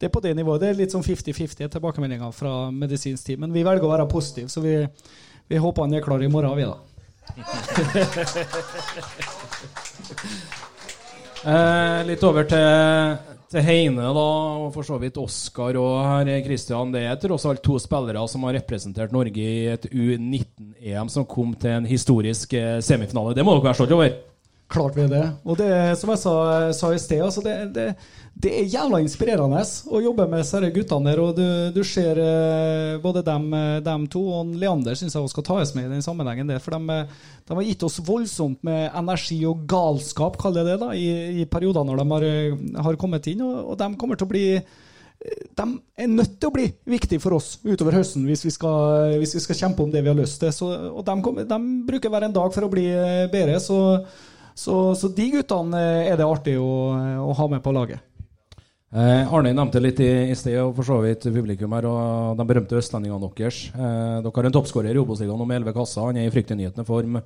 det, 0.00 0.08
er 0.08 0.14
på 0.14 0.24
det 0.24 0.34
nivået. 0.34 0.60
Det 0.64 0.68
er 0.72 0.80
litt 0.80 0.94
sånn 0.94 1.06
50-50 1.06 1.70
tilbakemeldinger 1.70 2.34
fra 2.34 2.70
medisinsk 2.74 3.22
team. 3.28 3.40
Men 3.46 3.54
vi 3.54 3.62
velger 3.66 3.86
å 3.86 3.94
være 3.94 4.10
positive, 4.10 4.50
så 4.50 4.58
vi, 4.64 4.74
vi 5.52 5.56
håper 5.62 5.86
han 5.86 5.94
er 5.94 6.02
klar 6.02 6.18
i 6.18 6.32
morgen, 6.32 6.58
vi, 6.58 6.66
da. 6.66 6.78
litt 12.10 12.22
over 12.26 12.42
til 12.50 13.31
til 13.52 13.64
Heine 13.66 14.10
da, 14.16 14.26
og 14.64 14.72
for 14.74 14.86
så 14.86 14.96
vidt 15.00 15.20
Oskar 15.20 15.76
og 15.80 16.00
herr 16.06 16.44
Kristian. 16.46 16.92
Det 16.94 17.04
er 17.04 17.20
tross 17.20 17.44
alt 17.48 17.62
to 17.64 17.78
spillere 17.82 18.24
som 18.30 18.46
har 18.48 18.56
representert 18.56 19.12
Norge 19.12 19.44
i 19.44 19.66
et 19.72 19.88
U19-EM 19.92 21.10
som 21.12 21.28
kom 21.28 21.52
til 21.60 21.76
en 21.76 21.88
historisk 21.88 22.56
eh, 22.56 22.78
semifinale. 22.84 23.36
Det 23.36 23.44
må 23.44 23.56
dere 23.56 23.68
være 23.68 23.80
stolt 23.82 23.96
over? 23.98 24.31
Klart 24.72 24.96
vi 24.96 25.02
er 25.04 25.10
det. 25.10 25.24
Og 25.44 25.58
det 25.60 25.70
som 26.00 26.10
jeg 26.14 26.20
sa, 26.22 26.34
sa 26.72 26.90
i 26.94 27.00
sted, 27.00 27.20
altså 27.20 27.42
det, 27.44 27.54
det, 27.74 27.84
det, 28.32 28.52
er 28.56 28.70
jævla 28.72 29.02
inspirerende 29.02 29.60
å 29.92 30.00
jobbe 30.00 30.24
med 30.30 30.40
disse 30.40 30.70
guttene 30.72 31.10
der. 31.10 31.20
Og 31.20 31.34
du, 31.36 31.44
du 31.74 31.82
ser 31.84 32.20
eh, 32.22 32.94
både 33.02 33.24
dem, 33.26 33.50
dem, 33.84 34.06
to 34.12 34.22
og 34.38 34.54
Leander 34.56 34.96
syns 34.96 35.12
jeg 35.12 35.20
også 35.20 35.36
skal 35.36 35.46
tas 35.50 35.74
med 35.76 35.90
i 35.90 35.92
den 35.92 36.04
sammenhengen. 36.04 36.48
der, 36.48 36.62
For 36.62 36.78
de, 36.78 37.02
de, 37.04 37.58
har 37.58 37.68
gitt 37.68 37.84
oss 37.84 38.00
voldsomt 38.06 38.64
med 38.64 38.88
energi 38.88 39.42
og 39.50 39.66
galskap, 39.68 40.40
kaller 40.40 40.64
jeg 40.64 40.72
det, 40.72 40.78
da, 40.86 40.94
i, 40.96 41.42
i 41.42 41.46
perioder 41.52 41.84
når 41.84 42.00
de 42.00 42.08
har, 42.14 42.26
har 42.88 43.00
kommet 43.04 43.28
inn. 43.28 43.44
Og, 43.44 43.60
og, 43.66 43.76
de 43.82 43.92
kommer 44.00 44.16
til 44.16 44.30
å 44.30 44.32
bli 44.32 44.46
de 45.22 45.64
er 46.02 46.08
nødt 46.10 46.32
til 46.40 46.48
å 46.48 46.54
bli 46.56 46.64
viktige 46.90 47.22
for 47.22 47.36
oss 47.36 47.52
utover 47.62 47.94
høsten 47.94 48.24
hvis 48.26 48.40
vi 48.42 48.50
skal, 48.50 49.12
hvis 49.20 49.36
vi 49.36 49.42
skal 49.44 49.58
kjempe 49.60 49.84
om 49.84 49.92
det 49.92 50.00
vi 50.02 50.10
har 50.10 50.18
lyst 50.18 50.40
til. 50.42 50.50
Så, 50.50 50.72
og 50.90 51.04
de, 51.06 51.44
de 51.46 51.62
bruker 51.86 52.10
hver 52.10 52.26
en 52.26 52.34
dag 52.34 52.50
for 52.56 52.66
å 52.66 52.72
bli 52.72 52.88
bedre. 53.30 53.60
så 53.62 53.78
så, 54.62 54.78
så, 54.98 55.10
de 55.12 55.28
guttene 55.34 55.82
eh, 55.82 56.08
er 56.12 56.18
det 56.20 56.28
artig 56.28 56.56
å, 56.60 56.72
å 57.26 57.36
ha 57.36 57.50
med 57.50 57.62
på 57.64 57.74
laget. 57.74 58.02
Eh, 58.92 59.32
Arne 59.32 59.54
nevnte 59.56 59.80
litt 59.80 60.00
i, 60.04 60.10
i 60.28 60.34
sted, 60.36 60.58
og 60.60 60.74
for 60.76 60.84
så 60.84 60.98
vidt 61.00 61.24
publikum 61.32 61.72
her, 61.72 61.86
og 61.88 62.36
de 62.36 62.46
berømte 62.48 62.76
østlendingene 62.76 63.30
deres. 63.38 63.62
Eh, 63.72 64.18
dere 64.20 64.34
har 64.36 64.48
en 64.48 64.56
toppskårer 64.58 64.92
i 64.92 65.00
Obos-ligaen 65.00 65.46
med 65.48 65.62
11 65.62 65.76
kasser. 65.78 66.04
Han 66.10 66.20
er 66.20 66.28
i 66.28 66.34
fryktinngytende 66.34 66.84
form. 66.88 67.16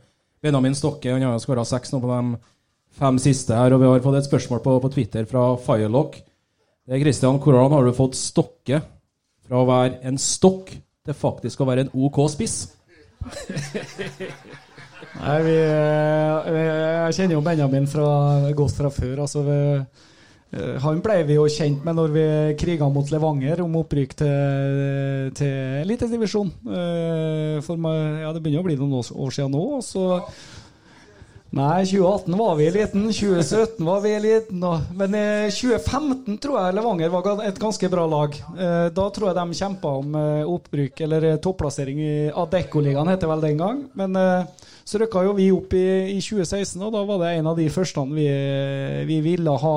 Benjamin 0.43 0.77
Stokke 0.79 1.11
han 1.11 1.25
har 1.27 1.41
skåra 1.43 1.65
seks 1.67 1.93
nå 1.93 2.01
på 2.05 2.13
de 2.13 2.39
fem 2.97 3.19
siste 3.23 3.57
her. 3.57 3.75
Og 3.75 3.83
vi 3.83 3.91
har 3.91 4.05
fått 4.05 4.21
et 4.21 4.29
spørsmål 4.29 4.63
på, 4.63 4.79
på 4.85 4.93
Twitter 4.95 5.27
fra 5.29 5.49
Firelock. 5.67 6.21
Det 6.87 6.95
er 6.95 7.03
Christian, 7.03 7.41
hvordan 7.43 7.75
har 7.75 7.87
du 7.87 7.97
fått 7.97 8.19
Stokke 8.19 8.83
fra 9.47 9.59
å 9.59 9.67
være 9.67 10.05
en 10.07 10.21
stokk 10.23 10.71
til 10.71 11.19
faktisk 11.19 11.63
å 11.63 11.69
være 11.69 11.87
en 11.87 11.95
OK 12.07 12.23
spiss? 12.31 12.61
Nei, 15.17 15.39
vi, 15.43 15.55
eh, 15.57 17.07
Jeg 17.07 17.15
kjenner 17.17 17.39
jo 17.39 17.45
Benjamin 17.45 17.87
fra, 17.89 18.09
godt 18.55 18.77
fra 18.77 18.91
før. 18.93 19.23
altså 19.25 19.43
vi, 19.47 19.61
eh, 20.53 20.79
Han 20.83 21.01
ble 21.01 21.23
vi 21.25 21.35
jo 21.35 21.47
kjent 21.49 21.85
med 21.85 21.97
når 21.97 22.13
vi 22.13 22.27
kriga 22.61 22.89
mot 22.93 23.11
Levanger 23.11 23.63
om 23.65 23.77
opprykk 23.81 24.15
til, 24.15 25.33
til 25.35 25.55
elitedivisjon. 25.85 26.53
Eh, 26.69 27.61
ja, 27.61 28.33
det 28.33 28.43
begynner 28.43 28.61
å 28.61 28.69
bli 28.69 28.77
noen 28.77 29.01
år 29.01 29.33
siden 29.33 29.53
nå. 29.53 29.65
Og 29.79 29.83
så 29.83 30.23
Nei, 31.57 31.87
2018 31.89 32.37
var 32.37 32.57
vi 32.59 32.67
eliten, 32.69 33.07
2017 33.09 33.87
var 33.87 34.03
vi 34.05 34.13
eliten. 34.13 34.65
Men 34.93 35.17
2015 35.49 36.37
tror 36.43 36.59
jeg 36.61 36.77
Levanger 36.77 37.15
var 37.15 37.43
et 37.47 37.61
ganske 37.61 37.89
bra 37.93 38.05
lag. 38.13 38.37
Da 38.93 39.07
tror 39.17 39.31
jeg 39.31 39.39
de 39.39 39.57
kjempa 39.61 39.95
om 40.03 40.19
oppbruk, 40.53 41.01
eller 41.07 41.29
topplassering 41.41 42.03
i 42.05 42.15
Adeccoligaen, 42.29 43.09
heter 43.09 43.25
det 43.25 43.33
vel 43.33 43.47
den 43.47 43.63
gang. 43.63 43.81
Men 43.97 44.21
så 44.87 45.01
rykka 45.01 45.25
jo 45.27 45.33
vi 45.35 45.49
opp 45.51 45.73
i, 45.75 45.87
i, 46.13 46.21
2016, 46.21 46.83
og 46.85 46.93
da 46.95 47.01
var 47.09 47.25
det 47.25 47.33
en 47.39 47.49
av 47.51 47.57
de 47.59 47.71
første 47.73 48.05
vi, 48.13 48.29
vi 49.09 49.23
ville 49.25 49.57
ha. 49.65 49.77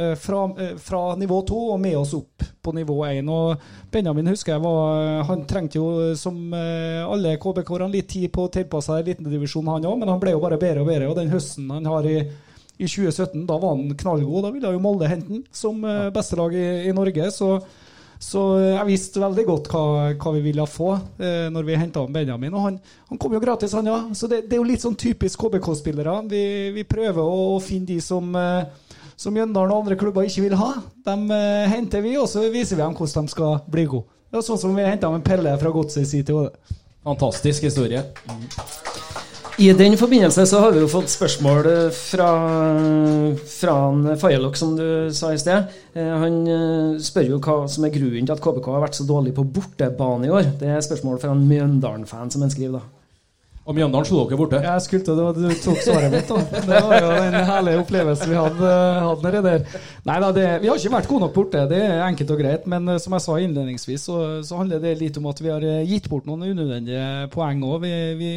Eh, 0.00 0.14
fra, 0.14 0.44
eh, 0.58 0.76
fra, 0.76 1.16
nivå 1.16 1.42
to 1.42 1.58
og 1.74 1.80
med 1.80 1.96
oss 1.98 2.14
opp 2.14 2.44
på 2.62 2.72
nivå 2.72 2.96
én. 3.06 3.28
Benjamin 3.90 4.30
husker 4.32 4.52
jeg 4.52 4.62
var 4.62 5.24
Han 5.28 5.44
trengte 5.46 5.78
jo, 5.78 6.14
som 6.16 6.54
eh, 6.54 7.02
alle 7.04 7.36
KBK-erne, 7.36 7.90
litt 7.92 8.08
tid 8.08 8.30
på 8.32 8.46
å 8.46 8.52
tilpasse 8.52 8.92
seg 8.92 9.02
elitedivisjonen, 9.02 9.74
han 9.74 9.90
òg, 9.90 9.98
men 10.00 10.08
han 10.08 10.22
ble 10.22 10.32
jo 10.36 10.40
bare 10.40 10.60
bedre 10.60 10.84
og 10.84 10.88
bedre. 10.88 11.10
Og 11.10 11.18
den 11.18 11.32
høsten 11.34 11.68
han 11.74 11.90
har 11.90 12.08
i, 12.08 12.16
i 12.78 12.88
2017, 12.88 13.44
da 13.50 13.58
var 13.60 13.76
han 13.76 13.94
knallgod. 14.00 14.46
Da 14.46 14.54
ville 14.54 14.72
jo 14.72 14.82
Molde 14.82 15.10
hente 15.10 15.34
han 15.34 15.44
som 15.52 15.84
beste 16.14 16.40
lag 16.40 16.56
i, 16.56 16.66
i 16.88 16.96
Norge. 16.96 17.30
så 17.34 17.58
så 18.20 18.40
eh, 18.58 18.74
jeg 18.74 18.88
visste 18.90 19.22
veldig 19.22 19.44
godt 19.48 19.70
hva, 19.72 19.84
hva 20.20 20.32
vi 20.34 20.42
ville 20.44 20.66
få 20.68 20.90
eh, 20.92 21.46
når 21.52 21.64
vi 21.64 21.78
henta 21.80 22.04
Benjamin. 22.04 22.52
Og 22.52 22.66
han, 22.66 22.76
han, 23.08 23.20
kom 23.20 23.32
jo 23.32 23.40
gratis, 23.40 23.72
han 23.72 23.88
ja. 23.88 23.96
Så 24.14 24.28
det, 24.28 24.42
det, 24.44 24.58
er 24.58 24.60
jo 24.60 24.68
litt 24.68 24.84
sånn 24.84 24.98
typisk 25.00 25.40
KBK-spillere. 25.40 26.18
Vi, 26.28 26.42
vi, 26.76 26.84
prøver 26.84 27.22
å, 27.24 27.54
å, 27.54 27.58
finne 27.64 27.88
de 27.88 27.96
som, 28.04 28.28
eh, 28.36 28.89
som 29.20 29.36
Mjøndalen 29.36 29.74
og 29.74 29.84
andre 29.84 29.98
klubber 30.00 30.24
ikke 30.24 30.46
vil 30.46 30.56
ha. 30.56 30.72
Dem 31.06 31.28
eh, 31.34 31.68
henter 31.68 32.04
vi, 32.04 32.16
og 32.20 32.28
så 32.30 32.46
viser 32.52 32.78
vi 32.78 32.84
dem 32.84 32.96
hvordan 32.96 33.28
de 33.28 33.34
skal 33.34 33.58
bli 33.70 33.84
gode. 33.90 34.08
Det 34.30 34.38
er 34.40 34.46
sånn 34.46 34.60
som 34.62 34.76
vi 34.76 34.86
henta 34.86 35.10
med 35.12 35.24
Pelle 35.26 35.56
fra 35.60 35.72
Godset 35.74 36.04
i 36.04 36.08
sin 36.08 36.24
tid. 36.24 36.76
Fantastisk 37.04 37.66
historie. 37.66 38.04
I 39.60 39.66
den 39.76 39.96
forbindelse 40.00 40.46
så 40.48 40.60
har 40.62 40.72
vi 40.72 40.80
jo 40.80 40.88
fått 40.88 41.10
spørsmål 41.12 41.66
fra, 41.92 42.28
fra 43.50 43.74
Firelock, 44.22 44.56
som 44.56 44.72
du 44.78 45.10
sa 45.12 45.34
i 45.34 45.40
sted. 45.42 45.68
Eh, 45.92 46.14
han 46.22 46.38
eh, 46.48 47.02
spør 47.04 47.34
jo 47.34 47.42
hva 47.44 47.58
som 47.68 47.84
er 47.84 47.92
grunnen 47.92 48.24
til 48.24 48.36
at 48.36 48.40
KBK 48.40 48.70
har 48.72 48.86
vært 48.86 48.96
så 48.96 49.04
dårlig 49.08 49.34
på 49.36 49.44
bortebane 49.44 50.30
i 50.30 50.32
år. 50.32 50.54
Det 50.62 50.70
er 50.70 50.86
spørsmål 50.86 51.20
fra 51.20 51.34
en 51.34 51.44
Mjøndalen-fan 51.50 52.32
som 52.32 52.46
han 52.46 52.54
skriver, 52.54 52.80
da. 52.80 52.99
Og 53.70 53.76
Mjøndalen 53.76 54.06
slo 54.08 54.24
dere 54.26 54.36
borte? 54.40 54.58
Jeg 54.64 54.82
skulle 54.82 55.04
til 55.06 55.18
Du 55.36 55.52
tok 55.62 55.76
svaret 55.84 56.10
mitt, 56.10 56.26
da. 56.26 56.62
Det 56.66 56.78
var 56.88 57.04
jo 57.04 57.10
en 57.22 57.36
herlig 57.52 57.74
opplevelse 57.78 58.26
vi 58.26 58.34
hadde, 58.34 58.70
hadde 59.04 59.28
nedi 59.28 59.42
der. 59.44 59.76
Nei 60.08 60.16
da, 60.24 60.30
vi 60.34 60.70
har 60.72 60.80
ikke 60.80 60.94
vært 60.96 61.10
gode 61.12 61.22
nok 61.22 61.36
borte, 61.36 61.62
det 61.70 61.78
er 61.84 62.02
enkelt 62.08 62.32
og 62.34 62.42
greit. 62.42 62.66
Men 62.70 62.90
eh, 62.90 62.98
som 62.98 63.14
jeg 63.14 63.24
sa 63.28 63.36
innledningsvis, 63.38 64.08
så, 64.08 64.16
så 64.46 64.58
handler 64.58 64.82
det 64.82 64.96
litt 64.98 65.20
om 65.20 65.28
at 65.30 65.42
vi 65.44 65.52
har 65.54 65.68
gitt 65.86 66.10
bort 66.10 66.26
noen 66.26 66.48
unødvendige 66.50 67.28
poeng 67.30 67.62
òg. 67.62 67.86
Vi, 67.86 67.94
vi 68.18 68.32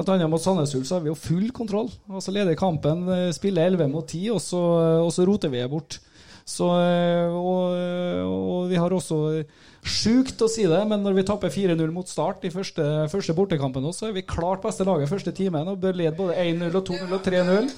annet 0.00 0.30
mot 0.32 0.40
Sandnes 0.40 0.72
Ulf 0.78 0.88
har 0.94 1.04
vi 1.04 1.12
jo 1.12 1.18
full 1.18 1.50
kontroll. 1.52 1.92
Altså 2.08 2.32
Leder 2.32 2.56
kampen, 2.56 3.04
eh, 3.12 3.28
spiller 3.36 3.68
11 3.68 3.92
mot 3.92 4.08
10, 4.08 4.30
og 4.38 4.40
så, 4.40 4.62
og 5.04 5.12
så 5.12 5.28
roter 5.28 5.52
vi 5.52 5.66
bort. 5.68 6.00
Så, 6.48 6.64
eh, 6.80 7.28
og, 7.28 7.76
og, 8.24 8.70
vi 8.72 8.80
har 8.80 8.88
også 8.88 9.42
Sjukt 9.80 10.42
å 10.44 10.48
si 10.50 10.66
det, 10.68 10.80
men 10.88 11.00
når 11.00 11.14
vi 11.16 11.26
taper 11.28 11.52
4-0 11.52 11.92
mot 11.94 12.08
Start 12.08 12.44
i 12.44 12.52
første, 12.52 12.84
første 13.12 13.36
bortekampen, 13.36 13.86
så 13.96 14.10
er 14.10 14.16
vi 14.16 14.26
klart 14.28 14.64
beste 14.64 14.84
laget 14.84 15.08
første 15.08 15.32
timen 15.36 15.68
og 15.72 15.80
bør 15.80 15.96
lede 15.96 16.16
både 16.18 16.36
1-0 16.36 16.74
og 16.74 16.90
2-0 16.90 17.14
og 17.16 17.22
3-0. 17.24 17.70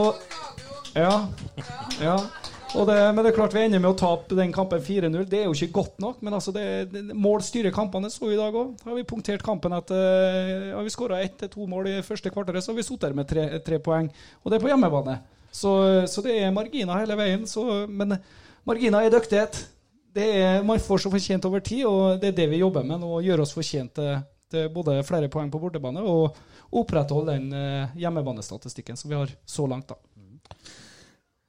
Og 0.00 0.96
ja, 0.96 1.12
ja. 2.00 2.16
Det, 2.68 2.96
men 3.14 3.22
det 3.24 3.30
er 3.30 3.36
klart 3.36 3.54
vi 3.56 3.62
ender 3.64 3.80
med 3.80 3.94
å 3.94 3.96
tape 3.96 4.36
den 4.36 4.50
kampen 4.52 4.82
4-0. 4.84 5.22
Det 5.28 5.38
er 5.40 5.46
jo 5.46 5.54
ikke 5.56 5.78
godt 5.78 6.02
nok. 6.04 6.18
Men 6.24 6.36
altså 6.36 6.52
det, 6.52 6.64
det, 6.92 7.02
mål 7.16 7.40
styrer 7.44 7.72
kampene. 7.72 8.10
Så 8.12 8.28
i 8.28 8.36
dag 8.36 8.52
òg. 8.52 8.74
Har 8.84 8.98
vi 8.98 9.06
punktert 9.08 9.44
kampen 9.44 9.72
etter 9.76 10.74
Har 10.74 10.84
vi 10.84 10.92
skåra 10.92 11.22
ett 11.24 11.38
til 11.40 11.52
to 11.54 11.68
mål 11.70 11.88
i 11.88 11.96
første 12.04 12.32
kvarteret, 12.34 12.64
så 12.64 12.74
har 12.74 12.78
vi 12.78 12.84
sittet 12.84 13.16
med 13.16 13.28
tre, 13.30 13.46
tre, 13.64 13.80
poeng. 13.80 14.10
Og 14.42 14.52
det 14.52 14.58
er 14.58 14.66
på 14.66 14.70
hjemmebane. 14.72 15.16
Så, 15.48 15.72
så 16.12 16.24
det 16.24 16.36
er 16.42 16.54
marginer 16.54 17.00
hele 17.00 17.16
veien. 17.18 17.48
Så, 17.48 17.64
men 17.88 18.18
marginer 18.68 19.00
er 19.06 19.16
dyktighet. 19.16 19.64
Det 20.18 20.26
er, 20.42 20.62
man 20.66 20.80
får 20.82 21.04
så 21.04 21.10
fortjent 21.12 21.44
over 21.46 21.62
tid, 21.62 21.84
og 21.86 22.18
det 22.22 22.32
er 22.32 22.36
det 22.40 22.48
vi 22.50 22.58
jobber 22.64 22.82
med 22.86 22.98
nå. 23.04 23.10
Å 23.18 23.22
gjøre 23.22 23.44
oss 23.46 23.54
fortjent 23.54 23.92
til, 23.98 24.16
til 24.50 24.68
både 24.74 24.98
flere 25.06 25.28
poeng 25.30 25.50
på 25.52 25.60
bortebane 25.62 26.02
og 26.02 26.36
opprettholde 26.78 27.36
den 27.38 27.52
eh, 27.54 27.94
hjemmebanestatistikken 28.02 28.98
som 28.98 29.12
vi 29.12 29.16
har 29.20 29.30
så 29.48 29.66
langt. 29.70 29.88
da. 29.94 29.96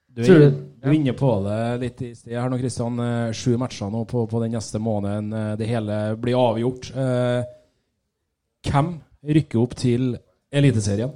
Du 0.10 0.22
er, 0.26 0.50
du- 0.50 0.88
er 0.90 0.96
inne 0.96 1.14
på 1.16 1.28
det 1.46 1.58
litt 1.84 2.02
i 2.04 2.10
sted 2.18 2.34
her 2.36 2.50
nå, 2.52 2.58
Kristian. 2.60 2.98
Eh, 3.04 3.32
Sju 3.38 3.54
matcher 3.62 3.92
nå 3.94 4.04
på, 4.10 4.24
på 4.32 4.42
den 4.44 4.56
neste 4.58 4.80
måneden. 4.82 5.32
Eh, 5.34 5.52
Det 5.60 5.68
hele 5.70 6.00
blir 6.20 6.38
avgjort. 6.40 6.90
Eh, 6.96 7.44
Hvem 8.70 8.94
rykker 9.24 9.62
opp 9.62 9.76
til 9.80 10.18
Eliteserien? 10.52 11.12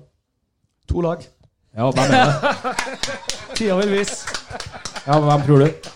To 0.88 1.02
lag. 1.04 1.24
Ja, 1.76 1.90
hvem 1.90 2.14
er 2.14 2.30
det? 2.30 2.54
Tida 3.58 3.76
vil 3.82 3.92
vise. 3.98 4.24
Ja, 5.08 5.18
hvem 5.20 5.44
tror 5.48 5.64
du? 5.66 5.90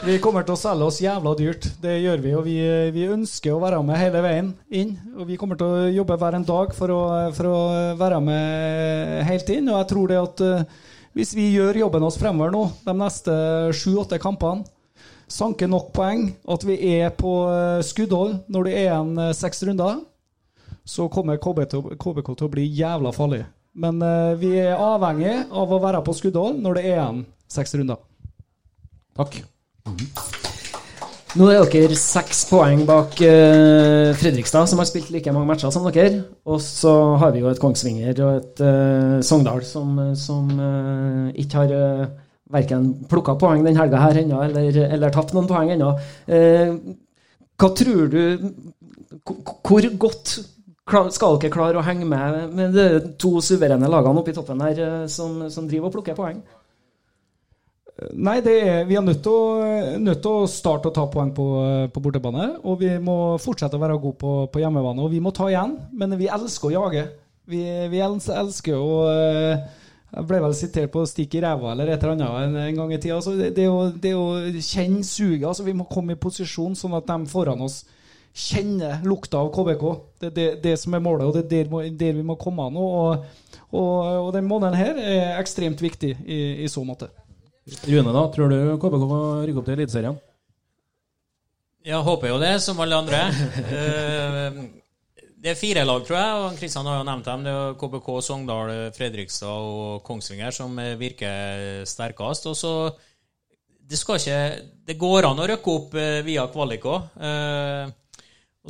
Vi 0.00 0.14
kommer 0.16 0.46
til 0.48 0.54
å 0.54 0.58
selge 0.58 0.86
oss 0.88 0.98
jævla 1.02 1.34
dyrt. 1.36 1.66
Det 1.82 1.98
gjør 2.00 2.22
vi, 2.24 2.30
og 2.32 2.46
vi, 2.46 2.56
vi 2.94 3.02
ønsker 3.12 3.52
å 3.52 3.60
være 3.60 3.82
med 3.84 3.98
hele 4.00 4.22
veien 4.24 4.46
inn. 4.72 4.94
Og 5.12 5.28
vi 5.28 5.36
kommer 5.36 5.60
til 5.60 5.68
å 5.68 5.90
jobbe 5.92 6.16
hver 6.22 6.38
en 6.38 6.46
dag 6.48 6.72
for 6.72 6.92
å, 6.94 7.00
for 7.36 7.48
å 7.50 7.58
være 8.00 8.20
med 8.24 9.26
helt 9.28 9.52
inn. 9.52 9.68
Og 9.68 9.76
jeg 9.76 9.90
tror 9.92 10.08
det 10.08 10.18
at 10.22 10.42
eh, 10.46 10.64
hvis 11.18 11.34
vi 11.36 11.50
gjør 11.52 11.82
jobben 11.82 12.08
oss 12.08 12.16
fremover 12.16 12.54
nå, 12.54 12.64
de 12.86 12.96
neste 12.96 13.36
sju-åtte 13.76 14.16
kampene, 14.24 14.64
sanker 15.30 15.68
nok 15.68 15.92
poeng, 15.94 16.30
at 16.48 16.64
vi 16.64 16.80
er 16.94 17.12
på 17.20 17.36
eh, 17.52 17.84
skuddhold 17.84 18.40
når 18.48 18.66
det 18.66 18.74
er 18.78 18.86
igjen 18.86 19.14
eh, 19.26 19.36
seks 19.36 19.64
runder, 19.68 20.00
så 20.88 21.10
kommer 21.12 21.36
KBK 21.36 22.32
til 22.32 22.48
å 22.48 22.52
bli 22.56 22.70
jævla 22.72 23.12
farlig. 23.14 23.44
Men 23.76 24.00
eh, 24.00 24.32
vi 24.40 24.56
er 24.64 24.80
avhengig 24.80 25.36
av 25.52 25.76
å 25.76 25.84
være 25.84 26.00
på 26.08 26.16
skuddhold 26.16 26.64
når 26.64 26.80
det 26.80 26.88
er 26.88 26.94
igjen 26.96 27.24
seks 27.52 27.76
runder. 27.76 28.00
Takk. 29.20 29.42
Nå 31.38 31.46
er 31.46 31.68
dere 31.70 31.94
seks 31.94 32.40
poeng 32.50 32.80
bak 32.88 33.12
uh, 33.22 34.10
Fredrikstad, 34.18 34.66
som 34.66 34.80
har 34.82 34.88
spilt 34.88 35.12
like 35.14 35.30
mange 35.30 35.46
matcher 35.46 35.70
som 35.70 35.86
dere. 35.86 36.24
Og 36.50 36.58
så 36.64 36.94
har 37.22 37.30
vi 37.34 37.44
jo 37.44 37.52
et 37.52 37.60
Kongsvinger 37.62 38.18
og 38.26 38.40
et 38.40 38.62
uh, 38.66 39.20
Sogndal 39.22 39.62
som, 39.66 39.94
som 40.18 40.50
uh, 40.58 41.30
ikke 41.38 41.62
har 41.62 41.74
uh, 41.76 42.08
verken 42.50 42.90
plukka 43.10 43.36
poeng 43.38 43.62
den 43.62 43.78
helga 43.78 44.02
her 44.02 44.18
ennå, 44.24 44.42
eller, 44.48 44.80
eller 44.88 45.14
tapt 45.14 45.36
noen 45.36 45.46
poeng 45.46 45.70
ennå. 45.70 45.92
Hva 47.60 47.68
tror 47.78 48.08
du 48.10 48.48
Hvor 49.22 49.86
godt 50.02 50.32
skal 51.14 51.36
dere 51.38 51.52
klare 51.54 51.78
å 51.78 51.84
henge 51.86 52.08
med 52.10 52.56
med 52.56 52.74
de 52.74 52.86
to 53.22 53.36
suverene 53.44 53.86
lagene 53.86 54.18
oppe 54.18 54.32
i 54.32 54.34
toppen 54.34 54.64
her 54.64 55.06
som, 55.06 55.44
som 55.46 55.68
driver 55.70 55.92
og 55.92 55.94
plukker 56.00 56.18
poeng? 56.18 56.40
Nei, 58.16 58.38
er, 58.40 58.84
vi 58.88 58.96
er 58.96 59.04
nødt 59.04 59.20
til, 59.24 59.34
å, 59.34 59.96
nødt 60.00 60.22
til 60.24 60.36
å 60.42 60.48
starte 60.48 60.88
å 60.88 60.94
ta 60.94 61.04
poeng 61.12 61.32
på, 61.36 61.46
på 61.92 62.02
bortebane. 62.02 62.46
Og 62.64 62.80
vi 62.80 62.94
må 63.02 63.16
fortsette 63.42 63.76
å 63.76 63.82
være 63.82 63.98
gode 64.00 64.18
på, 64.20 64.36
på 64.52 64.62
hjemmebane. 64.62 65.04
Og 65.04 65.12
vi 65.12 65.20
må 65.22 65.32
ta 65.36 65.50
igjen, 65.50 65.76
men 65.92 66.16
vi 66.20 66.30
elsker 66.32 66.70
å 66.70 66.74
jage. 66.76 67.04
Vi, 67.50 67.60
vi 67.90 68.02
elsker 68.04 68.76
å 68.78 68.96
eh, 69.10 69.62
Jeg 70.10 70.26
ble 70.26 70.40
vel 70.42 70.54
sitert 70.58 70.90
på 70.94 71.04
'stikk 71.06 71.36
i 71.38 71.42
ræva' 71.44 71.72
eller 71.72 71.92
et 71.92 72.02
eller 72.02 72.16
annet 72.16 72.48
en, 72.48 72.56
en 72.64 72.80
gang 72.80 72.92
i 72.94 72.98
tida. 72.98 73.18
Altså, 73.20 73.36
det, 73.38 73.52
det, 73.54 73.68
å, 73.68 74.24
å 74.24 74.62
kjenne 74.64 75.04
suget. 75.06 75.46
Altså, 75.52 75.66
vi 75.66 75.76
må 75.76 75.86
komme 75.90 76.16
i 76.16 76.20
posisjon 76.20 76.74
sånn 76.78 76.96
at 76.98 77.06
de 77.10 77.30
foran 77.30 77.62
oss 77.66 77.84
kjenner 78.34 79.04
lukta 79.06 79.38
av 79.42 79.52
KBK. 79.54 79.86
Det 80.18 80.30
er 80.30 80.34
det, 80.34 80.48
det 80.64 80.76
som 80.80 80.94
er 80.94 81.04
målet, 81.04 81.26
og 81.26 81.36
det 81.36 81.44
er 81.44 81.70
der, 81.70 81.90
der 82.00 82.18
vi 82.18 82.26
må 82.26 82.38
komme 82.40 82.70
nå. 82.74 82.90
Og, 83.04 83.24
og, 83.70 83.96
og 84.26 84.32
den 84.34 84.48
måneden 84.50 84.78
her 84.78 84.98
er 84.98 85.40
ekstremt 85.40 85.82
viktig 85.82 86.16
i, 86.26 86.40
i 86.64 86.70
så 86.70 86.84
måte. 86.86 87.10
Rune, 87.86 88.12
da? 88.12 88.22
Tror 88.34 88.50
du 88.52 88.58
KBK 88.82 89.04
rykker 89.46 89.60
opp 89.62 89.68
til 89.68 89.76
Eliteserien? 89.78 90.18
Jeg 91.86 92.02
håper 92.04 92.28
jo 92.28 92.38
det, 92.42 92.54
som 92.60 92.80
alle 92.84 92.98
andre. 92.98 93.20
Eh, 93.70 94.60
Det 95.40 95.54
er 95.54 95.56
fire 95.56 95.86
lag, 95.88 96.02
tror 96.04 96.18
jeg, 96.18 96.40
og 96.44 96.56
Kristian 96.60 96.84
har 96.84 96.98
jo 96.98 97.04
nevnt 97.08 97.24
dem. 97.24 97.44
Det 97.46 97.52
er 97.56 97.76
KBK, 97.80 98.08
Sogndal, 98.26 98.72
Fredrikstad 98.92 99.48
og 99.70 100.02
Kongsvinger 100.04 100.52
som 100.52 100.74
virker 101.00 101.80
sterkest. 101.88 102.44
Og 102.50 102.56
så 102.60 102.72
Det 103.90 103.98
skal 103.98 104.20
ikke 104.20 104.66
Det 104.86 104.98
går 105.00 105.24
an 105.30 105.40
å 105.40 105.46
rykke 105.48 105.72
opp 105.72 105.94
eh, 105.96 106.20
via 106.22 106.44
kvalik 106.52 106.84
òg. 106.84 107.08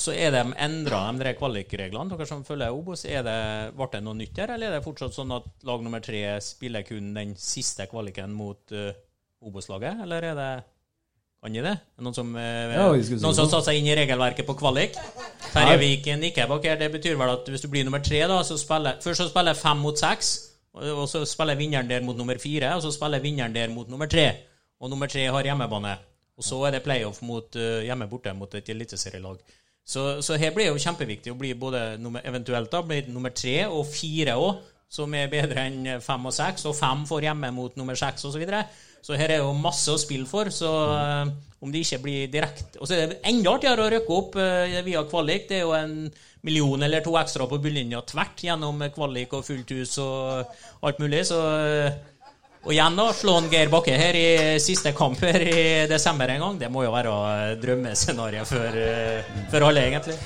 Og 0.00 0.04
så 0.06 0.14
er 0.16 0.30
de 0.32 0.40
endra, 0.64 1.02
de 1.12 1.32
kvalikreglene. 1.36 2.08
Dere 2.08 2.24
som 2.24 2.40
følger 2.46 2.72
Obos, 2.72 3.02
er 3.04 3.20
det, 3.26 3.40
ble 3.76 3.88
det 3.92 3.98
noe 4.00 4.16
nytt 4.16 4.38
her, 4.40 4.54
eller 4.54 4.70
er 4.70 4.78
det 4.78 4.86
fortsatt 4.86 5.12
sånn 5.12 5.34
at 5.36 5.50
lag 5.68 5.82
nummer 5.84 6.00
tre 6.00 6.22
spiller 6.40 6.86
kun 6.88 7.10
den 7.12 7.34
siste 7.36 7.84
kvaliken 7.90 8.32
mot 8.32 8.72
uh, 8.72 8.94
Obos-laget, 9.44 10.00
eller 10.06 10.30
er 10.30 10.38
det 10.38 10.52
kan 11.40 11.52
de 11.52 11.60
det? 11.64 11.76
Noen 12.00 12.16
som, 12.16 12.32
eh, 12.36 12.72
Ja, 12.76 12.88
si 13.04 13.16
noen 13.20 13.36
som 13.36 13.62
seg 13.64 13.76
inn 13.76 13.88
i 13.88 13.94
regelverket 13.96 14.48
på 14.48 14.56
kvalik? 14.60 14.96
Terje 15.52 15.78
Viken 15.80 16.20
nikker 16.20 16.48
bak 16.48 16.64
her. 16.64 16.76
Det 16.76 16.90
betyr 16.92 17.16
vel 17.16 17.32
at 17.32 17.48
hvis 17.48 17.64
du 17.64 17.68
blir 17.72 17.84
nummer 17.84 18.00
tre, 18.04 18.20
da, 18.28 18.42
så 18.44 18.58
spiller 18.60 19.00
Først 19.00 19.24
så 19.24 19.28
spiller 19.28 19.56
fem 19.56 19.80
mot 19.80 19.96
seks, 19.96 20.34
og 20.72 21.06
så 21.08 21.24
spiller 21.28 21.56
vinneren 21.56 21.88
der 21.88 22.04
mot 22.04 22.16
nummer 22.16 22.36
fire, 22.40 22.74
og 22.76 22.84
så 22.84 22.92
spiller 22.92 23.20
vinneren 23.20 23.56
der 23.56 23.72
mot 23.72 23.88
nummer 23.88 24.06
tre. 24.06 24.30
Og 24.80 24.90
nummer 24.90 25.08
tre 25.08 25.28
har 25.28 25.48
hjemmebane. 25.48 25.96
Og 26.36 26.44
så 26.44 26.60
er 26.66 26.76
det 26.76 26.84
playoff 26.84 27.22
mot 27.22 27.56
uh, 27.56 27.80
hjemme 27.84 28.08
borte 28.08 28.32
mot 28.36 28.54
et 28.54 28.68
eliteserielag. 28.68 29.40
Så, 29.84 30.20
så 30.22 30.36
her 30.38 30.52
blir 30.54 30.68
det 30.68 30.74
jo 30.74 30.82
kjempeviktig 30.84 31.32
å 31.32 31.38
bli 31.38 31.54
både 31.58 31.96
nummer, 31.98 32.22
eventuelt 32.26 32.70
da, 32.70 32.82
bli 32.86 33.02
nummer 33.10 33.32
tre 33.34 33.64
og 33.66 33.82
fire 33.90 34.36
òg, 34.38 34.60
som 34.90 35.12
er 35.14 35.30
bedre 35.30 35.64
enn 35.68 36.02
fem 36.02 36.24
og 36.26 36.34
seks, 36.34 36.66
og 36.66 36.76
fem 36.78 37.04
får 37.06 37.28
hjemme 37.28 37.52
mot 37.54 37.76
nummer 37.78 37.98
seks 37.98 38.26
osv. 38.26 38.42
Så, 38.42 38.62
så 39.06 39.18
her 39.18 39.36
er 39.36 39.44
jo 39.44 39.52
masse 39.54 39.90
å 39.92 40.00
spille 40.00 40.26
for. 40.30 40.50
Så 40.54 40.70
mm. 40.70 41.30
om 41.62 41.70
det 41.72 41.84
ikke 41.84 42.00
blir 42.04 42.32
direkte 42.32 42.80
Og 42.80 42.90
så 42.90 42.96
er 42.96 43.12
det 43.12 43.20
enda 43.30 43.54
artigere 43.54 43.86
å 43.86 43.92
rykke 43.94 44.16
opp 44.16 44.38
eh, 44.42 44.80
via 44.86 45.04
kvalik. 45.10 45.46
Det 45.50 45.60
er 45.60 45.64
jo 45.64 45.76
en 45.78 45.94
million 46.46 46.82
eller 46.82 47.04
to 47.04 47.14
ekstra 47.20 47.46
på 47.46 47.60
bunnlinja 47.62 48.00
tvert 48.08 48.42
gjennom 48.46 48.82
kvalik 48.94 49.34
og 49.36 49.46
fullt 49.46 49.74
hus 49.76 49.94
og 50.02 50.56
alt 50.86 51.02
mulig. 51.02 51.22
Så 51.28 51.38
eh, 51.38 52.00
og 52.64 52.72
igjen 52.74 52.96
da, 52.98 53.08
slå 53.16 53.38
en 53.40 53.48
Geir 53.52 53.70
Bakke 53.72 53.96
her 53.96 54.16
i 54.18 54.26
siste 54.60 54.92
kamp 54.96 55.20
her 55.24 55.40
i 55.40 55.86
desember 55.88 56.28
en 56.28 56.44
gang. 56.44 56.58
Det 56.60 56.68
må 56.72 56.84
jo 56.84 56.92
være 56.92 57.56
drømmescenarioet 57.62 58.48
for, 58.52 58.80
eh, 58.84 59.32
for 59.50 59.64
alle, 59.64 59.80
egentlig. 59.80 60.18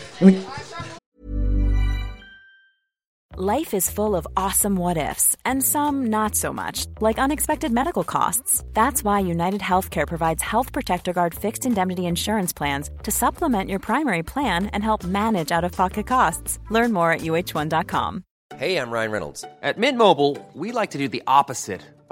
Life 3.37 3.75
is 3.75 3.91
full 3.91 4.15
of 4.15 4.29
awesome 4.37 4.77
what 4.77 4.97
ifs, 4.97 5.35
and 5.45 5.61
some 5.61 6.07
not 6.07 6.37
so 6.37 6.53
much, 6.53 6.87
like 7.01 7.19
unexpected 7.19 7.73
medical 7.73 8.05
costs. 8.05 8.63
That's 8.75 9.03
why 9.03 9.19
United 9.19 9.61
Healthcare 9.61 10.07
provides 10.07 10.41
Health 10.41 10.73
Protector 10.73 11.13
Guard 11.13 11.35
fixed 11.35 11.67
indemnity 11.67 12.07
insurance 12.07 12.53
plans 12.53 12.91
to 13.03 13.11
supplement 13.11 13.71
your 13.71 13.81
primary 13.81 14.23
plan 14.23 14.67
and 14.67 14.85
help 14.85 15.03
manage 15.03 15.51
out 15.51 15.65
of 15.65 15.73
pocket 15.73 16.07
costs. 16.07 16.61
Learn 16.71 16.93
more 16.93 17.11
at 17.11 17.23
uh1.com. 17.23 18.23
Hey, 18.57 18.77
I'm 18.77 18.93
Ryan 18.93 19.11
Reynolds. 19.11 19.45
At 19.63 19.79
Mint 19.79 19.99
Mobile, 19.99 20.39
we 20.53 20.71
like 20.71 20.93
to 20.93 20.99
do 20.99 21.09
the 21.09 21.25
opposite 21.27 21.81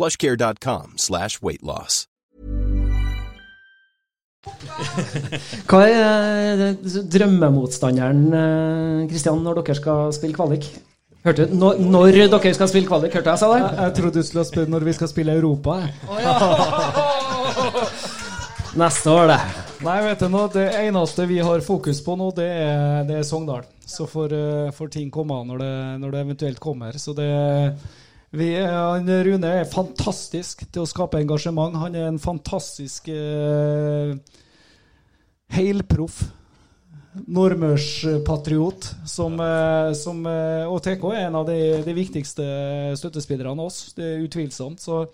plushcare.com 0.00 0.94
slash 0.96 1.42
weight 1.42 1.62
loss. 1.62 2.06
Hva 5.68 5.82
er 5.84 6.62
eh, 6.70 6.86
drømmemotstanderen, 7.12 8.22
Kristian, 9.10 9.42
når 9.44 9.60
dere 9.60 9.76
skal 9.76 10.14
spille 10.16 10.38
kvalik? 10.38 10.70
Hørte 11.20 11.44
du? 11.44 11.52
Når, 11.60 11.82
når 11.84 12.16
dere 12.32 12.54
skal 12.56 12.70
spille 12.70 12.88
kvalik, 12.88 13.12
hørte 13.12 13.34
jeg 13.34 13.42
sa 13.42 13.50
det? 13.52 13.60
Jeg, 13.76 13.92
trodde 13.98 14.22
du 14.22 14.24
skulle 14.24 14.46
spørre 14.48 14.72
når 14.72 14.88
vi 14.88 14.94
skal 14.96 15.10
spille 15.12 15.36
Europa. 15.36 15.76
Neste 18.80 19.12
år, 19.12 19.28
det. 19.28 19.40
Nei, 19.84 19.98
vet 20.06 20.22
du 20.22 20.28
nå, 20.30 20.44
Det 20.54 20.64
eneste 20.78 21.26
vi 21.28 21.40
har 21.44 21.60
fokus 21.66 22.00
på 22.06 22.14
nå, 22.16 22.30
det 22.36 22.46
er, 22.46 23.02
det 23.08 23.18
er 23.18 23.26
Sogndal. 23.26 23.66
Så 23.84 24.06
får, 24.08 24.32
eh, 24.32 24.72
får 24.72 24.94
ting 24.94 25.10
komme 25.12 25.42
når 25.44 25.60
det, 25.60 25.74
når 26.00 26.14
det 26.14 26.20
eventuelt 26.24 26.60
kommer. 26.62 26.96
Så 26.96 27.12
det 27.18 27.28
vi, 28.30 28.50
han, 28.62 29.08
Rune 29.26 29.54
er 29.60 29.70
fantastisk 29.70 30.62
til 30.70 30.84
å 30.84 30.88
skape 30.88 31.18
engasjement. 31.18 31.74
Han 31.82 31.96
er 31.98 32.06
en 32.06 32.20
fantastisk 32.22 33.10
eh, 33.10 34.12
helproff 35.50 36.22
nordmørspatriot. 37.26 38.90
Som, 39.10 39.40
eh, 39.40 39.90
eh, 39.90 40.64
og 40.70 40.82
TK 40.82 41.04
er 41.10 41.26
en 41.26 41.40
av 41.40 41.46
de, 41.48 41.82
de 41.82 41.94
viktigste 41.96 42.46
støttespillerne 43.00 43.58
av 43.58 43.66
oss, 43.66 43.92
det 43.96 44.06
er 44.06 44.26
utvilsomt. 44.26 44.80
Så 44.80 45.08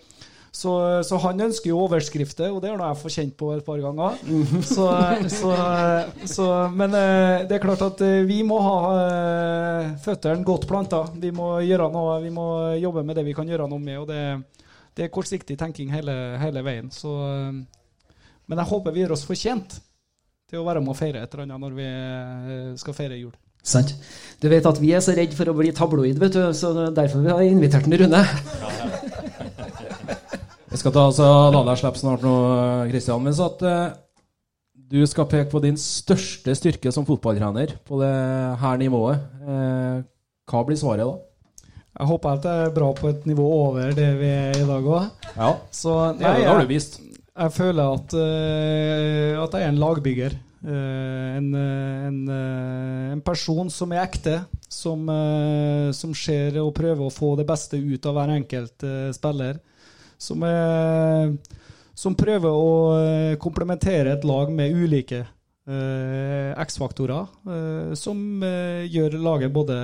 så, 0.57 1.03
så, 1.05 1.17
han 1.21 1.41
ønsker 1.45 1.69
jo 1.69 1.83
overskrifter, 1.83 2.49
og 2.49 2.63
det 2.63 2.71
har 2.71 2.81
jeg 2.81 2.97
fått 2.97 3.13
kjent 3.13 3.35
på 3.37 3.51
et 3.53 3.65
par 3.65 3.77
ganger. 3.83 4.17
Så, 4.65 4.87
så, 6.25 6.47
men 6.73 6.95
eh, 6.97 7.43
det 7.45 7.57
er 7.57 7.61
klart 7.61 7.83
at 7.85 8.01
eh, 8.05 8.23
vi 8.25 8.39
må 8.47 8.57
ha 8.65 8.77
eh, 9.03 9.91
føttene 10.01 10.45
godt 10.47 10.65
planta. 10.69 11.03
Vi 11.21 11.29
må 11.35 11.51
gjøre 11.61 11.91
noe, 11.93 12.17
vi 12.23 12.31
må 12.33 12.47
jobbe 12.81 13.05
med 13.05 13.19
det 13.19 13.27
vi 13.27 13.35
kan 13.37 13.49
gjøre 13.49 13.69
noe 13.69 13.83
med. 13.83 13.99
og 14.01 14.09
Det, 14.09 14.65
det 14.97 15.05
er 15.05 15.13
kortsiktig 15.13 15.59
tenking 15.61 15.93
hele, 15.93 16.15
hele 16.41 16.65
veien. 16.65 16.89
men 18.47 18.63
jeg 18.63 18.71
håper 18.71 18.95
vi 18.95 19.03
gjør 19.03 19.13
oss 19.13 19.27
fortjent 19.29 19.77
til 20.49 20.63
å 20.63 20.65
være 20.65 20.81
med 20.81 20.95
og 20.95 20.97
feire 20.97 21.21
et 21.21 21.33
eller 21.33 21.45
annet 21.45 21.61
når 21.67 21.77
vi 21.77 21.89
skal 22.81 22.97
feire 22.97 23.19
jul. 23.19 23.35
Sant. 23.67 23.93
Du 24.41 24.47
vet 24.49 24.65
at 24.65 24.81
vi 24.81 24.93
er 24.95 25.03
så 25.05 25.13
redd 25.13 25.37
for 25.37 25.51
å 25.51 25.57
bli 25.57 25.73
tabloid, 25.75 26.17
vet 26.21 26.33
du, 26.33 26.45
så 26.55 26.73
derfor 26.95 27.21
vi 27.21 27.33
har 27.35 27.45
invitert 27.45 27.85
den 27.85 27.99
Rune. 28.01 28.23
Jeg 30.77 30.83
skal 30.83 30.93
ta, 30.93 31.03
altså, 31.09 31.27
la 31.49 31.59
deg 31.65 31.77
slippe 31.79 31.97
snart 31.97 32.21
nå, 32.21 32.31
Kristian. 32.91 33.23
Men 33.25 33.33
så 33.33 33.47
at 33.49 33.63
uh, 33.65 33.95
du 34.93 34.99
skal 35.09 35.25
peke 35.25 35.49
på 35.49 35.57
din 35.63 35.77
største 35.81 36.53
styrke 36.53 36.91
som 36.93 37.05
fotballtrener 37.07 37.71
på 37.87 37.97
det 37.97 38.09
her 38.61 38.75
nivået. 38.77 39.23
Uh, 39.41 40.03
hva 40.45 40.59
blir 40.67 40.77
svaret 40.77 41.01
da? 41.01 41.15
Jeg 41.97 42.09
håper 42.11 42.37
at 42.37 42.45
jeg 42.45 42.67
er 42.67 42.75
bra 42.75 42.91
på 42.93 43.09
et 43.09 43.25
nivå 43.25 43.47
over 43.55 43.95
det 43.97 44.05
vi 44.19 44.29
er 44.29 44.59
i 44.59 44.67
dag 44.67 44.85
òg. 44.85 45.07
Ja, 45.31 45.47
så, 45.73 45.95
nei, 46.19 46.35
det 46.43 46.45
har 46.45 46.61
du 46.61 46.69
vist. 46.69 46.99
Jeg, 47.01 47.23
jeg 47.41 47.55
føler 47.55 47.95
at, 47.97 48.13
uh, 48.13 49.41
at 49.47 49.57
jeg 49.57 49.65
er 49.65 49.73
en 49.73 49.81
lagbygger. 49.81 50.35
En, 50.67 51.47
en, 51.55 52.21
en, 52.27 53.21
person 53.25 53.69
som 53.71 53.93
er 53.95 54.03
ekte, 54.03 54.35
som, 54.69 55.05
som 55.95 56.15
ser 56.17 56.57
og 56.59 56.73
prøver 56.75 57.05
å 57.05 57.13
få 57.13 57.35
det 57.39 57.45
beste 57.47 57.77
ut 57.77 58.05
av 58.09 58.17
hver 58.17 58.33
enkelt 58.33 58.85
spiller 59.15 59.61
som, 60.17 60.43
er, 60.43 61.33
som 61.97 62.15
prøver 62.17 62.53
å 62.53 62.73
eh, 62.97 63.37
komplementere 63.41 64.15
et 64.15 64.25
lag 64.27 64.51
med 64.53 64.75
ulike 64.75 65.21
eh, 65.21 66.51
X-faktorer, 66.65 67.31
eh, 67.47 67.93
som 67.99 68.43
eh, 68.43 68.85
gjør 68.89 69.19
laget 69.21 69.53
både 69.53 69.77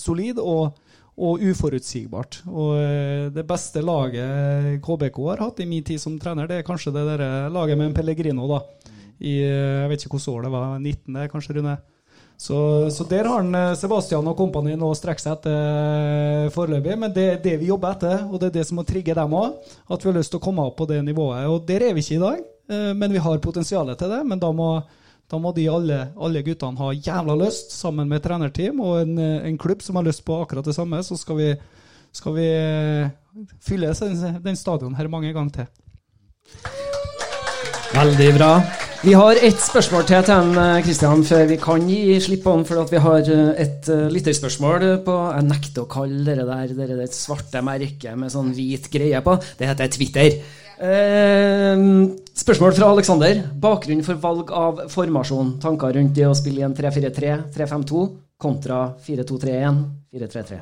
solid 0.00 0.40
og, 0.42 0.78
og 1.18 1.44
uforutsigbart. 1.52 2.42
Og 2.50 2.76
eh, 2.78 3.28
det 3.34 3.46
beste 3.48 3.84
laget 3.84 4.82
KBK 4.84 5.22
har 5.30 5.46
hatt 5.48 5.62
i 5.64 5.68
min 5.68 5.86
tid 5.86 6.02
som 6.02 6.18
trener, 6.20 6.50
det 6.50 6.60
er 6.60 6.68
kanskje 6.68 6.94
det 6.94 7.06
der 7.14 7.50
laget 7.52 7.78
med 7.78 7.90
en 7.90 7.96
Pellegrino. 7.98 8.48
da. 8.50 8.62
I, 9.22 9.38
jeg 9.38 9.90
vet 9.90 10.02
ikke 10.02 10.16
hvilket 10.16 10.32
år 10.32 10.46
det 10.46 10.50
var, 10.50 10.78
19. 10.80 11.18
kanskje, 11.30 11.58
Rune? 11.58 11.76
Så, 12.42 12.90
så, 12.90 13.04
der 13.04 13.28
har 13.30 13.44
eh, 13.54 13.74
Sebastian 13.78 14.26
og 14.26 14.34
kompani 14.34 14.72
nå 14.74 14.88
strekt 14.98 15.22
seg 15.22 15.36
etter 15.36 15.52
eh, 15.54 16.48
foreløpig. 16.50 16.96
Men 16.98 17.12
det 17.14 17.26
er 17.28 17.36
det 17.44 17.52
vi 17.60 17.68
jobber 17.68 17.94
etter, 17.94 18.24
og 18.26 18.40
det 18.42 18.48
er 18.48 18.56
det 18.56 18.64
som 18.66 18.80
må 18.80 18.84
trigge 18.88 19.14
dem 19.14 19.36
òg. 19.38 19.60
At 19.86 20.02
vi 20.02 20.10
har 20.10 20.16
lyst 20.16 20.34
til 20.34 20.40
å 20.40 20.42
komme 20.42 20.64
opp 20.66 20.74
på 20.80 20.88
det 20.90 20.98
nivået. 21.06 21.46
Og 21.46 21.62
der 21.68 21.86
er 21.86 21.94
vi 21.94 22.02
ikke 22.02 22.16
i 22.16 22.24
dag, 22.24 22.42
eh, 22.74 22.90
men 22.98 23.14
vi 23.14 23.22
har 23.22 23.44
potensialet 23.46 24.02
til 24.02 24.10
det. 24.10 24.20
Men 24.26 24.42
da 24.42 24.50
må, 24.58 24.72
da 25.30 25.38
må 25.38 25.54
de 25.54 25.68
alle, 25.70 26.02
alle, 26.18 26.42
guttene 26.42 26.82
ha 26.82 26.90
jævla 26.98 27.38
lyst, 27.44 27.76
sammen 27.78 28.10
med 28.10 28.26
trenerteam 28.26 28.82
og 28.82 28.98
en, 29.04 29.16
en, 29.22 29.62
klubb 29.62 29.86
som 29.86 30.00
har 30.00 30.10
lyst 30.10 30.26
på 30.26 30.42
akkurat 30.42 30.66
det 30.66 30.74
samme. 30.74 30.98
Så 31.06 31.22
skal 31.22 31.38
vi, 31.38 31.50
skal 32.10 32.40
vi 32.42 32.52
fylle 33.62 33.94
den 34.42 34.58
stadion 34.58 34.98
her 34.98 35.14
mange 35.14 35.30
ganger 35.30 35.62
til. 35.62 35.70
Veldig 37.94 38.34
bra. 38.34 38.56
Vi 39.02 39.16
har 39.18 39.34
ett 39.34 39.58
spørsmål 39.58 40.04
til 40.06 40.22
til 40.22 40.58
Kristian 40.86 41.24
før 41.26 41.48
vi 41.50 41.56
kan 41.58 41.88
gi 41.90 42.20
slipp 42.22 42.44
på 42.44 42.52
den. 42.54 42.66
For 42.68 42.86
vi 42.86 43.00
har 43.02 43.30
eh, 43.34 43.62
et 43.64 43.88
uh, 43.90 44.06
lytterspørsmål 44.14 44.84
på 45.02 45.16
Jeg 45.34 45.46
nekter 45.48 45.82
å 45.82 45.90
kalle 45.90 46.36
det 46.38 46.44
der 46.46 46.70
det 46.70 46.86
der 46.86 47.08
svarte 47.10 47.64
merket 47.66 48.14
med 48.14 48.30
sånn 48.30 48.52
hvit 48.54 48.86
greie 48.92 49.18
på. 49.26 49.34
Det 49.58 49.66
heter 49.66 49.90
Twitter. 49.90 50.36
Eh, 50.78 51.82
spørsmål 52.44 52.76
fra 52.78 52.92
Aleksander. 52.94 53.42
Bakgrunn 53.64 54.04
for 54.06 54.22
valg 54.22 54.54
av 54.54 54.84
formasjon. 54.94 55.56
Tanker 55.66 55.98
rundt 55.98 56.14
det 56.14 56.28
å 56.28 56.36
spille 56.38 56.62
i 56.62 56.68
en 56.68 56.78
3-4-3, 56.78 57.34
3-5-2 57.58 58.04
kontra 58.38 58.84
4-2-3-1, 59.02 59.82
4-3-3. 60.14 60.60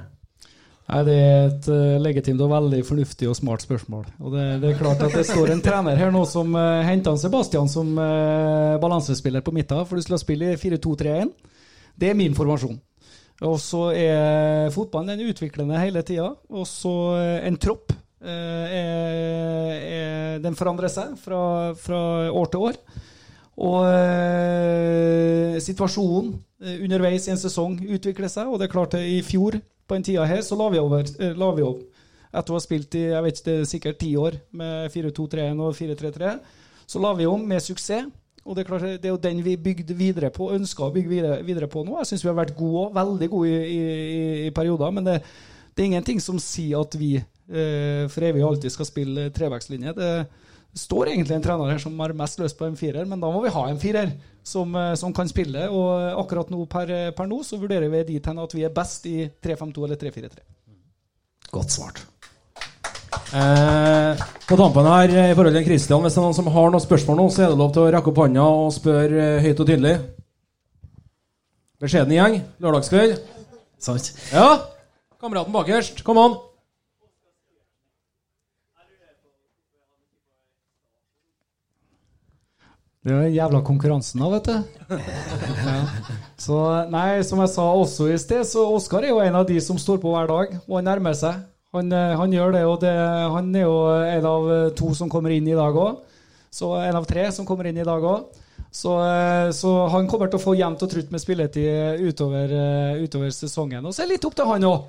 Nei, 0.91 1.05
Det 1.07 1.15
er 1.15 1.45
et 1.47 1.69
uh, 1.71 2.01
legitimt 2.03 2.41
og 2.43 2.51
veldig 2.51 2.81
fornuftig 2.87 3.29
og 3.31 3.37
smart 3.39 3.63
spørsmål. 3.63 4.09
Og 4.19 4.35
det, 4.35 4.47
det, 4.63 4.73
er 4.73 4.81
klart 4.81 5.03
at 5.07 5.15
det 5.15 5.23
står 5.29 5.53
en 5.55 5.63
trener 5.63 5.99
her 5.99 6.11
nå 6.11 6.25
som 6.27 6.51
uh, 6.57 6.83
henter 6.87 7.19
Sebastian 7.21 7.71
som 7.71 7.93
uh, 7.95 8.75
balansespiller 8.83 9.45
på 9.47 9.55
midten, 9.55 9.85
for 9.87 9.95
du 9.95 10.03
skulle 10.03 10.19
skal 10.19 10.25
spille 10.25 10.57
4-2-3-1. 10.59 11.31
Det 11.95 12.11
er 12.11 12.19
min 12.19 12.35
formasjon. 12.35 12.81
Og 13.47 13.57
så 13.63 13.85
er 13.97 14.73
fotballen 14.75 15.15
den 15.15 15.31
utviklende 15.31 15.79
hele 15.79 16.03
tida. 16.03 16.33
Og 16.51 16.67
så 16.67 16.97
uh, 17.15 17.39
en 17.47 17.61
tropp. 17.61 17.95
Er, 18.21 18.67
er, 18.69 20.35
den 20.45 20.53
forandrer 20.53 20.91
seg 20.93 21.15
fra, 21.23 21.73
fra 21.73 22.01
år 22.37 22.51
til 22.53 22.67
år. 22.67 22.77
Og 23.65 23.79
situasjonen 25.65 26.35
underveis 26.85 27.31
i 27.31 27.33
en 27.33 27.41
sesong 27.41 27.79
utvikler 27.81 28.29
seg. 28.29 28.51
Og 28.51 28.61
det 28.61 28.69
er 28.69 28.75
klart 28.75 28.99
i 29.01 29.23
fjor 29.25 29.57
på 29.91 29.99
den 29.99 30.07
tida 30.07 30.25
her 30.29 30.45
så 30.47 30.59
la 30.59 30.71
vi 30.71 30.81
over. 30.81 31.11
Eh, 31.19 31.35
la 31.37 31.51
vi 31.57 31.67
over. 31.67 31.83
Etter 32.31 32.55
å 32.55 32.59
ha 32.61 32.63
spilt 32.63 32.95
i 32.95 33.09
jeg 33.09 33.27
vet 33.27 33.43
ikke, 33.43 33.59
sikkert 33.67 33.99
ti 33.99 34.15
år 34.19 34.39
med 34.55 34.93
4-2-3-1 34.95 35.63
og 35.67 35.75
4-3-3, 35.75 36.35
så 36.87 37.03
la 37.03 37.11
vi 37.19 37.27
om 37.27 37.43
med 37.43 37.63
suksess. 37.65 38.07
Og 38.41 38.57
det 38.57 38.63
er 38.63 38.69
klart, 38.71 38.85
det 39.03 39.05
er 39.05 39.13
jo 39.13 39.21
den 39.21 39.43
vi 39.45 39.53
bygde 39.61 39.95
videre 39.95 40.31
på, 40.33 40.47
ønska 40.55 40.87
å 40.87 40.93
bygge 40.95 41.11
videre, 41.11 41.41
videre 41.45 41.67
på 41.69 41.83
nå. 41.85 41.99
Jeg 42.01 42.09
syns 42.09 42.23
vi 42.25 42.31
har 42.31 42.39
vært 42.39 42.55
gode 42.57 42.87
òg, 42.87 42.95
veldig 42.97 43.29
gode 43.35 43.51
i, 43.51 43.75
i, 43.75 44.21
i 44.47 44.53
perioder. 44.57 44.95
Men 44.97 45.07
det, 45.07 45.17
det, 45.75 45.83
er 45.83 45.91
ingenting 45.91 46.23
som 46.25 46.39
sier 46.41 46.81
at 46.81 46.97
vi 46.97 47.19
eh, 47.19 48.07
for 48.11 48.27
evig 48.31 48.47
alltid 48.47 48.73
skal 48.73 48.89
spille 48.89 49.27
trevektslinje. 49.37 49.93
Det, 49.99 50.13
står 50.77 51.11
egentlig 51.11 51.35
en 51.35 51.45
trener 51.45 51.73
her 51.73 51.81
som 51.83 51.99
har 51.99 52.15
mest 52.17 52.39
lyst 52.39 52.59
på 52.59 52.67
en 52.69 52.79
firer, 52.79 53.07
men 53.09 53.21
da 53.21 53.31
må 53.33 53.43
vi 53.43 53.53
ha 53.55 53.65
en 53.69 53.81
firer 53.81 54.13
som, 54.51 54.75
eh, 54.77 54.95
som 54.99 55.15
kan 55.17 55.31
spille. 55.31 55.69
Og 55.71 56.23
akkurat 56.25 56.51
nå 56.51 56.65
per, 56.71 56.95
per 57.17 57.31
nå 57.31 57.43
så 57.47 57.61
vurderer 57.61 57.91
vi 57.93 58.07
dit 58.15 58.31
hen 58.31 58.43
at 58.43 58.57
vi 58.57 58.67
er 58.67 58.75
best 58.75 59.07
i 59.11 59.19
3-5-2 59.43 59.87
eller 59.87 60.01
3-4-3. 60.01 60.43
Godt 61.51 61.75
svart. 61.75 62.03
Eh, 63.31 64.23
på 64.47 64.57
tampen 64.59 64.87
her, 64.91 65.13
i 65.31 65.35
forhold 65.39 65.55
til 65.55 65.67
Kristian, 65.67 66.03
hvis 66.03 66.17
det 66.17 66.19
er 66.19 66.27
noen 66.27 66.35
som 66.35 66.51
har 66.51 66.73
noen 66.73 66.83
spørsmål 66.83 67.19
nå, 67.21 67.27
så 67.31 67.45
er 67.45 67.53
det 67.53 67.61
lov 67.61 67.73
til 67.75 67.85
å 67.85 67.93
rekke 67.95 68.11
opp 68.11 68.23
hånda 68.25 68.47
og 68.59 68.73
spørre 68.75 69.27
eh, 69.37 69.43
høyt 69.45 69.63
og 69.63 69.71
tydelig. 69.71 69.95
Beskjeden 71.81 72.15
gjeng. 72.17 72.41
Lørdagskveld. 72.61 73.21
Sant. 73.81 74.11
Ja. 74.35 74.49
Kameraten 75.23 75.55
bakerst. 75.55 76.03
Kom 76.05 76.19
an. 76.21 76.37
Det 83.01 83.15
er 83.15 83.23
den 83.25 83.33
jævla 83.33 83.63
konkurransen 83.65 84.21
da, 84.21 84.27
vet 84.35 84.49
du. 84.51 84.57
Ja. 85.61 85.77
Så, 86.41 86.57
nei, 86.93 87.23
som 87.25 87.41
jeg 87.41 87.53
sa 87.53 87.65
også 87.73 88.11
i 88.13 88.19
sted, 88.21 88.43
så 88.49 88.67
Oskar 88.75 89.07
er 89.07 89.15
jo 89.15 89.23
en 89.25 89.39
av 89.41 89.47
de 89.49 89.57
som 89.65 89.79
står 89.81 90.01
på 90.03 90.13
hver 90.13 90.29
dag, 90.29 90.53
og 90.67 90.77
han 90.77 90.89
nærmer 90.89 91.17
seg. 91.17 91.39
Han, 91.77 91.89
eh, 91.95 92.13
han 92.19 92.33
gjør 92.35 92.53
det, 92.57 92.63
og 92.69 92.77
det, 92.83 92.93
han 93.33 93.49
er 93.57 93.65
jo 93.65 93.79
en 93.95 94.29
av 94.29 94.49
to 94.77 94.91
som 94.99 95.09
kommer 95.13 95.33
inn 95.33 95.49
i 95.49 95.57
dag 95.57 95.77
òg. 95.81 96.03
Så 96.53 96.75
en 96.83 96.99
av 96.99 97.07
tre 97.09 97.25
som 97.33 97.47
kommer 97.49 97.71
inn 97.71 97.81
i 97.81 97.87
dag 97.87 98.05
òg. 98.05 98.41
Så, 98.69 98.99
eh, 99.07 99.49
så, 99.57 99.73
han 99.95 100.09
kommer 100.11 100.29
til 100.29 100.41
å 100.41 100.45
få 100.45 100.57
jevnt 100.59 100.85
og 100.85 100.93
trutt 100.93 101.15
med 101.15 101.23
spilletid 101.23 102.05
utover, 102.05 102.53
eh, 102.53 103.01
utover 103.07 103.33
sesongen. 103.33 103.87
Og 103.87 103.97
så 103.97 104.05
er 104.05 104.11
det 104.11 104.19
litt 104.19 104.29
opp 104.29 104.37
til 104.37 104.51
han 104.51 104.69
òg, 104.69 104.85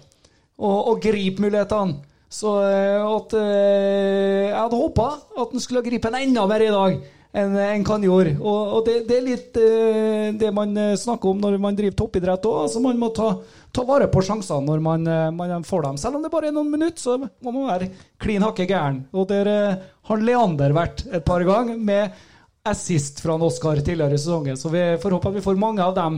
å 0.59 0.99
gripe 0.99 1.47
mulighetene. 1.47 2.01
Så 2.31 2.51
at, 2.63 3.33
jeg 3.35 4.51
hadde 4.55 4.77
håpa 4.79 5.07
at 5.35 5.51
han 5.51 5.63
skulle 5.63 5.83
gripe 5.83 6.07
en 6.07 6.15
enda 6.15 6.45
mer 6.47 6.63
i 6.63 6.69
dag 6.71 7.01
enn 7.31 7.55
en 7.55 7.83
kan 7.87 8.03
gjøre. 8.03 8.35
Og, 8.39 8.73
og 8.77 8.87
det, 8.87 8.97
det, 9.07 9.17
er 9.17 9.25
litt 9.25 9.59
uh, 9.59 10.31
det 10.37 10.51
man 10.55 10.75
eh, 10.77 10.97
snakker 10.99 11.31
om 11.31 11.39
når 11.43 11.57
man 11.63 11.77
driver 11.77 11.95
toppidrett 12.01 12.47
òg. 12.47 12.57
Altså 12.65 12.81
man 12.83 12.99
må 12.99 13.11
ta, 13.15 13.29
ta, 13.71 13.85
vare 13.87 14.09
på 14.11 14.23
sjansene 14.25 14.67
når 14.67 14.83
man, 14.83 15.07
uh, 15.07 15.29
man, 15.35 15.67
får 15.67 15.87
dem. 15.87 16.01
Selv 16.01 16.19
om 16.19 16.25
det 16.25 16.33
bare 16.33 16.51
er 16.51 16.55
noen 16.55 16.71
minutter, 16.73 16.99
så 16.99 17.17
må 17.21 17.55
man 17.55 17.69
være 17.69 17.91
klin 18.21 18.43
hakke 18.43 18.67
gæren. 18.69 19.05
Og 19.15 19.29
der 19.31 19.51
uh, 19.51 19.87
har 20.11 20.27
Leander 20.27 20.75
vært 20.75 21.05
et 21.07 21.25
par 21.27 21.45
ganger 21.47 21.79
med 21.79 22.27
assist 22.67 23.23
fra 23.23 23.37
en 23.37 23.47
Oscar 23.47 23.79
tidligere 23.79 24.19
i 24.19 24.21
sesongen. 24.21 24.59
Så 24.59 24.69
vi 24.73 24.83
får 25.01 25.17
håpe 25.17 25.31
at 25.31 25.39
vi 25.39 25.45
får 25.45 25.61
mange 25.61 25.85
av 25.85 25.95
de 25.97 26.09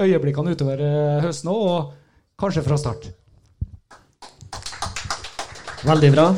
øyeblikkene 0.00 0.52
utover 0.54 0.84
høsten 1.24 1.50
òg, 1.50 1.64
og 1.66 2.38
kanskje 2.40 2.62
fra 2.64 2.78
start. 2.78 3.10
Veldig 5.88 6.10
bra. 6.12 6.28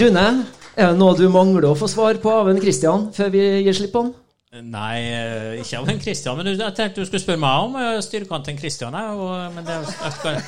Rune, 0.00 0.24
er 0.80 0.92
det 0.92 0.98
noe 1.00 1.16
du 1.18 1.26
mangler 1.32 1.70
å 1.70 1.74
få 1.78 1.88
svar 1.90 2.18
på 2.22 2.30
av 2.42 2.52
en 2.52 2.60
Christian 2.62 3.10
før 3.16 3.32
vi 3.34 3.42
gir 3.66 3.76
slipp 3.76 3.92
på 3.96 4.04
han? 4.06 4.14
Nei, 4.56 5.00
eh, 5.12 5.58
ikke 5.60 5.80
av 5.82 5.88
en 5.92 5.98
Christian. 6.00 6.36
Men 6.38 6.46
jeg 6.54 6.72
tenkte 6.78 7.02
du 7.02 7.04
skulle 7.08 7.20
spørre 7.20 7.40
meg 7.42 7.64
om 7.66 7.74
eh, 7.76 7.98
styrkene 8.00 8.44
til 8.46 8.54
en 8.54 8.60
Christian. 8.62 8.94
Og, 8.94 9.32
men, 9.52 9.66
det, 9.66 9.74
skal, 9.90 10.38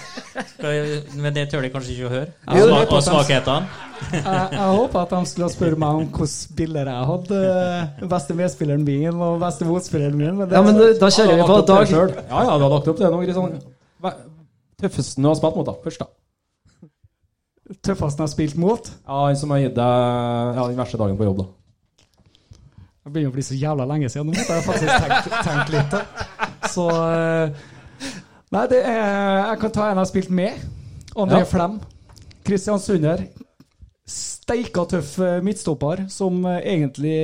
skal, 0.54 0.78
men 1.18 1.34
det 1.36 1.44
tør 1.52 1.66
de 1.66 1.70
kanskje 1.74 1.92
ikke 1.96 2.06
å 2.06 2.12
høre. 2.14 2.30
Jo, 2.56 2.68
Og, 2.70 2.86
på 2.88 2.96
og 2.96 3.04
svakhetene. 3.04 3.66
Jeg, 4.14 4.22
jeg 4.54 4.70
håper 4.78 5.00
at 5.02 5.12
de 5.12 5.20
skulle 5.28 5.50
spørre 5.52 5.80
meg 5.82 5.98
om 5.98 6.06
hvilke 6.06 6.28
spillere 6.32 6.94
jeg 6.94 7.10
hadde. 7.10 7.42
eh, 7.50 8.06
Beste 8.14 8.38
medspilleren 8.38 8.86
min 8.86 9.20
og 9.28 9.42
beste 9.44 9.68
motspilleren 9.68 10.16
min. 10.16 10.38
Men 10.40 10.48
det, 10.48 10.56
Ja, 10.56 10.64
men 10.64 10.80
da- 11.02 11.12
kjører 11.18 11.34
vi 11.42 11.50
på 11.50 11.58
Dag. 11.68 11.92
Ja, 11.98 12.46
ja, 12.48 12.56
du 12.56 12.64
har 12.64 12.74
lagt 12.78 12.88
opp 12.94 13.02
det 13.02 13.12
nå, 13.12 13.20
Kristian. 13.26 13.60
Tøffeste 14.78 15.20
du 15.20 15.28
har 15.28 15.36
spilt 15.42 15.58
mot, 15.58 15.68
da? 15.68 15.76
Først, 15.84 16.00
da. 16.06 16.08
Tøffeste 17.84 18.22
han 18.22 18.24
har 18.26 18.32
spilt 18.32 18.56
mot? 18.56 18.86
Ja, 19.04 19.26
Han 19.26 19.36
som 19.36 19.50
har 19.52 19.60
gitt 19.60 19.74
deg 19.76 20.56
ja, 20.56 20.62
den 20.70 20.78
verste 20.78 21.00
dagen 21.00 21.18
på 21.20 21.26
jobb, 21.28 21.42
da. 21.42 21.48
Det 23.04 23.12
begynner 23.12 23.32
å 23.32 23.36
bli 23.36 23.44
så 23.44 23.56
jævla 23.56 23.84
lenge 23.88 24.08
siden. 24.12 24.28
Nå 24.28 24.36
måtte 24.36 24.56
jeg 24.56 24.64
faktisk 24.66 25.04
tenkt, 25.04 25.36
tenke 25.46 25.74
litt. 25.74 25.94
Da. 25.94 26.68
Så 26.68 26.86
eh, 26.92 27.66
Nei, 28.52 28.64
det 28.72 28.80
er, 28.80 29.38
jeg 29.50 29.60
kan 29.60 29.72
ta 29.74 29.86
en 29.86 29.94
jeg 29.96 30.00
har 30.00 30.08
spilt 30.08 30.30
med. 30.32 30.60
André 31.16 31.42
Ja. 31.42 31.48
Flem. 31.48 31.78
Kristiansunder. 32.48 33.26
Steika 34.48 34.86
tøff 34.88 35.18
eh, 35.20 35.42
midtstopper 35.44 36.06
som 36.08 36.38
eh, 36.48 36.62
egentlig 36.72 37.16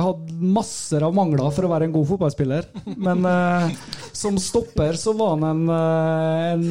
hadde 0.00 0.32
masser 0.40 1.04
av 1.04 1.12
mangler 1.12 1.50
for 1.52 1.66
å 1.66 1.72
være 1.74 1.90
en 1.90 1.92
god 1.92 2.06
fotballspiller. 2.08 2.70
Men 2.96 3.20
eh, 3.28 3.74
som 4.16 4.38
stopper 4.40 4.96
så 4.96 5.12
var 5.18 5.34
han 5.34 5.44
en, 5.50 5.60
eh, 5.76 6.46
en, 6.54 6.64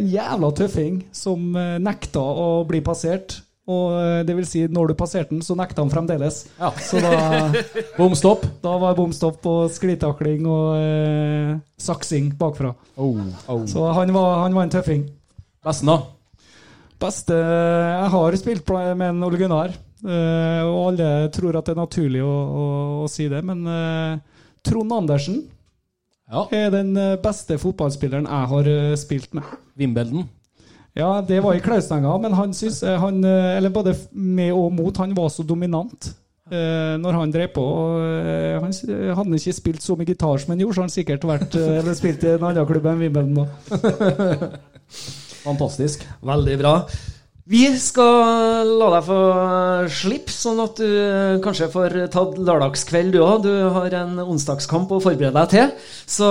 en 0.00 0.10
jævla 0.10 0.50
tøffing 0.58 0.98
som 1.14 1.46
nekta 1.54 2.18
å 2.18 2.50
bli 2.66 2.82
passert. 2.82 3.38
Og 3.70 3.94
det 4.26 4.34
vil 4.34 4.46
si, 4.48 4.64
når 4.66 4.90
du 4.90 4.98
passerte 4.98 5.30
den, 5.30 5.44
så 5.46 5.54
nekta 5.54 5.84
han 5.84 5.92
fremdeles. 5.94 6.42
Så 6.82 6.98
da 6.98 7.52
Bom 8.00 8.16
stopp. 8.18 8.42
Da 8.64 8.72
var 8.82 8.96
det 8.96 8.98
bom 8.98 9.14
stopp 9.14 9.46
og 9.46 9.70
sklitakling 9.70 10.42
og 10.50 10.72
eh, 10.80 11.52
saksing 11.78 12.32
bakfra. 12.40 12.74
Oh, 12.98 13.20
Så 13.70 13.92
han 13.94 14.10
var, 14.16 14.40
han 14.42 14.58
var 14.58 14.66
en 14.66 14.74
tøffing. 14.74 15.06
Besten, 15.62 15.92
da? 15.92 16.02
Beste 17.00 17.36
Jeg 17.36 18.10
har 18.12 18.36
spilt 18.36 18.68
med 18.74 19.06
en 19.06 19.22
Ole 19.24 19.38
Gunnar, 19.40 19.72
eh, 20.04 20.62
og 20.66 20.80
alle 20.90 21.06
tror 21.32 21.56
at 21.56 21.70
det 21.70 21.72
er 21.74 21.80
naturlig 21.80 22.20
å, 22.24 22.28
å, 22.34 22.64
å 23.04 23.08
si 23.08 23.28
det, 23.32 23.40
men 23.46 23.62
eh, 23.64 24.18
Trond 24.66 24.92
Andersen 24.92 25.40
er 26.54 26.68
den 26.70 26.92
eh, 27.00 27.16
beste 27.22 27.56
fotballspilleren 27.58 28.28
jeg 28.28 28.50
har 28.52 28.68
eh, 28.70 28.92
spilt 29.00 29.32
med. 29.34 29.48
Wimbledon? 29.80 30.28
Ja, 30.98 31.20
det 31.22 31.38
var 31.42 31.54
i 31.56 31.62
Klausenga, 31.64 32.12
men 32.20 32.34
han 32.36 32.52
syns 32.54 32.82
eh, 32.84 32.98
han 33.00 33.22
eh, 33.24 33.56
Eller 33.56 33.70
både 33.72 33.94
med 34.12 34.52
og 34.52 34.72
mot, 34.74 34.96
han 35.00 35.14
var 35.16 35.30
så 35.32 35.42
dominant. 35.46 36.10
eh, 36.50 36.96
når 37.00 37.16
han 37.16 37.32
drev 37.32 37.52
på 37.54 37.62
og, 37.64 37.96
eh, 38.26 38.58
Han 38.60 38.74
hadde 39.16 39.38
ikke 39.40 39.56
spilt 39.56 39.82
så 39.86 39.96
mye 39.96 40.10
gitar 40.12 40.38
som 40.42 40.52
han 40.52 40.60
gjorde, 40.60 40.76
så 40.76 40.84
han 40.84 40.94
sikkert 40.98 41.24
vært 41.30 41.54
eh, 41.56 41.78
eller 41.80 41.94
spilt 41.98 42.26
i 42.26 42.34
en 42.36 42.46
annen 42.50 42.66
klubb 42.68 42.86
enn 42.92 43.02
Wimbledon. 43.06 43.48
Fantastisk. 45.44 46.04
Veldig 46.26 46.60
bra. 46.60 46.74
Vi 47.50 47.64
skal 47.82 48.68
la 48.78 48.88
deg 48.92 49.06
få 49.08 49.20
slippe, 49.90 50.30
sånn 50.30 50.60
at 50.62 50.78
du 50.78 51.40
kanskje 51.42 51.66
får 51.72 51.96
tatt 52.14 52.36
lørdagskveld 52.38 53.16
du 53.16 53.18
òg. 53.24 53.40
Du 53.42 53.50
har 53.74 53.96
en 53.98 54.20
onsdagskamp 54.22 54.92
å 54.94 55.00
forberede 55.02 55.34
deg 55.34 55.50
til. 55.50 55.72
Så 56.06 56.28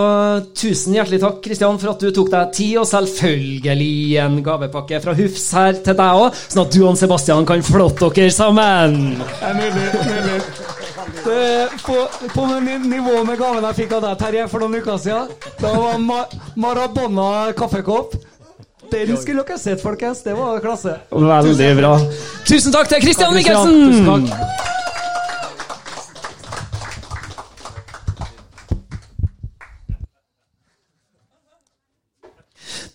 tusen 0.56 0.96
hjertelig 0.96 1.20
takk, 1.26 1.42
Kristian, 1.44 1.82
for 1.82 1.92
at 1.92 2.06
du 2.06 2.14
tok 2.16 2.32
deg 2.32 2.54
tid, 2.56 2.78
og 2.80 2.88
selvfølgelig 2.88 3.92
en 4.24 4.40
gavepakke 4.46 5.02
fra 5.04 5.18
Hufs 5.20 5.50
her 5.60 5.76
til 5.84 6.00
deg 6.00 6.24
òg, 6.24 6.40
sånn 6.46 6.64
at 6.64 6.78
du 6.78 6.80
og 6.86 6.96
Sebastian 7.04 7.52
kan 7.52 7.68
flotte 7.68 8.14
dere 8.16 8.32
sammen. 8.32 9.00
Det 9.20 9.52
er. 9.52 10.80
Det, 11.20 11.68
på, 11.84 11.96
på 12.32 12.48
nivå 12.64 13.24
med 13.28 13.40
gaven 13.40 13.66
jeg 13.68 13.82
fikk 13.82 13.98
av 13.98 14.08
deg, 14.08 14.18
Terje, 14.24 14.48
for 14.48 14.64
noen 14.64 14.80
uker 14.80 15.00
siden, 15.04 15.32
da 15.60 15.76
var 15.76 16.00
Ma 16.00 16.24
Maradona 16.56 17.30
kaffekopp. 17.60 18.16
Den 18.92 19.18
skulle 19.18 19.44
dere 19.46 19.60
sett, 19.62 19.82
folkens. 19.82 20.24
Det 20.26 20.34
var 20.38 20.60
klasse. 20.64 20.98
Veldig 21.12 21.76
bra. 21.78 21.94
Tusen 22.48 22.74
takk 22.74 22.90
til 22.90 23.06
Kristian 23.06 23.38
Christian. 23.38 23.86
Tusen 23.92 24.10
takk. 24.10 24.58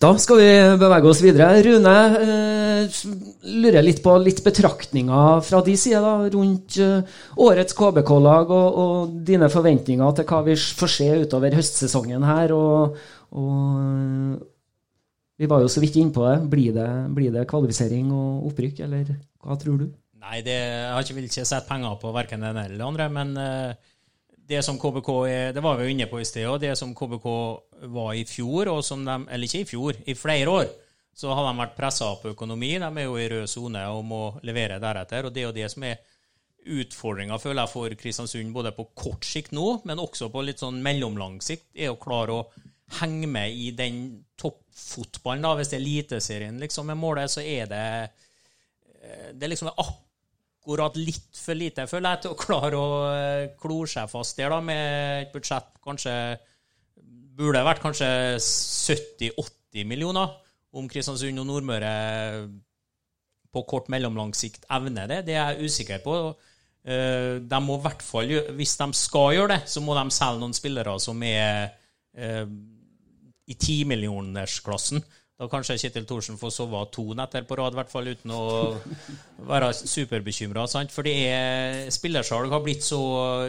Da 0.05 0.11
skal 0.21 0.37
vi 0.37 0.49
bevege 0.77 1.09
oss 1.09 1.21
videre. 1.23 1.61
Rune, 1.65 1.93
eh, 2.21 2.97
lurer 3.63 3.85
litt 3.85 4.03
på 4.03 4.13
litt 4.21 4.43
betraktninger 4.45 5.41
fra 5.41 5.61
de 5.65 5.75
side 5.79 6.01
da, 6.03 6.15
rundt 6.33 6.77
eh, 6.83 7.15
årets 7.41 7.73
KBK-lag 7.73 8.51
og, 8.53 8.79
og 8.83 9.15
dine 9.25 9.49
forventninger 9.49 10.17
til 10.17 10.27
hva 10.29 10.41
vi 10.45 10.57
får 10.81 10.91
se 10.97 11.07
utover 11.23 11.55
høstsesongen 11.57 12.27
her. 12.27 12.53
Og, 12.53 12.99
og 13.39 14.43
vi 15.37 15.49
var 15.51 15.63
jo 15.63 15.71
så 15.71 15.83
vidt 15.83 15.97
innpå 15.99 16.23
det. 16.23 16.35
Blir, 16.51 16.71
det. 16.75 16.89
blir 17.15 17.33
det 17.33 17.47
kvalifisering 17.51 18.11
og 18.15 18.47
opprykk, 18.51 18.79
eller 18.87 19.11
hva 19.43 19.57
tror 19.59 19.81
du? 19.81 19.89
Nei, 20.25 20.39
det, 20.45 20.55
jeg 20.55 20.93
har 20.93 21.03
ikke, 21.03 21.17
vil 21.19 21.27
ikke 21.27 21.45
sette 21.45 21.67
penger 21.69 21.99
på 22.01 22.13
verken 22.15 22.45
den 22.45 22.57
eller 22.57 22.77
den 22.77 22.87
andre, 22.87 23.09
men 23.13 23.35
eh, 23.37 23.91
det 24.49 24.61
som 24.65 24.77
KBK 24.81 25.09
er 25.29 25.53
Det 25.53 25.61
var 25.61 25.77
vi 25.77 25.85
jo 25.85 25.93
inne 25.93 26.07
på 26.09 26.21
i 26.21 26.25
sted, 26.25 26.47
og 26.49 26.59
det 26.61 26.73
som 26.79 26.95
KBK 26.97 27.27
var 27.93 28.13
i 28.17 28.25
fjor, 28.29 28.71
og 28.73 28.83
som 28.85 29.05
de 29.05 29.19
Eller 29.29 29.45
ikke 29.45 29.63
i 29.65 29.69
fjor, 29.69 30.01
i 30.05 30.17
flere 30.17 30.49
år, 30.49 30.67
så 31.15 31.31
har 31.33 31.47
de 31.47 31.59
vært 31.59 31.77
pressa 31.77 32.09
på 32.21 32.33
økonomi. 32.33 32.73
De 32.81 32.89
er 32.89 33.07
jo 33.07 33.15
i 33.17 33.29
rød 33.31 33.47
sone 33.47 33.85
og 33.87 34.03
må 34.05 34.21
levere 34.43 34.81
deretter. 34.83 35.25
Og 35.25 35.33
det 35.33 35.41
er 35.41 35.47
jo 35.47 35.55
det 35.55 35.69
som 35.71 35.85
er 35.87 36.01
utfordringa, 36.65 37.37
føler 37.39 37.61
jeg, 37.61 37.71
for 37.71 37.95
Kristiansund, 38.01 38.51
både 38.53 38.73
på 38.75 38.87
kort 38.97 39.25
sikt 39.25 39.53
nå, 39.55 39.79
men 39.85 40.01
også 40.01 40.31
på 40.33 40.41
litt 40.43 40.63
sånn 40.63 40.81
mellomlang 40.83 41.37
sikt, 41.45 41.69
er 41.77 41.93
å 41.93 41.99
klare 42.01 42.39
å 42.39 42.64
henge 42.99 43.27
med 43.27 43.51
i 43.51 43.71
den 43.75 44.23
toppfotballen. 44.37 45.41
da, 45.43 45.55
Hvis 45.57 45.71
det 45.71 45.79
er 45.79 45.83
Eliteserien 45.83 46.59
liksom 46.61 46.89
er 46.89 46.99
målet, 46.99 47.31
så 47.31 47.41
er 47.41 47.69
det 47.71 47.85
eh, 49.01 49.31
Det 49.33 49.43
er 49.43 49.51
liksom 49.53 49.71
akkurat 49.73 50.97
litt 50.97 51.37
for 51.37 51.57
lite, 51.57 51.87
føler 51.87 52.15
jeg, 52.15 52.21
til 52.23 52.33
å 52.33 52.39
klare 52.39 52.77
å 52.79 52.89
eh, 53.13 53.47
klore 53.61 53.89
seg 53.89 54.09
fast 54.09 54.37
der, 54.37 54.49
da, 54.53 54.61
med 54.61 55.25
et 55.25 55.33
budsjett 55.33 55.71
kanskje 55.85 56.15
Burde 57.35 57.65
vært 57.67 57.81
kanskje 57.83 58.07
70-80 58.39 59.83
millioner 59.89 60.37
om 60.75 60.85
Kristiansund 60.87 61.41
og 61.41 61.47
Nordmøre 61.49 61.89
på 63.51 63.63
kort 63.67 63.89
mellomlang 63.91 64.31
sikt 64.35 64.63
evner 64.71 65.09
det. 65.11 65.17
Det 65.27 65.35
er 65.35 65.51
jeg 65.51 65.67
usikker 65.67 65.99
på. 66.03 66.15
Eh, 66.87 67.41
De 67.43 67.59
må 67.63 67.75
i 67.75 67.83
hvert 67.83 68.03
fall, 68.03 68.31
Hvis 68.55 68.77
de 68.79 68.87
skal 68.95 69.33
gjøre 69.35 69.51
det, 69.57 69.61
så 69.67 69.83
må 69.83 69.97
de 69.99 70.05
selge 70.15 70.39
noen 70.39 70.55
spillere 70.55 70.95
som 71.03 71.23
er 71.27 71.73
i 73.45 73.55
timillionersklassen. 73.59 75.03
Da 75.35 75.49
kanskje 75.51 75.75
Kjetil 75.81 76.05
Thorsen 76.07 76.37
får 76.39 76.51
sove 76.55 76.79
to 76.95 77.09
netter 77.17 77.43
på 77.43 77.57
rad, 77.59 77.75
i 77.75 77.79
hvert 77.81 77.91
fall 77.91 78.07
uten 78.07 78.31
å 78.31 78.43
være 79.49 79.73
superbekymra. 79.75 80.63
For 80.95 81.09
er, 81.11 81.89
spillersalg 81.91 82.53
har 82.55 82.63
blitt 82.63 82.85
så 82.87 83.01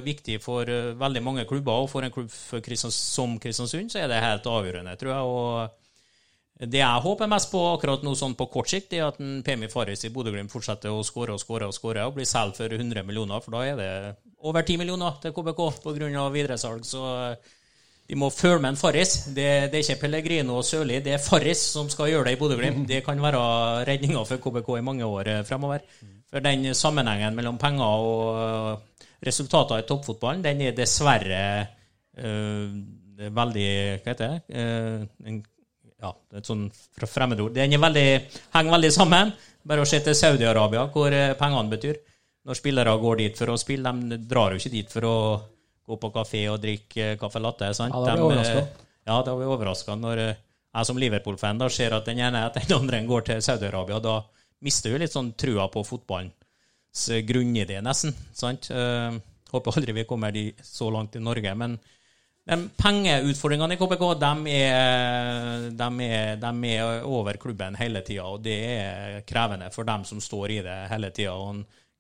viktig 0.03 0.40
for 0.42 0.66
eh, 0.66 0.97
veldig 0.99 1.22
mange 1.22 1.47
klubber, 1.47 1.84
og 1.84 1.90
for 1.92 2.03
en 2.03 2.14
klubb 2.14 2.32
for 2.32 2.64
Kristians, 2.64 2.99
som 3.14 3.38
Kristiansund 3.38 3.94
så 3.94 4.03
er 4.03 4.11
det 4.11 4.24
helt 4.24 4.49
avgjørende, 4.51 4.97
tror 4.99 5.14
jeg. 5.14 5.34
og 5.36 5.84
det 6.57 6.80
jeg 6.80 7.05
håper 7.05 7.28
mest 7.28 7.51
på 7.53 7.61
akkurat 7.68 8.03
nå 8.03 8.14
sånn 8.16 8.34
på 8.34 8.49
kort 8.49 8.70
sikt, 8.72 8.94
er 8.97 9.11
at 9.11 9.18
en 9.20 9.42
Pemi 9.44 9.68
Farris 9.68 10.07
i 10.09 10.11
Bodø-Glimt 10.11 10.51
fortsetter 10.51 10.90
å 10.90 11.05
skåre 11.05 11.34
og 11.36 11.42
skåre 11.42 11.68
og 11.68 11.76
skåre 11.76 12.07
og 12.09 12.16
blir 12.16 12.26
solgt 12.26 12.62
for 12.62 12.72
100 12.72 13.05
millioner, 13.05 13.44
for 13.44 13.59
da 13.59 13.62
er 13.68 13.76
det 13.78 13.90
over 14.40 14.64
10 14.64 14.80
millioner 14.80 15.20
til 15.20 15.34
KBK 15.36 15.61
pga. 15.84 16.24
videresalg. 16.32 16.82
Så 16.88 17.05
de 18.07 18.18
må 18.18 18.28
følge 18.30 18.62
med 18.62 18.74
en 18.74 18.78
Farris. 18.78 19.14
Det, 19.34 19.46
det 19.72 19.78
er 19.78 19.82
ikke 19.82 20.02
Pellegrino 20.04 20.61
og 20.61 20.66
Sørli, 20.66 21.00
det 21.02 21.16
er 21.16 21.22
Farris 21.22 21.62
som 21.74 21.88
skal 21.90 22.12
gjøre 22.12 22.28
det 22.28 22.36
i 22.36 22.38
Bodø-Glimt. 22.40 22.84
Det 22.88 23.02
kan 23.07 23.22
være 23.22 23.40
redninga 23.88 24.22
for 24.28 24.42
KBK 24.42 24.70
i 24.78 24.84
mange 24.86 25.09
år 25.09 25.32
eh, 25.32 25.42
fremover. 25.46 25.82
For 26.30 26.44
den 26.44 26.68
sammenhengen 26.74 27.34
mellom 27.34 27.59
penger 27.59 28.04
og 28.07 28.38
eh, 28.42 29.09
resultater 29.26 29.82
i 29.82 29.88
toppfotballen, 29.88 30.44
den 30.44 30.62
er 30.68 30.76
dessverre 30.76 31.42
øh, 32.22 32.78
veldig 33.16 33.68
Hva 34.04 34.12
heter 34.12 34.36
det? 34.36 34.61
Øh, 34.61 35.02
en, 35.26 35.42
ja, 36.04 36.12
et 36.38 36.46
sånn 36.46 36.68
fremmedord. 37.02 37.57
Den 37.57 37.74
veldig, 37.80 38.09
henger 38.54 38.76
veldig 38.76 38.92
sammen. 38.94 39.34
Bare 39.66 39.82
å 39.82 39.88
se 39.88 39.98
til 40.04 40.14
Saudi-Arabia, 40.14 40.86
hvor 40.94 41.11
pengene 41.40 41.74
betyr. 41.74 41.98
Når 42.46 42.61
spillere 42.61 42.92
går 43.02 43.18
dit 43.24 43.38
for 43.40 43.50
å 43.50 43.59
spille, 43.59 43.90
de 44.12 44.22
drar 44.30 44.54
jo 44.54 44.62
ikke 44.62 44.74
dit 44.76 44.92
for 44.92 45.09
å 45.09 45.16
gå 45.87 45.99
på 46.03 46.11
kafé 46.14 46.43
og 46.51 46.61
drikke 46.62 47.14
kaffe 47.20 47.43
latte. 47.43 47.70
sant? 47.74 47.95
Ja, 47.95 48.05
da 48.05 48.16
blir 48.18 48.37
vi 48.37 48.43
jeg 48.43 48.62
eh, 48.62 48.72
Ja, 49.07 49.20
da 49.22 49.34
blir 49.34 49.47
jeg 49.47 49.55
overraska 49.55 49.97
når 49.99 50.22
eh, 50.24 50.43
jeg 50.76 50.89
som 50.89 50.99
Liverpool-fan 51.01 51.61
da 51.62 51.68
ser 51.72 51.95
at 51.97 52.09
den 52.09 52.20
ene 52.20 52.43
etter 52.49 52.66
den 52.66 52.80
andre 52.80 53.03
går 53.07 53.28
til 53.30 53.45
Saudi-Arabia. 53.45 54.01
Da 54.03 54.18
mister 54.66 54.93
vi 54.93 55.01
litt 55.01 55.14
sånn 55.14 55.32
trua 55.39 55.68
på 55.72 55.84
fotballens 55.87 57.09
eh, 57.11 57.22
grunnidé, 57.26 57.80
nesten. 57.84 58.14
sant? 58.34 58.70
Uh, 58.70 59.16
håper 59.53 59.78
aldri 59.78 59.95
vi 60.01 60.09
kommer 60.09 60.37
så 60.62 60.91
langt 60.91 61.16
i 61.16 61.22
Norge. 61.22 61.55
men 61.55 61.78
de 62.47 62.57
pengeutfordringene 62.78 63.74
i 63.74 63.78
KBK 63.80 64.03
de 64.22 64.53
er, 64.55 65.64
de 65.74 65.89
er, 66.07 66.37
de 66.39 66.68
er 66.70 67.03
over 67.03 67.39
klubben 67.43 67.74
hele 67.74 68.05
tida, 68.07 68.28
og 68.30 68.45
det 68.45 68.59
er 68.70 69.24
krevende 69.26 69.72
for 69.74 69.89
dem 69.89 70.05
som 70.07 70.20
står 70.22 70.55
i 70.55 70.61
det 70.62 70.76
hele 70.93 71.11
tida. 71.11 71.34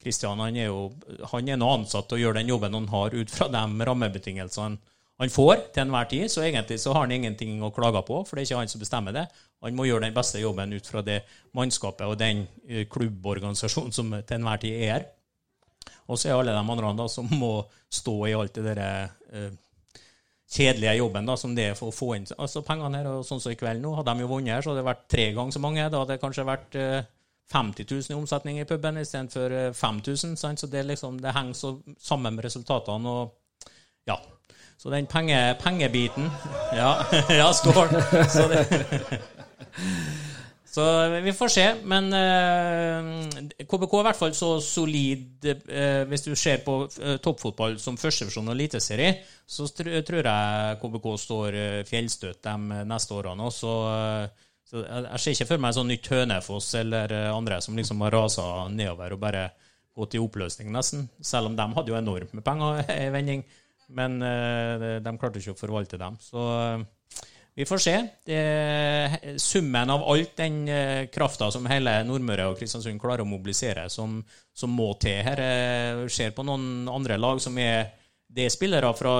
Kristian 0.06 0.38
han 0.42 0.56
er 0.56 0.70
jo 0.70 0.92
han 1.32 1.48
er 1.50 1.58
nå 1.58 1.70
ansatt 1.80 2.14
og 2.14 2.22
gjør 2.22 2.38
den 2.38 2.52
jobben 2.54 2.78
han 2.78 2.86
har 2.92 3.16
ut 3.16 3.32
fra 3.32 3.50
de 3.50 3.88
rammebetingelsene 3.90 4.94
han 5.16 5.32
får 5.32 5.60
til 5.72 5.86
enhver 5.86 6.08
tid. 6.10 6.28
Så 6.28 6.44
egentlig 6.44 6.78
så 6.82 6.92
har 6.92 7.06
han 7.06 7.14
ingenting 7.14 7.60
å 7.64 7.72
klage 7.74 8.02
på, 8.04 8.20
for 8.26 8.36
det 8.36 8.44
er 8.44 8.50
ikke 8.50 8.62
han 8.62 8.72
som 8.72 8.82
bestemmer 8.82 9.16
det. 9.16 9.26
Han 9.64 9.76
må 9.76 9.86
gjøre 9.88 10.04
den 10.04 10.16
beste 10.16 10.42
jobben 10.42 10.74
ut 10.76 10.88
fra 10.88 11.02
det 11.04 11.22
mannskapet 11.56 12.04
og 12.04 12.18
den 12.20 12.44
eh, 12.68 12.84
klubborganisasjonen 12.92 13.94
som 13.96 14.12
til 14.12 14.36
enhver 14.36 14.60
tid 14.62 14.76
er 14.76 14.92
her. 14.92 15.06
Og 16.06 16.20
så 16.20 16.30
er 16.30 16.36
alle 16.36 16.52
de 16.52 16.60
andre 16.60 16.92
da, 16.98 17.06
som 17.10 17.30
må 17.32 17.54
stå 17.92 18.16
i 18.28 18.34
alt 18.36 18.60
det 18.60 18.66
der 18.76 18.82
eh, 19.32 19.54
kjedelige 20.52 20.98
jobben 21.00 21.26
da, 21.26 21.36
som 21.40 21.54
det 21.56 21.70
er 21.70 21.78
for 21.78 21.90
å 21.90 21.96
få 21.96 22.12
inn 22.18 22.28
altså 22.36 22.62
pengene 22.66 23.00
her. 23.00 23.08
og 23.16 23.26
Sånn 23.26 23.40
som 23.42 23.54
i 23.54 23.58
kveld 23.58 23.82
nå, 23.82 23.96
hadde 23.96 24.14
de 24.14 24.26
jo 24.26 24.30
vunnet 24.30 24.54
her, 24.54 24.62
så 24.62 24.74
hadde 24.74 24.84
det 24.84 24.90
vært 24.90 25.06
tre 25.10 25.30
ganger 25.38 25.56
så 25.56 25.64
mange. 25.64 25.88
Da 25.88 26.02
hadde 26.02 26.14
det 26.14 26.22
kanskje 26.22 26.46
vært 26.46 26.78
eh, 26.78 27.08
50 27.52 27.86
000 27.90 28.02
i 28.10 28.14
omsetning 28.14 28.60
i 28.60 28.64
puben 28.64 28.98
istedenfor 28.98 29.52
eh, 29.52 29.72
5000. 29.72 30.36
Sant? 30.36 30.60
Så 30.60 30.66
det, 30.66 30.86
liksom, 30.86 31.20
det 31.22 31.34
henger 31.34 31.54
så 31.54 31.76
sammen 32.02 32.34
med 32.34 32.44
resultatene. 32.44 33.08
og 33.08 33.34
ja, 34.06 34.18
så 34.78 34.90
den 34.90 35.06
penge, 35.06 35.56
pengebiten 35.60 36.30
Ja, 36.80 37.06
ja 37.40 37.52
skål! 37.52 37.88
Så, 38.30 38.46
så, 40.76 40.84
vi 41.24 41.32
får 41.32 41.48
se. 41.48 41.66
Men 41.84 42.12
eh, 42.12 43.64
KBK 43.64 43.94
er 43.94 44.02
i 44.02 44.06
hvert 44.10 44.20
fall 44.20 44.34
så 44.36 44.56
solid 44.60 45.46
eh, 45.46 46.02
Hvis 46.10 46.26
du 46.26 46.34
ser 46.34 46.62
på 46.66 46.82
eh, 47.00 47.16
toppfotball 47.22 47.78
som 47.82 47.98
førstevisjon 47.98 48.50
og 48.50 48.58
eliteserie, 48.58 49.14
så 49.46 49.68
tr 49.70 49.94
tror 50.06 50.28
jeg 50.28 50.80
KBK 50.82 51.08
står 51.22 51.60
eh, 51.62 51.84
fjellstøt 51.88 52.42
de 52.44 52.82
neste 52.90 53.16
årene. 53.16 53.48
Også, 53.48 53.76
eh, 53.94 54.45
så 54.66 54.82
jeg, 54.82 55.04
jeg 55.06 55.22
ser 55.22 55.36
ikke 55.36 55.50
for 55.52 55.62
meg 55.62 55.76
sånn 55.76 55.88
nytt 55.92 56.08
Hønefoss 56.10 56.72
eller 56.80 57.14
eh, 57.14 57.28
andre 57.30 57.60
som 57.62 57.78
liksom 57.78 58.02
har 58.02 58.16
rasa 58.16 58.46
nedover 58.72 59.14
og 59.14 59.22
bare 59.22 59.44
gått 59.96 60.16
i 60.18 60.20
oppløsning, 60.20 60.72
nesten. 60.74 61.06
Selv 61.24 61.48
om 61.50 61.54
de 61.56 61.66
hadde 61.76 61.92
jo 61.92 61.96
enormt 61.98 62.34
med 62.36 62.44
penger 62.44 62.82
i 63.06 63.08
vending. 63.14 63.46
Men 63.96 64.18
uh, 64.18 64.98
de 64.98 65.14
klarte 65.20 65.38
ikke 65.38 65.54
å 65.54 65.60
forvalte 65.60 65.98
dem. 66.00 66.18
Så 66.20 66.42
uh, 66.42 67.22
vi 67.56 67.64
får 67.64 67.80
se. 67.80 67.94
Det, 68.26 68.40
summen 69.40 69.94
av 69.94 70.02
alt 70.10 70.34
den 70.42 70.58
uh, 70.66 71.06
krafta 71.14 71.48
som 71.54 71.68
hele 71.70 71.94
Nordmøre 72.04 72.50
og 72.50 72.58
Kristiansund 72.58 73.00
klarer 73.00 73.22
å 73.24 73.30
mobilisere, 73.30 73.86
som, 73.88 74.18
som 74.52 74.74
må 74.74 74.90
til 75.00 75.22
her, 75.24 75.44
ser 76.12 76.34
på 76.36 76.44
noen 76.44 76.90
andre 76.92 77.16
lag 77.16 77.40
som 77.40 77.56
er 77.62 77.94
Det 78.26 78.44
er 78.44 78.52
spillere 78.52 78.90
fra 78.98 79.12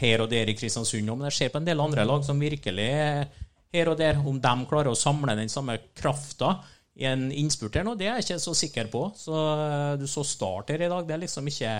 her 0.00 0.24
og 0.24 0.30
der 0.32 0.48
i 0.48 0.56
Kristiansund 0.56 1.12
men 1.12 1.28
jeg 1.28 1.36
ser 1.36 1.50
på 1.52 1.60
en 1.60 1.68
del 1.68 1.84
andre 1.84 2.08
lag 2.08 2.24
som 2.24 2.40
virkelig 2.40 2.88
er 2.88 3.28
her 3.76 3.92
og 3.92 4.00
der. 4.00 4.18
Om 4.18 4.40
de 4.42 4.54
klarer 4.70 4.92
å 4.92 4.98
samle 4.98 5.36
den 5.38 5.52
samme 5.52 5.78
krafta 5.96 6.56
i 6.96 7.04
en 7.08 7.28
innspurt 7.28 7.76
her 7.76 7.84
nå, 7.84 7.92
det 7.98 8.08
er 8.08 8.20
jeg 8.20 8.26
ikke 8.26 8.44
så 8.46 8.54
sikker 8.56 8.88
på. 8.92 9.02
Så 9.18 9.44
du 10.00 10.06
så 10.10 10.24
Start 10.26 10.72
her 10.72 10.86
i 10.86 10.90
dag. 10.92 11.04
Det 11.06 11.16
er 11.16 11.24
liksom 11.26 11.52
ikke 11.52 11.74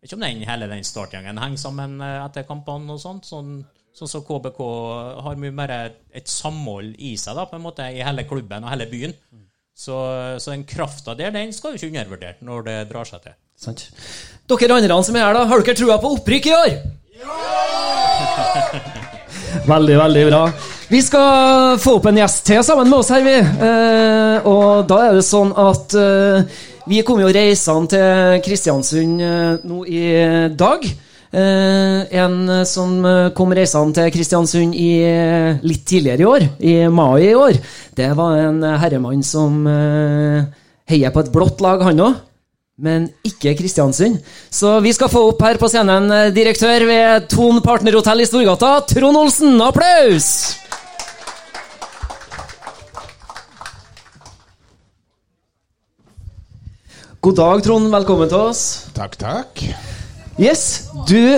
vet 0.00 0.08
ikke 0.08 0.16
om 0.16 0.24
den, 0.24 0.48
hele 0.48 0.70
den 0.70 0.86
startgjengen 0.86 1.38
henger 1.42 1.60
sammen 1.60 2.00
etter 2.00 2.46
kampene 2.48 2.96
og 2.96 3.02
sånt. 3.02 3.28
Sånn, 3.28 3.60
sånn 3.96 4.10
som 4.10 4.24
KBK 4.24 4.60
har 5.26 5.40
mye 5.40 5.54
mer 5.54 5.74
et 5.76 6.30
samhold 6.30 6.96
i 6.96 7.16
seg 7.20 7.36
da, 7.36 7.46
på 7.48 7.58
en 7.58 7.66
måte, 7.66 7.84
i 7.92 8.04
hele 8.04 8.24
klubben 8.28 8.64
og 8.64 8.72
hele 8.72 8.88
byen. 8.90 9.14
Så, 9.80 9.96
så 10.42 10.52
den 10.52 10.66
krafta 10.68 11.14
der, 11.16 11.32
den 11.32 11.52
skal 11.56 11.72
jo 11.72 11.80
ikke 11.80 11.88
undervurdere 11.92 12.44
når 12.44 12.66
det 12.66 12.78
drar 12.90 13.08
seg 13.08 13.22
til. 13.24 13.36
Sant. 13.60 13.86
Dere 14.48 14.76
andre 14.76 15.02
som 15.04 15.16
er 15.16 15.28
her, 15.28 15.36
da, 15.36 15.46
har 15.48 15.64
dere 15.64 15.76
trua 15.78 16.00
på 16.00 16.14
opprykk 16.16 16.48
i 16.48 16.56
år? 16.56 16.72
Veldig, 19.66 19.96
veldig 19.98 20.24
bra. 20.30 20.42
Vi 20.90 21.02
skal 21.04 21.78
få 21.80 21.98
opp 21.98 22.08
en 22.10 22.18
gjest 22.18 22.42
til 22.48 22.64
sammen 22.66 22.88
med 22.90 22.98
oss 22.98 23.12
her, 23.14 23.22
vi. 23.26 23.36
Eh, 23.38 24.48
og 24.48 24.88
da 24.90 25.04
er 25.06 25.18
det 25.18 25.26
sånn 25.26 25.52
at 25.58 25.94
eh, 25.98 26.58
vi 26.90 27.04
kom 27.06 27.20
jo 27.22 27.30
reisende 27.30 27.92
til 27.92 28.40
Kristiansund 28.46 29.22
eh, 29.22 29.52
nå 29.70 29.84
i 29.86 30.04
dag. 30.58 30.88
Eh, 31.30 32.00
en 32.18 32.64
som 32.66 32.96
kom 33.38 33.54
reisende 33.54 33.94
til 34.00 34.10
Kristiansund 34.16 34.74
i, 34.74 34.90
eh, 35.06 35.60
litt 35.62 35.84
tidligere 35.86 36.24
i 36.24 36.30
år, 36.32 36.48
i 36.58 36.74
mai 36.90 37.28
i 37.28 37.36
år, 37.38 37.60
det 37.94 38.10
var 38.18 38.40
en 38.40 38.64
herremann 38.82 39.22
som 39.22 39.62
eh, 39.70 40.42
heier 40.90 41.14
på 41.14 41.22
et 41.22 41.30
blått 41.30 41.62
lag, 41.62 41.86
han 41.86 42.02
òg. 42.02 42.18
Men 42.80 43.10
ikke 43.26 43.52
Kristiansund. 43.58 44.22
Så 44.48 44.78
vi 44.80 44.92
skal 44.96 45.10
få 45.12 45.26
opp 45.34 45.42
her 45.44 45.58
på 45.60 45.68
scenen 45.68 46.06
eh, 46.16 46.30
direktør 46.32 46.86
ved 46.88 47.26
Ton 47.28 47.60
Partnerhotell 47.64 48.24
i 48.24 48.28
Storgata, 48.28 48.78
Trond 48.88 49.20
Olsen. 49.20 49.58
Applaus! 49.60 50.30
God 57.20 57.36
dag, 57.36 57.60
Trond. 57.68 57.90
Velkommen 57.92 58.30
til 58.32 58.40
oss. 58.48 58.62
Takk, 58.96 59.18
takk. 59.20 59.60
Yes, 60.40 60.86
du 61.04 61.36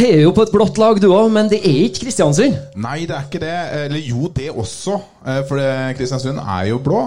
heier 0.00 0.22
jo 0.24 0.32
på 0.34 0.46
et 0.46 0.52
blått 0.54 0.80
lag, 0.80 0.96
du 0.96 1.10
òg, 1.12 1.28
men 1.34 1.50
det 1.52 1.60
er 1.60 1.82
ikke 1.90 2.06
Kristiansund. 2.06 2.56
Nei, 2.80 3.02
det 3.04 3.18
er 3.18 3.28
ikke 3.28 3.42
det. 3.44 3.56
Eller 3.84 4.00
jo, 4.08 4.32
det 4.32 4.48
også. 4.48 4.96
Eh, 5.28 5.42
For 5.50 5.60
Kristiansund 6.00 6.40
er 6.40 6.70
jo 6.72 6.80
blå. 6.80 7.04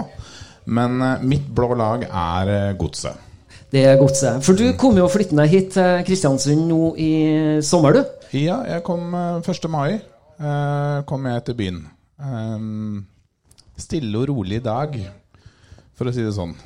Men 0.70 1.00
eh, 1.02 1.26
mitt 1.26 1.50
blå 1.58 1.74
lag 1.74 2.06
er 2.06 2.76
Godset. 2.78 3.26
Det 3.72 3.82
er 3.84 3.98
godset. 4.00 4.40
For 4.46 4.56
du 4.56 4.64
kom 4.80 4.96
jo 4.96 5.08
flyttende 5.12 5.44
hit 5.50 5.74
til 5.76 6.04
Kristiansund 6.08 6.68
nå 6.70 6.94
i 6.96 7.10
sommer, 7.64 7.98
du. 7.98 8.14
Ja, 8.38 8.62
jeg 8.68 8.84
kom 8.86 9.12
eh, 9.16 9.42
1. 9.44 9.68
mai. 9.72 9.98
eh, 10.40 11.02
Kom 11.08 11.26
jeg 11.28 11.44
til 11.48 11.58
byen. 11.58 11.82
Eh, 12.20 12.64
Stille 13.78 14.16
og 14.18 14.26
rolig 14.32 14.62
dag, 14.64 14.96
for 15.94 16.08
å 16.08 16.14
si 16.16 16.24
det 16.24 16.32
sånn. 16.34 16.56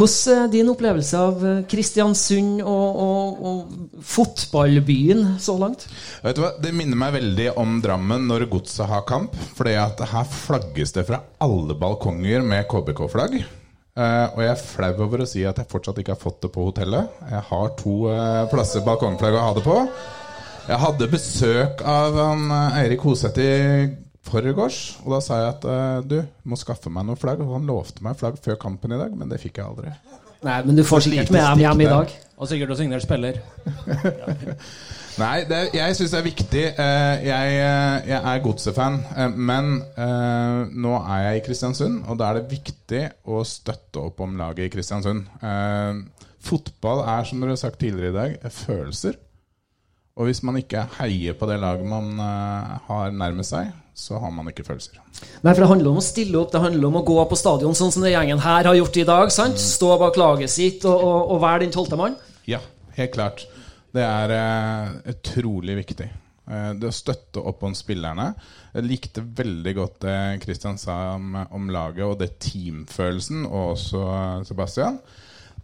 Hvordan 0.00 0.38
er 0.46 0.52
din 0.54 0.70
opplevelse 0.70 1.18
av 1.18 1.42
eh, 1.44 1.58
Kristiansund 1.68 2.62
og, 2.62 3.00
og, 3.04 3.42
og 3.50 4.02
fotballbyen 4.06 5.34
så 5.42 5.58
langt? 5.60 5.88
Vet 6.24 6.38
du 6.38 6.44
hva, 6.44 6.52
Det 6.62 6.70
minner 6.72 6.96
meg 7.02 7.16
veldig 7.18 7.48
om 7.60 7.80
Drammen 7.84 8.28
når 8.30 8.46
Godset 8.52 8.86
har 8.88 9.02
kamp. 9.10 9.34
At 9.60 10.00
her 10.14 10.30
flagges 10.30 10.94
det 10.96 11.04
fra 11.10 11.18
alle 11.42 11.74
balkonger 11.76 12.46
med 12.46 12.70
KBK-flagg. 12.70 13.40
Eh, 14.00 14.26
og 14.32 14.40
jeg 14.40 14.52
er 14.54 14.60
flau 14.62 14.92
over 15.04 15.24
å 15.24 15.28
si 15.28 15.42
at 15.44 15.58
jeg 15.60 15.68
fortsatt 15.68 15.98
ikke 16.00 16.14
har 16.14 16.20
fått 16.20 16.44
det 16.46 16.52
på 16.54 16.64
hotellet. 16.70 17.18
Jeg 17.28 17.42
har 17.50 17.72
to 17.76 17.96
uh, 18.08 18.46
plasser 18.52 18.84
balkongflagg 18.86 19.36
å 19.36 19.42
ha 19.44 19.56
det 19.56 19.64
på. 19.66 19.76
Jeg 20.70 20.78
hadde 20.84 21.10
besøk 21.10 21.82
av 21.84 22.16
han, 22.16 22.46
uh, 22.48 22.78
Eirik 22.80 23.04
Hoseth 23.04 23.42
i 23.42 23.50
forgårs. 24.30 24.80
Og 25.04 25.16
da 25.16 25.20
sa 25.24 25.42
jeg 25.42 25.52
at 25.52 25.68
uh, 25.68 25.98
du 26.06 26.16
må 26.48 26.56
skaffe 26.60 26.92
meg 26.92 27.08
noe 27.10 27.20
flagg. 27.20 27.42
Og 27.44 27.58
han 27.58 27.68
lovte 27.68 28.06
meg 28.06 28.16
flagg 28.20 28.40
før 28.40 28.56
kampen 28.62 28.96
i 28.96 29.00
dag, 29.00 29.12
men 29.16 29.32
det 29.32 29.42
fikk 29.42 29.60
jeg 29.60 29.68
aldri. 29.68 29.92
Nei, 30.46 30.56
men 30.64 30.78
du 30.78 30.86
får 30.88 31.04
sikkert 31.04 31.34
med 31.34 31.44
ham 31.44 31.60
hjem 31.60 31.84
i 31.84 31.90
dag. 31.90 32.16
Og 32.40 32.48
sikkert 32.48 32.72
å 32.72 32.80
signere 32.80 33.04
spiller. 33.04 33.42
Nei, 35.18 35.42
det, 35.48 35.58
jeg 35.74 35.96
syns 35.98 36.12
det 36.14 36.18
er 36.20 36.26
viktig. 36.26 36.62
Eh, 36.78 37.24
Jeg, 37.26 37.56
eh, 37.58 38.08
jeg 38.08 38.20
er 38.20 38.42
Godset-fan, 38.44 39.00
eh, 39.16 39.34
men 39.34 39.72
nå 40.80 40.92
er 41.00 41.24
jeg 41.26 41.40
i 41.40 41.44
Kristiansund, 41.48 42.04
og 42.08 42.18
da 42.20 42.30
er 42.30 42.38
det 42.40 42.52
viktig 42.52 43.02
å 43.28 43.42
støtte 43.46 44.04
opp 44.06 44.22
om 44.24 44.36
laget 44.38 44.68
i 44.68 44.72
Kristiansund. 44.72 45.26
Fotball 46.40 47.02
er, 47.04 47.26
som 47.28 47.42
dere 47.42 47.52
har 47.56 47.60
sagt 47.60 47.80
tidligere 47.82 48.14
i 48.14 48.16
dag, 48.16 48.38
følelser. 48.54 49.18
Og 50.20 50.28
hvis 50.28 50.42
man 50.44 50.56
ikke 50.60 50.86
heier 50.98 51.36
på 51.38 51.46
det 51.48 51.58
laget 51.62 51.86
man 51.88 52.14
har 52.20 53.12
nærmest 53.12 53.52
seg, 53.54 53.70
så 53.96 54.16
har 54.22 54.32
man 54.32 54.48
ikke 54.48 54.64
følelser. 54.64 54.96
Nei, 55.44 55.52
for 55.52 55.60
Det 55.60 55.68
handler 55.74 55.90
om 55.92 56.00
å 56.00 56.04
stille 56.04 56.38
opp, 56.40 56.52
det 56.54 56.62
handler 56.62 56.88
om 56.88 56.98
å 57.00 57.04
gå 57.04 57.16
på 57.28 57.36
stadion, 57.38 57.76
sånn 57.76 57.92
som 57.92 58.04
den 58.04 58.14
gjengen 58.14 58.40
her 58.40 58.68
har 58.70 58.76
gjort 58.78 58.96
i 58.96 59.04
dag. 59.08 59.32
sant? 59.34 59.60
Stå 59.60 59.98
bak 60.00 60.16
laget 60.20 60.52
sitt 60.52 60.84
og, 60.88 60.96
og, 60.96 61.34
og 61.34 61.42
være 61.44 61.66
den 61.66 61.74
tolvte 61.76 61.98
mann. 62.00 62.16
Ja, 62.48 62.60
helt 62.96 63.12
klart. 63.16 63.44
Det 63.90 64.06
er 64.06 64.34
eh, 64.34 64.96
utrolig 65.10 65.76
viktig. 65.80 66.06
Eh, 66.50 66.70
det 66.78 66.90
å 66.90 66.94
støtte 66.94 67.42
opp 67.42 67.64
om 67.66 67.74
spillerne. 67.76 68.30
Jeg 68.74 68.86
likte 68.86 69.26
veldig 69.26 69.76
godt 69.80 70.00
det 70.06 70.16
Christian 70.44 70.78
sa 70.78 71.16
om, 71.16 71.34
om 71.50 71.70
laget 71.74 72.06
og 72.06 72.18
det 72.22 72.36
teamfølelsen, 72.44 73.46
og 73.48 73.74
også 73.74 74.04
eh, 74.14 74.42
Sebastian. 74.46 75.00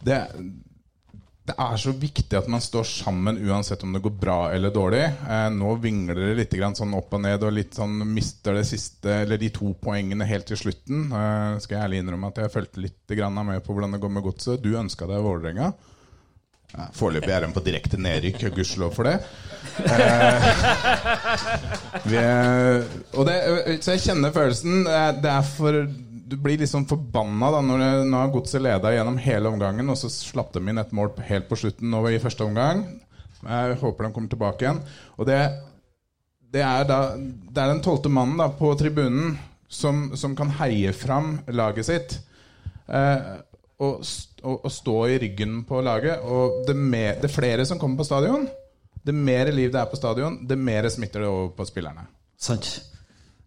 Det, 0.03 0.19
det 1.47 1.55
er 1.55 1.79
så 1.79 1.95
viktig 1.95 2.35
at 2.37 2.51
man 2.51 2.61
står 2.61 2.83
sammen 2.89 3.39
uansett 3.47 3.87
om 3.87 3.95
det 3.95 4.03
går 4.03 4.17
bra 4.19 4.39
eller 4.51 4.75
dårlig. 4.75 5.05
Nå 5.55 5.71
vingler 5.81 6.19
det 6.19 6.35
litt 6.41 6.57
sånn 6.77 6.93
opp 6.99 7.15
og 7.15 7.23
ned 7.23 7.45
og 7.47 7.55
litt 7.55 7.79
sånn 7.79 8.03
mister 8.11 8.59
det 8.59 8.65
siste, 8.67 9.23
eller 9.23 9.39
de 9.39 9.49
to 9.55 9.71
poengene 9.79 10.27
helt 10.27 10.51
til 10.51 10.59
slutten. 10.59 11.07
Skal 11.63 11.79
jeg 11.79 11.85
ærlig 11.87 12.03
innrømme 12.03 12.29
at 12.29 12.43
jeg 12.43 12.53
fulgte 12.53 12.83
litt 12.83 13.15
med 13.39 13.63
på 13.63 13.73
hvordan 13.73 13.95
det 13.95 14.03
går 14.03 14.13
med 14.19 14.27
godset. 14.27 14.61
Du 14.61 14.75
ønska 14.75 15.07
deg 15.07 15.23
Vålerenga. 15.23 15.71
Ja, 16.75 16.89
Foreløpig 16.95 17.31
er 17.31 17.45
de 17.45 17.53
på 17.55 17.63
direkte 17.63 17.99
nedrykk, 18.01 18.41
gudskjelov 18.57 18.91
for 18.97 19.07
det. 19.07 19.15
Eh, 19.77 20.47
vi, 22.09 22.19
og 23.15 23.27
det, 23.29 23.35
så 23.85 23.93
jeg 23.95 24.03
kjenner 24.03 24.35
følelsen. 24.35 24.83
Det 25.21 25.31
er 25.31 25.47
for 25.47 25.79
Du 26.27 26.35
blir 26.43 26.59
liksom 26.59 26.83
forbanna 26.89 27.53
da 27.55 27.61
når, 27.63 27.83
når 28.09 28.31
Godset 28.33 28.63
leda 28.65 28.91
gjennom 28.91 29.19
hele 29.23 29.47
omgangen, 29.47 29.87
og 29.93 29.95
så 29.99 30.09
slapp 30.11 30.51
de 30.55 30.59
inn 30.59 30.81
et 30.81 30.91
mål 30.95 31.13
helt 31.29 31.47
på 31.47 31.55
slutten 31.59 31.87
nå 31.93 32.03
i 32.11 32.19
første 32.19 32.43
omgang. 32.43 32.83
Jeg 33.47 33.77
håper 33.79 34.07
de 34.07 34.13
kommer 34.15 34.33
tilbake 34.33 34.65
igjen. 34.65 34.81
Og 35.15 35.29
det, 35.29 35.39
det 36.51 36.65
er 36.65 36.87
da 36.89 36.99
Det 37.15 37.61
er 37.63 37.71
den 37.71 37.83
tolvte 37.85 38.11
mannen 38.11 38.41
da 38.41 38.49
på 38.51 38.73
tribunen 38.79 39.37
som, 39.71 40.09
som 40.19 40.35
kan 40.35 40.51
heie 40.59 40.91
fram 40.95 41.37
laget 41.47 41.87
sitt. 41.87 42.17
Eh, 42.87 43.31
å, 43.77 43.89
å, 44.41 44.53
å 44.63 44.69
stå 44.71 44.97
i 45.07 45.17
ryggen 45.21 45.61
på 45.67 45.81
laget. 45.85 46.23
Og 46.25 46.63
det, 46.67 46.75
mer, 46.77 47.17
det 47.21 47.31
flere 47.33 47.65
som 47.65 47.79
kommer 47.81 48.01
på 48.01 48.07
stadion, 48.09 48.47
det 49.07 49.15
mer 49.15 49.51
liv 49.53 49.71
det 49.71 49.81
er 49.81 49.89
på 49.91 49.99
stadion, 49.99 50.41
det 50.47 50.57
mer 50.59 50.89
smitter 50.91 51.23
det 51.23 51.31
over 51.31 51.51
på 51.57 51.67
spillerne. 51.69 52.07
Sant. 52.37 52.77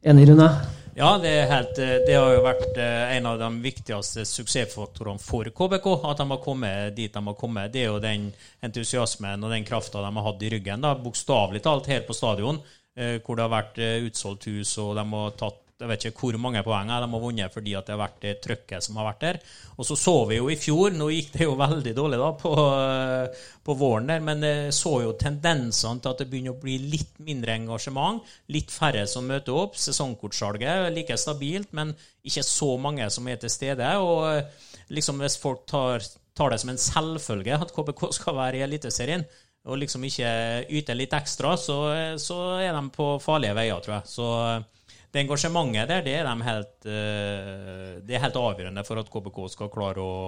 Enig, 0.01 0.31
Rune? 0.31 0.49
Ja, 0.97 1.11
det, 1.23 1.31
er 1.31 1.47
helt, 1.51 1.79
eh, 1.79 1.99
det 2.07 2.17
har 2.17 2.33
jo 2.35 2.43
vært 2.45 2.79
eh, 2.81 3.13
en 3.17 3.29
av 3.31 3.39
de 3.39 3.49
viktigste 3.63 4.25
suksessfaktorene 4.27 5.23
for 5.23 5.49
KBK. 5.55 5.87
At 6.11 6.23
de 6.23 6.27
har 6.33 6.43
kommet 6.43 6.97
dit 6.97 7.13
de 7.15 7.23
har 7.27 7.39
kommet. 7.39 7.71
Det 7.73 7.85
er 7.85 7.93
jo 7.93 8.03
den 8.03 8.31
entusiasmen 8.65 9.45
og 9.45 9.55
den 9.55 9.67
krafta 9.69 10.03
de 10.03 10.11
har 10.11 10.27
hatt 10.27 10.45
i 10.45 10.51
ryggen. 10.57 10.83
da, 10.83 10.97
Bokstavelig 10.99 11.63
talt 11.65 11.89
her 11.93 12.03
på 12.09 12.17
stadion, 12.17 12.59
eh, 12.97 13.19
hvor 13.25 13.39
det 13.39 13.47
har 13.47 13.55
vært 13.55 13.83
utsolgt 14.09 14.49
hus, 14.51 14.77
og 14.83 14.97
de 14.99 15.07
har 15.15 15.37
tatt 15.39 15.63
jeg 15.81 15.89
vet 15.89 16.05
ikke 16.11 16.27
hvor 16.27 16.37
mange 16.43 16.61
poeng 16.65 16.91
de 16.91 16.97
har 17.01 17.23
vunnet 17.23 17.55
fordi 17.55 17.73
at 17.79 17.87
det 17.89 17.95
har 17.95 18.03
vært 18.03 18.19
det 18.25 18.35
trøkket 18.45 18.85
som 18.85 18.99
har 19.01 19.09
vært 19.09 19.23
der. 19.25 19.39
Og 19.81 19.87
så 19.89 19.97
så 19.97 20.15
vi 20.29 20.37
jo 20.37 20.51
i 20.53 20.59
fjor, 20.61 20.93
nå 20.93 21.09
gikk 21.15 21.33
det 21.39 21.47
jo 21.47 21.57
veldig 21.61 21.95
dårlig 21.97 22.19
da 22.21 22.31
på, 22.37 22.53
eh, 22.77 23.45
på 23.65 23.77
våren 23.81 24.11
der, 24.13 24.21
men 24.25 24.45
jeg 24.45 24.75
så 24.77 24.95
jo 25.07 25.15
tendensene 25.21 26.03
til 26.03 26.13
at 26.13 26.21
det 26.21 26.29
begynner 26.31 26.57
å 26.57 26.61
bli 26.61 26.77
litt 26.93 27.17
mindre 27.25 27.57
engasjement. 27.57 28.21
Litt 28.53 28.73
færre 28.75 29.07
som 29.09 29.29
møter 29.29 29.57
opp. 29.57 29.79
Sesongkortsalget 29.81 30.69
er 30.69 30.95
like 30.95 31.17
stabilt, 31.21 31.73
men 31.77 31.95
ikke 32.27 32.45
så 32.45 32.75
mange 32.81 33.09
som 33.11 33.29
er 33.29 33.41
til 33.41 33.53
stede. 33.53 33.93
Og 34.05 34.27
eh, 34.35 34.67
liksom 34.93 35.23
hvis 35.25 35.39
folk 35.41 35.65
tar, 35.71 36.05
tar 36.37 36.53
det 36.53 36.61
som 36.61 36.75
en 36.75 36.83
selvfølge 36.83 37.57
at 37.57 37.73
KBK 37.73 38.11
skal 38.19 38.37
være 38.37 38.61
i 38.61 38.67
Eliteserien, 38.69 39.25
og 39.69 39.77
liksom 39.77 40.05
ikke 40.09 40.29
yter 40.73 40.97
litt 40.97 41.13
ekstra, 41.13 41.53
så, 41.61 41.79
så 42.21 42.39
er 42.65 42.73
de 42.73 42.85
på 42.95 43.11
farlige 43.21 43.57
veier, 43.59 43.81
tror 43.85 43.99
jeg. 43.99 44.13
Så 44.13 44.29
eh, 44.45 44.69
det 45.11 45.25
engasjementet 45.25 45.91
der, 45.91 46.03
det 46.07 46.15
er, 46.21 46.29
de 46.29 46.47
helt, 46.47 46.75
eh, 46.87 47.95
det 48.07 48.17
er 48.17 48.25
helt 48.25 48.39
avgjørende 48.39 48.85
for 48.87 49.01
at 49.01 49.11
KBK 49.11 49.41
skal 49.51 49.71
klare 49.73 50.03
å, 50.05 50.19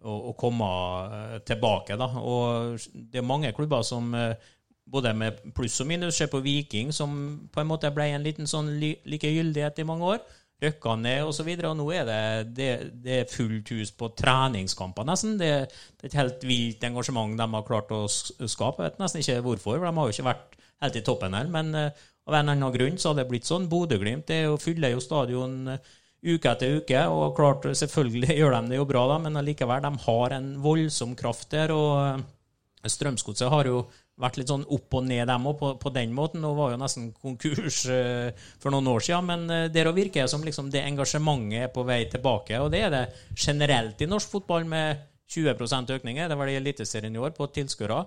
å, 0.00 0.32
komme 0.40 0.68
eh, 1.04 1.34
tilbake. 1.44 1.98
Da. 2.00 2.08
Og 2.20 2.78
det 2.94 3.20
er 3.20 3.26
mange 3.26 3.52
klubber 3.56 3.84
som 3.84 4.14
eh, 4.16 4.32
både 4.84 5.12
med 5.16 5.42
pluss 5.56 5.76
og 5.84 5.90
minus 5.90 6.16
ser 6.20 6.30
på 6.32 6.40
Viking, 6.44 6.92
som 6.92 7.12
på 7.52 7.60
en 7.60 7.68
måte 7.68 7.92
ble 7.92 8.10
en 8.14 8.24
liten 8.24 8.48
sånn 8.48 8.72
likegyldighet 8.80 9.82
i 9.82 9.86
mange 9.88 10.16
år. 10.16 10.24
Røkka 10.64 10.94
ned 10.96 11.28
osv. 11.28 11.50
Og, 11.50 11.66
og 11.68 11.76
nå 11.82 11.90
er 11.92 12.08
det, 12.08 12.24
det, 12.56 12.70
det 13.04 13.20
er 13.20 13.28
fullt 13.28 13.74
hus 13.74 13.92
på 13.92 14.08
treningskamper, 14.16 15.04
nesten. 15.08 15.36
Det, 15.40 15.52
det 16.00 16.08
er 16.08 16.12
et 16.12 16.18
helt 16.22 16.48
vilt 16.48 16.88
engasjement 16.88 17.36
de 17.36 17.50
har 17.58 17.68
klart 17.68 17.92
å 17.92 18.06
skape. 18.08 18.80
Jeg 18.80 18.94
vet 18.94 19.00
nesten 19.04 19.20
ikke 19.20 19.40
hvorfor, 19.50 19.76
for 19.76 19.84
de 19.88 19.96
har 20.00 20.08
jo 20.08 20.16
ikke 20.16 20.28
vært 20.32 20.60
helt 20.84 21.00
i 21.00 21.04
toppen 21.04 21.36
her. 21.36 21.52
Men 21.52 21.76
av 22.24 22.34
en 22.34 22.48
eller 22.48 22.56
annen 22.56 22.74
grunn 22.74 22.98
så 22.98 23.10
har 23.10 23.20
det 23.20 23.28
blitt 23.28 23.48
sånn. 23.48 23.68
Bodø-Glimt 23.70 24.30
er 24.32 24.54
fyller 24.62 24.94
jo 24.94 25.02
stadion 25.04 25.74
eh, 25.74 25.90
uke 26.24 26.54
etter 26.54 26.78
uke, 26.80 27.02
og 27.12 27.34
klart, 27.36 27.66
selvfølgelig 27.76 28.36
gjør 28.40 28.56
de 28.56 28.72
det 28.72 28.80
jo 28.80 28.88
bra, 28.88 29.04
da, 29.12 29.18
men 29.26 29.40
allikevel, 29.40 29.84
de 29.84 30.06
har 30.06 30.38
en 30.38 30.54
voldsom 30.64 31.12
kraft 31.18 31.50
der. 31.52 31.74
og 31.74 31.92
eh, 32.06 32.24
Strømsgodset 32.94 33.52
har 33.52 33.68
jo 33.68 33.84
vært 34.20 34.36
litt 34.38 34.50
sånn 34.50 34.66
opp 34.72 34.94
og 34.94 35.06
ned, 35.08 35.24
dem 35.28 35.46
òg, 35.50 35.56
på, 35.58 35.70
på 35.80 35.92
den 35.94 36.12
måten. 36.14 36.44
Og 36.46 36.58
var 36.58 36.74
jo 36.74 36.80
nesten 36.80 37.08
konkurs 37.24 37.80
uh, 37.90 38.28
for 38.62 38.74
noen 38.74 38.90
år 38.92 39.02
siden. 39.06 39.26
Men 39.30 39.46
uh, 39.50 39.64
der 39.72 39.90
òg 39.90 39.98
virker 39.98 40.22
det 40.22 40.30
som 40.32 40.44
liksom 40.46 40.70
det 40.70 40.84
engasjementet 40.84 41.64
er 41.66 41.72
på 41.74 41.86
vei 41.88 42.04
tilbake. 42.12 42.60
Og 42.62 42.70
det 42.74 42.84
er 42.86 42.92
det 42.94 43.04
generelt 43.34 44.04
i 44.04 44.10
norsk 44.10 44.36
fotball, 44.36 44.68
med 44.68 45.02
20% 45.34 45.90
økning. 45.96 46.20
Det 46.28 46.36
var 46.38 46.50
det 46.50 46.60
Eliteserien 46.60 47.16
i 47.16 47.22
år, 47.22 47.34
på 47.34 47.48
tilskuere. 47.56 48.04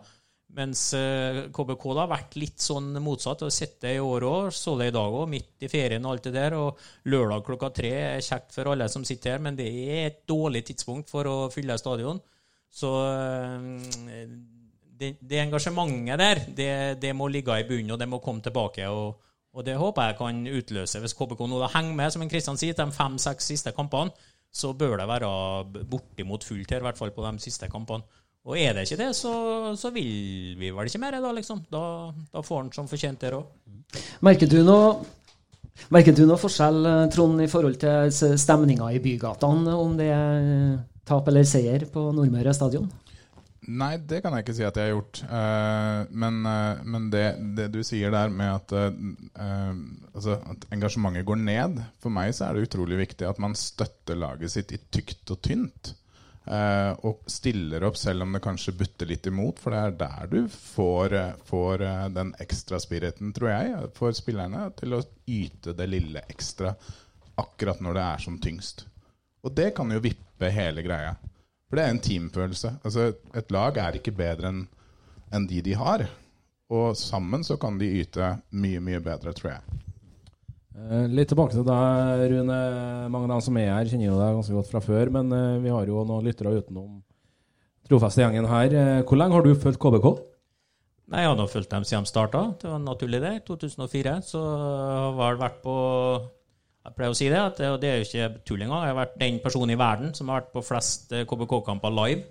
Mens 0.55 0.81
eh, 0.95 1.41
KBK 1.53 1.83
da 1.91 2.05
har 2.05 2.11
vært 2.13 2.37
litt 2.39 2.63
sånn 2.63 2.93
motsatt. 3.03 3.43
og 3.43 3.53
Sett 3.53 3.75
det 3.83 3.97
i 3.97 4.03
år 4.03 4.25
òg, 4.27 4.47
så 4.55 4.77
det 4.79 4.89
i 4.89 4.95
dag 4.95 5.17
òg, 5.19 5.27
midt 5.29 5.67
i 5.67 5.69
ferien 5.71 6.05
og 6.07 6.15
alt 6.15 6.29
det 6.29 6.35
der. 6.37 6.55
Og 6.57 7.11
lørdag 7.11 7.43
klokka 7.47 7.71
tre 7.75 7.93
er 8.15 8.25
kjekt 8.25 8.55
for 8.55 8.71
alle 8.71 8.87
som 8.91 9.05
sitter 9.07 9.35
her, 9.35 9.43
men 9.43 9.59
det 9.59 9.67
er 9.67 10.07
et 10.07 10.23
dårlig 10.29 10.63
tidspunkt 10.69 11.11
for 11.11 11.27
å 11.29 11.37
fylle 11.53 11.77
stadion. 11.81 12.21
Så 12.71 12.93
eh, 13.11 14.25
det, 14.97 15.13
det 15.21 15.43
engasjementet 15.43 16.23
der, 16.23 16.43
det, 16.57 16.73
det 17.03 17.15
må 17.15 17.29
ligge 17.29 17.59
i 17.59 17.67
bunnen, 17.67 17.93
og 17.95 18.01
det 18.01 18.09
må 18.09 18.23
komme 18.23 18.45
tilbake. 18.45 18.87
og 18.89 19.23
og 19.57 19.65
det 19.65 19.73
håper 19.79 20.11
jeg 20.11 20.17
kan 20.19 20.41
utløse. 20.53 20.99
Hvis 21.01 21.15
KBK 21.17 21.39
nå 21.49 21.57
da 21.57 21.69
henger 21.73 21.95
med, 21.97 22.11
som 22.13 22.25
Kristian 22.29 22.59
sier, 22.61 22.75
de 22.77 22.93
fem-seks 22.93 23.47
siste 23.49 23.73
kampene, 23.73 24.13
så 24.53 24.69
bør 24.77 24.99
det 25.01 25.07
være 25.09 25.29
bortimot 25.89 26.45
fullt 26.45 26.71
her, 26.71 26.83
i 26.83 26.87
hvert 26.87 26.99
fall 26.99 27.13
på 27.15 27.25
de 27.25 27.41
siste 27.41 27.69
kampene. 27.71 28.05
Og 28.47 28.55
er 28.55 28.73
det 28.73 28.85
ikke 28.87 29.01
det, 29.01 29.11
så, 29.17 29.33
så 29.75 29.91
vil 29.91 30.55
vi 30.59 30.71
vel 30.71 30.87
ikke 30.87 31.01
mer, 31.03 31.19
da, 31.19 31.33
liksom. 31.35 31.65
Da, 31.71 31.83
da 32.31 32.43
får 32.45 32.61
han 32.61 32.73
som 32.75 32.87
fortjent 32.87 33.23
der 33.25 33.35
òg. 33.41 33.49
Merker 34.23 34.49
du 34.51 34.61
noe 34.65 34.97
Merker 35.93 36.15
du 36.15 36.23
noe 36.25 36.39
forskjell, 36.41 36.79
eh, 36.89 37.07
Trond, 37.13 37.41
i 37.43 37.49
forhold 37.51 37.75
til 37.81 38.37
stemninga 38.41 38.87
i 38.95 39.01
bygatene, 39.03 39.75
om 39.77 39.91
det 39.99 40.07
er 40.09 40.79
tap 41.05 41.27
eller 41.29 41.45
seier 41.45 41.85
på 41.91 42.07
Nordmøre 42.15 42.55
stadion? 42.55 42.87
Nei, 43.67 43.91
det 43.99 44.23
kan 44.23 44.33
jeg 44.33 44.45
ikke 44.45 44.55
si 44.57 44.65
at 44.65 44.79
jeg 44.79 44.87
har 44.87 44.95
gjort. 44.95 45.21
Eh, 45.27 45.99
men 46.23 46.39
eh, 46.49 46.81
men 46.95 47.07
det, 47.13 47.25
det 47.59 47.67
du 47.75 47.81
sier 47.85 48.09
der 48.15 48.33
med 48.33 48.55
at, 48.55 48.73
altså, 50.15 50.39
at 50.55 50.65
engasjementet 50.73 51.27
går 51.27 51.41
ned 51.43 51.81
For 52.01 52.13
meg 52.13 52.33
så 52.33 52.47
er 52.47 52.57
det 52.57 52.71
utrolig 52.71 52.97
viktig 53.03 53.27
at 53.29 53.41
man 53.43 53.53
støtter 53.59 54.17
laget 54.17 54.55
sitt 54.55 54.73
i 54.73 54.81
tykt 54.81 55.35
og 55.35 55.43
tynt. 55.45 55.93
Eh, 56.47 56.93
og 57.07 57.23
stiller 57.29 57.83
opp 57.87 57.97
selv 57.99 58.25
om 58.25 58.35
det 58.35 58.43
kanskje 58.43 58.75
butter 58.79 59.09
litt 59.09 59.27
imot, 59.29 59.59
for 59.61 59.75
det 59.75 59.81
er 59.83 59.97
der 59.99 60.31
du 60.31 60.39
får, 60.51 61.15
eh, 61.19 61.41
får 61.49 61.85
eh, 61.87 62.05
den 62.15 62.33
ekstra 62.43 62.79
spiriten, 62.83 63.33
tror 63.35 63.53
jeg, 63.53 63.91
for 63.97 64.15
spillerne 64.17 64.69
til 64.79 64.97
å 64.97 65.03
yte 65.27 65.75
det 65.77 65.89
lille 65.91 66.23
ekstra 66.27 66.73
akkurat 67.37 67.83
når 67.83 67.99
det 67.99 68.05
er 68.07 68.23
som 68.25 68.39
tyngst. 68.41 68.87
Og 69.45 69.53
det 69.55 69.73
kan 69.77 69.91
jo 69.93 70.03
vippe 70.03 70.49
hele 70.51 70.83
greia. 70.85 71.13
For 71.67 71.77
det 71.77 71.83
er 71.83 71.93
en 71.93 72.03
teamfølelse. 72.03 72.77
Altså, 72.87 73.11
et 73.35 73.51
lag 73.51 73.77
er 73.83 73.99
ikke 73.99 74.15
bedre 74.15 74.49
enn 74.53 74.65
enn 75.31 75.47
de 75.47 75.61
de 75.61 75.75
har. 75.75 76.05
Og 76.69 76.97
sammen 76.99 77.43
så 77.43 77.57
kan 77.59 77.77
de 77.79 77.89
yte 78.01 78.33
mye, 78.51 78.81
mye 78.83 78.99
bedre, 79.03 79.33
tror 79.35 79.53
jeg. 79.55 79.83
Eh, 80.77 81.07
Litt 81.09 81.31
tilbake 81.31 81.55
til 81.55 81.65
deg, 81.65 82.23
Rune. 82.31 82.57
Mange 83.09 83.25
av 83.27 83.35
dem 83.35 83.43
som 83.47 83.59
er 83.59 83.71
her, 83.73 83.89
kjenner 83.89 84.11
jo 84.11 84.19
deg 84.19 84.37
ganske 84.37 84.57
godt 84.59 84.71
fra 84.71 84.81
før. 84.83 85.11
Men 85.17 85.33
eh, 85.33 85.59
vi 85.63 85.73
har 85.73 85.89
jo 85.89 86.05
noen 86.05 86.25
lyttere 86.27 86.53
utenom 86.59 87.01
trofeste 87.87 88.21
gjengen 88.23 88.49
her. 88.51 88.73
Eh, 88.75 89.03
Hvor 89.07 89.19
lenge 89.19 89.37
har 89.37 89.45
du 89.47 89.53
fulgt 89.57 89.81
KBK? 89.81 90.09
Nei, 91.07 91.21
Jeg 91.23 91.29
har 91.31 91.37
nå 91.39 91.47
fulgt 91.47 91.71
dem 91.71 91.85
siden 91.87 92.03
de 92.05 92.11
starta. 92.11 92.43
Det 92.61 92.69
var 92.69 92.81
naturlig, 92.83 93.21
det. 93.23 93.35
2004. 93.47 94.17
Så 94.27 94.41
har 94.43 95.33
jeg 95.33 95.43
vært 95.43 95.61
på 95.63 95.75
Jeg 96.87 96.95
pleier 96.95 97.11
å 97.11 97.17
si 97.19 97.27
det, 97.27 97.39
at 97.39 97.57
det, 97.81 97.89
er 97.89 97.97
jo 97.99 98.07
ikke 98.07 98.43
tull 98.47 98.61
engang. 98.63 98.85
Jeg 98.85 98.93
har 98.93 98.99
vært 99.01 99.17
den 99.19 99.39
personen 99.43 99.73
i 99.73 99.79
verden 99.79 100.13
som 100.15 100.29
har 100.29 100.41
vært 100.41 100.53
på 100.53 100.63
flest 100.63 101.11
KBK-kamper 101.11 101.91
live. 101.91 102.21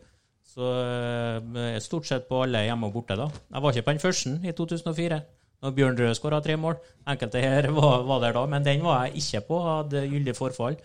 Så 0.46 0.64
jeg 0.64 1.74
er 1.74 1.82
stort 1.84 2.06
sett 2.08 2.24
på 2.30 2.38
alle 2.46 2.62
hjemme 2.64 2.88
og 2.88 2.94
borte, 2.94 3.18
da. 3.18 3.26
Jeg 3.52 3.64
var 3.64 3.74
ikke 3.74 3.88
på 3.88 3.96
den 3.96 4.00
første 4.00 4.32
i 4.40 4.54
2004. 4.56 5.18
Når 5.64 5.74
Bjørn 5.76 5.98
Røe 6.00 6.14
skåra 6.16 6.42
tre 6.44 6.56
mål. 6.60 6.76
Enkelte 7.08 7.42
her 7.42 7.70
var, 7.78 8.04
var 8.08 8.22
der 8.24 8.36
da, 8.36 8.46
men 8.50 8.66
den 8.66 8.84
var 8.84 9.06
jeg 9.06 9.22
ikke 9.22 9.46
på. 9.50 9.60
Hadde 9.66 10.06
gyldig 10.10 10.36
forfall. 10.36 10.78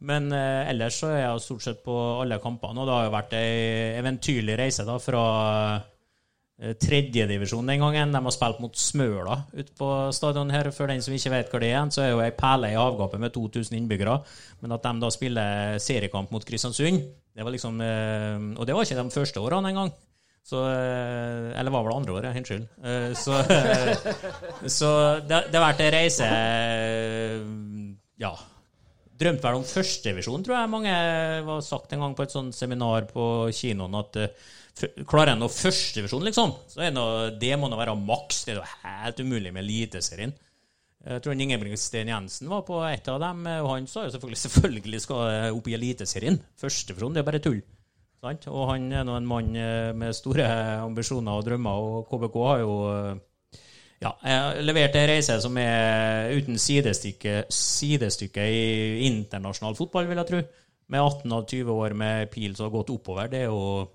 Men 0.00 0.30
eh, 0.32 0.70
ellers 0.70 0.96
så 1.02 1.12
er 1.12 1.24
jeg 1.26 1.44
stort 1.44 1.64
sett 1.64 1.80
på 1.84 1.94
alle 2.22 2.40
kampene, 2.40 2.80
og 2.80 2.88
det 2.88 2.94
har 2.96 3.06
jo 3.06 3.16
vært 3.16 3.34
ei 3.36 3.96
eventyrlig 3.98 4.56
reise 4.56 4.86
da 4.88 4.94
fra 5.02 5.24
eh, 5.76 6.72
tredjedivisjon 6.80 7.68
den 7.68 7.84
gangen. 7.84 8.14
De 8.16 8.22
har 8.24 8.36
spilt 8.36 8.62
mot 8.64 8.80
Smøla 8.80 9.36
ute 9.52 9.74
på 9.76 9.90
stadion 10.16 10.52
her. 10.54 10.70
For 10.72 10.88
den 10.88 11.04
som 11.04 11.16
ikke 11.16 11.34
vet 11.34 11.52
hva 11.52 11.60
det 11.60 11.72
er, 11.74 11.92
så 11.92 12.06
er 12.06 12.14
jo 12.14 12.22
ei 12.24 12.32
perle 12.36 12.72
i 12.72 12.80
avgapet 12.80 13.20
med 13.20 13.34
2000 13.36 13.76
innbyggere. 13.76 14.16
Men 14.64 14.76
at 14.76 14.88
de 14.88 14.94
da 15.04 15.12
spiller 15.12 15.76
seriekamp 15.84 16.32
mot 16.32 16.48
Kristiansund, 16.48 17.04
det 17.36 17.44
var 17.46 17.54
liksom 17.54 17.84
eh, 17.84 18.38
Og 18.56 18.64
det 18.66 18.74
var 18.74 18.88
ikke 18.88 19.02
de 19.02 19.18
første 19.20 19.44
årene 19.44 19.74
engang. 19.74 19.92
Så, 20.46 20.62
eh, 20.66 21.50
eller 21.60 21.74
var 21.74 21.84
vel 21.86 21.94
andre 21.94 22.14
året, 22.16 22.36
unnskyld. 22.40 22.64
Eh, 22.82 23.10
Så, 23.18 23.36
så 24.78 24.92
det, 25.26 25.42
har 25.52 25.66
vært 25.68 25.84
ei 25.84 25.90
reise 25.94 26.26
eh, 26.26 27.42
Ja. 28.22 28.32
Drømte 29.20 29.44
vel 29.44 29.58
om 29.58 29.66
førstevisjon, 29.68 30.46
tror 30.46 30.56
jeg 30.56 30.72
mange 30.72 30.92
var 31.44 31.60
sagt 31.64 31.92
en 31.92 32.00
gang 32.06 32.14
på 32.16 32.24
et 32.24 32.32
sånt 32.32 32.56
seminar 32.56 33.04
på 33.10 33.24
kinoen. 33.52 33.98
at 34.00 34.16
Klarer 35.04 35.34
en 35.34 35.42
nå 35.42 35.48
førstevisjon, 35.52 36.22
liksom, 36.24 36.54
så 36.70 36.86
er 36.86 36.94
noe, 36.94 37.26
det 37.36 37.52
må 37.60 37.68
nå 37.68 37.76
være 37.76 37.98
maks. 38.00 38.46
Det 38.46 38.54
er 38.54 38.62
jo 38.62 38.68
helt 38.86 39.20
umulig 39.20 39.52
med 39.52 39.66
Eliteserien. 39.66 40.32
Jeg 41.00 41.22
tror 41.24 41.36
Ingebrigtsen 41.36 42.10
Jensen 42.12 42.48
var 42.52 42.64
på 42.68 42.80
et 42.84 43.08
av 43.08 43.20
dem, 43.22 43.44
og 43.60 43.68
han 43.74 43.86
sa 43.88 44.06
jo 44.06 44.14
selvfølgelig 44.14 44.40
selvfølgelig 44.46 45.02
skal 45.04 45.22
jeg 45.34 45.58
opp 45.58 45.68
i 45.68 45.76
Eliteserien. 45.76 46.40
Førstevisjon, 46.60 47.16
det 47.16 47.22
er 47.22 47.28
bare 47.28 47.42
tull. 47.44 47.60
Og 48.20 48.64
han 48.68 48.90
er 48.92 49.04
nå 49.08 49.16
en 49.16 49.28
mann 49.28 49.54
eh, 49.56 49.90
med 49.96 50.16
store 50.16 50.46
ambisjoner 50.84 51.40
og 51.40 51.46
drømmer, 51.46 51.84
og 51.84 52.08
KBK 52.10 52.40
har 52.44 52.58
jo 52.60 52.74
eh, 52.90 53.60
ja, 54.04 54.12
levert 54.60 54.96
en 54.96 55.08
reise 55.08 55.38
som 55.40 55.56
er 55.60 56.34
uten 56.36 56.60
sidestykke, 56.60 57.46
sidestykke 57.52 58.44
i 58.44 59.06
internasjonal 59.08 59.78
fotball, 59.78 60.08
vil 60.10 60.20
jeg 60.20 60.30
tro. 60.32 60.42
Med 60.90 61.00
18 61.00 61.32
av 61.32 61.46
20 61.46 61.72
år 61.72 61.96
med 61.96 62.30
pil 62.34 62.56
som 62.58 62.66
har 62.66 62.74
gått 62.74 62.92
oppover. 62.92 63.30
Det 63.30 63.44
er 63.44 63.48
jo 63.48 63.88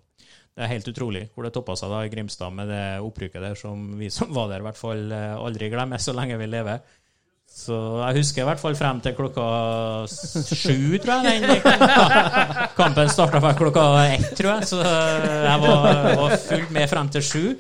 det 0.55 0.63
er 0.63 0.71
helt 0.71 0.87
utrolig 0.87 1.25
hvor 1.33 1.43
det 1.43 1.51
toppa 1.51 1.73
seg 1.75 1.91
da 1.91 2.05
i 2.05 2.11
Grimstad 2.13 2.53
med 2.55 2.69
det 2.71 2.83
opprykket 3.03 3.43
der 3.43 3.57
som 3.59 3.89
vi 3.99 4.07
som 4.13 4.29
var 4.33 4.47
der, 4.47 4.63
i 4.63 4.67
hvert 4.69 4.79
fall 4.79 5.09
eh, 5.11 5.33
aldri 5.35 5.67
glemmer 5.73 6.01
så 6.01 6.15
lenge 6.15 6.39
vi 6.39 6.47
lever. 6.47 6.79
Så 7.55 7.71
jeg 8.01 8.17
husker 8.17 8.41
i 8.43 8.45
hvert 8.49 8.59
fall 8.59 8.73
frem 8.75 8.97
til 8.99 9.13
klokka 9.15 9.43
sju, 10.11 10.97
tror 10.99 11.23
jeg, 11.23 11.39
den 11.39 11.55
kampen 12.75 13.07
starta 13.09 13.39
vel 13.39 13.55
klokka 13.55 14.03
ett, 14.11 14.35
tror 14.35 14.57
jeg. 14.57 14.67
Så 14.73 14.79
jeg 14.83 15.59
var, 15.63 15.79
var 16.19 16.35
fullt 16.49 16.71
med 16.75 16.89
frem 16.91 17.07
til 17.15 17.23
sju. 17.23 17.55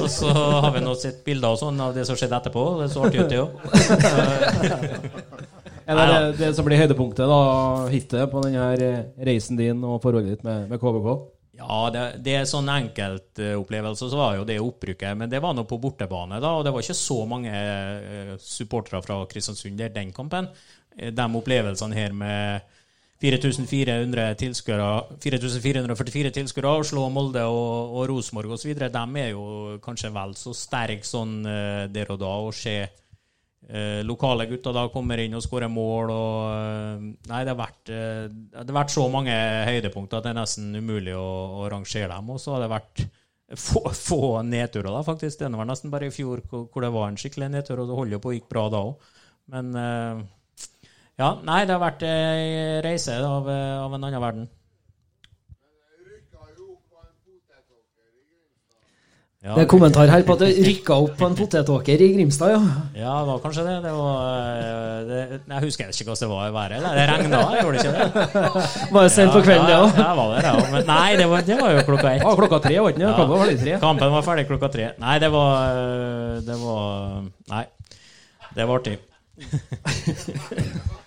Og 0.00 0.10
så 0.10 0.26
har 0.34 0.74
vi 0.74 0.82
nå 0.82 0.94
sett 0.98 1.22
bilder 1.26 1.50
og 1.54 1.58
sånn 1.62 1.78
av 1.80 1.94
det 1.94 2.04
som 2.08 2.16
skjedde 2.18 2.36
etterpå. 2.42 2.62
Det 2.82 2.88
så 2.90 3.02
artig 3.06 3.22
ut, 3.22 3.30
det 3.30 3.38
òg. 3.44 3.50
Er 5.86 5.94
det 5.94 6.34
det 6.40 6.48
som 6.56 6.64
blir 6.66 6.80
høydepunktet, 6.80 7.28
da, 7.30 7.36
hittil 7.92 8.24
på 8.32 8.40
denne 8.42 8.74
reisen 9.22 9.54
din 9.54 9.78
og 9.86 10.02
forholdet 10.02 10.34
ditt 10.34 10.42
med, 10.42 10.66
med 10.72 10.80
KBK? 10.82 11.35
Ja, 11.56 11.76
det, 11.92 12.00
det 12.26 12.34
er 12.36 12.48
sånn 12.48 12.68
enkeltopplevelse, 12.68 14.10
så 14.12 14.18
var 14.18 14.36
jo 14.36 14.46
det 14.48 14.58
opprykket. 14.60 15.16
Men 15.16 15.30
det 15.32 15.40
var 15.40 15.54
nå 15.56 15.64
på 15.68 15.78
bortebane, 15.80 16.40
da, 16.42 16.52
og 16.58 16.66
det 16.66 16.72
var 16.74 16.84
ikke 16.84 16.98
så 16.98 17.20
mange 17.28 17.52
eh, 17.52 18.32
supportere 18.42 19.00
fra 19.04 19.22
Kristiansund 19.30 19.78
der 19.80 19.94
den 19.94 20.12
kampen. 20.16 20.50
Eh, 20.96 21.14
De 21.16 21.28
opplevelsene 21.40 21.96
her 21.96 22.12
med 22.16 22.74
4400 23.24 24.34
tilskuere, 24.36 25.16
4444 25.24 26.34
tilskuere, 26.36 26.74
slå 26.84 27.06
Molde 27.08 27.46
og, 27.48 27.96
og 27.96 28.04
Rosenborg 28.10 28.52
osv., 28.58 28.74
de 28.76 29.04
er 29.22 29.30
jo 29.32 29.78
kanskje 29.84 30.12
vel 30.12 30.36
så 30.36 30.52
sterke 30.52 31.08
sånn 31.08 31.38
eh, 31.48 31.86
der 31.88 32.12
og 32.12 32.20
da. 32.20 32.34
Å 32.36 32.52
se 32.52 32.76
eh, 33.68 34.00
lokale 34.06 34.46
gutter 34.50 34.74
da 34.76 34.86
kommer 34.92 35.20
inn 35.22 35.36
og 35.36 35.44
skårer 35.44 35.70
mål 35.72 36.12
og 36.14 36.40
eh, 36.54 37.04
Nei, 37.30 37.42
det 37.44 37.52
har 37.52 37.60
vært, 37.60 37.92
eh, 37.92 38.24
det 38.30 38.66
har 38.66 38.80
vært 38.80 38.94
så 38.94 39.06
mange 39.12 39.36
høydepunkter 39.68 40.20
at 40.20 40.28
det 40.28 40.34
er 40.34 40.40
nesten 40.40 40.74
umulig 40.76 41.14
å, 41.18 41.28
å 41.62 41.70
rangere 41.72 42.10
dem. 42.14 42.34
Og 42.34 42.42
så 42.42 42.56
har 42.56 42.64
det 42.64 42.72
vært 42.72 43.06
få, 43.54 43.82
få 43.94 44.42
nedturer, 44.42 44.90
da, 44.90 45.02
faktisk. 45.06 45.38
Det 45.40 45.52
var 45.54 45.68
nesten 45.68 45.92
bare 45.92 46.08
i 46.08 46.14
fjor 46.14 46.42
hvor, 46.50 46.82
det 46.82 46.92
var 46.94 47.10
en 47.10 47.20
skikkelig 47.20 47.50
nedtur, 47.54 47.82
og 47.82 47.90
det 47.90 48.00
holder 48.00 48.22
på 48.22 48.32
og 48.32 48.38
gikk 48.38 48.48
bra 48.50 48.66
da 48.72 48.82
òg. 48.88 49.12
Men 49.54 49.72
eh, 49.78 50.24
ja, 51.20 51.30
nei, 51.46 51.62
det 51.64 51.76
har 51.76 51.82
vært 51.82 52.06
ei 52.08 52.80
reise 52.84 53.18
av, 53.22 53.46
eh, 53.48 53.74
av 53.80 53.94
en 53.94 54.08
annen 54.08 54.22
verden. 54.22 54.48
Ja, 59.46 59.54
Det 59.54 59.62
er 59.62 59.68
kommentar 59.70 60.10
her 60.10 60.24
på 60.26 60.34
at 60.34 60.40
det 60.42 60.48
rykka 60.66 60.94
opp 61.04 61.12
på 61.20 61.26
en 61.28 61.36
potetåker 61.38 62.00
i 62.02 62.08
Grimstad, 62.16 62.50
ja. 62.50 62.58
Ja, 62.98 63.12
det 63.20 63.28
var 63.28 63.38
kanskje 63.44 63.62
det. 63.62 63.76
det, 63.84 63.92
var, 63.94 64.16
eh, 64.58 64.96
det 65.06 65.18
jeg 65.52 65.62
husker 65.62 65.92
ikke 65.92 66.08
hva 66.08 66.16
det 66.18 66.28
var 66.32 66.48
i 66.48 66.54
været. 66.56 66.72
eller? 66.80 66.98
Det 66.98 67.04
regna, 67.12 67.42
gjorde 67.60 67.76
det 67.76 67.84
ikke 67.84 67.94
det? 67.94 68.08
Var 68.96 69.02
det 69.06 69.12
sent 69.14 69.32
på 69.36 69.44
kvelden, 69.46 69.66
det 69.70 69.76
ja, 69.76 69.84
òg? 69.84 70.02
ja, 70.02 70.10
var 70.18 70.34
det 70.34 70.42
det 70.42 70.50
ja. 70.50 70.66
Men 70.74 70.90
nei, 70.90 71.16
det 71.20 71.30
var, 71.30 71.46
det 71.46 71.60
var 71.60 71.70
jo 71.76 71.86
klokka 71.92 72.14
ett. 72.16 72.26
Ah, 72.26 72.34
klokka 72.42 72.58
tre, 72.66 72.74
var 72.80 72.90
det 72.90 72.98
ikke 72.98 73.06
det? 73.06 73.14
Kampen 73.14 73.30
var 73.30 73.38
ferdig 73.44 73.58
tre. 73.62 73.78
Kampen 73.86 74.14
var 74.16 74.26
ferdig 74.26 74.46
klokka 74.50 74.72
tre. 74.74 74.90
Nei, 75.06 75.16
det 75.22 75.32
var 75.36 75.54
øh, 75.78 76.36
Det 76.50 76.60
var 76.66 76.84
Nei. 77.54 77.64
Det 78.56 78.66
var 78.66 78.80
artig. 78.80 78.98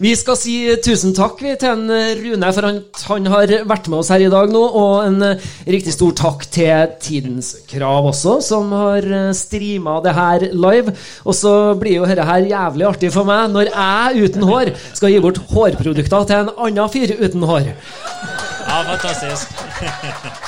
Vi 0.00 0.14
skal 0.16 0.38
si 0.38 0.54
tusen 0.84 1.14
takk 1.16 1.40
til 1.42 1.68
en 1.68 1.90
eh, 1.92 2.14
Rune, 2.20 2.52
for 2.56 2.68
han, 2.68 2.80
han 3.08 3.30
har 3.32 3.54
vært 3.68 3.90
med 3.90 4.00
oss 4.00 4.10
her 4.12 4.24
i 4.24 4.30
dag 4.32 4.52
nå. 4.52 4.62
Og 4.82 5.06
en 5.06 5.18
eh, 5.26 5.48
riktig 5.70 5.94
stor 5.96 6.14
takk 6.18 6.46
til 6.52 6.94
Tidens 7.02 7.52
Krav 7.70 8.10
også, 8.12 8.38
som 8.44 8.72
har 8.76 9.06
streama 9.36 9.98
det 10.04 10.16
her 10.16 10.46
live. 10.52 10.94
Og 11.24 11.36
så 11.36 11.54
blir 11.80 12.00
jo 12.00 12.08
dette 12.08 12.26
her 12.26 12.48
jævlig 12.50 12.88
artig 12.90 13.12
for 13.14 13.28
meg 13.28 13.50
når 13.54 13.72
jeg 13.72 14.28
uten 14.28 14.46
hår 14.48 14.74
skal 14.92 15.12
gi 15.12 15.22
bort 15.22 15.42
hårprodukter 15.50 16.28
til 16.28 16.44
en 16.44 16.54
annen 16.56 16.92
fyr 16.92 17.16
uten 17.20 17.46
hår. 17.50 17.72
Ja, 17.72 18.82
fantastisk. 18.92 19.48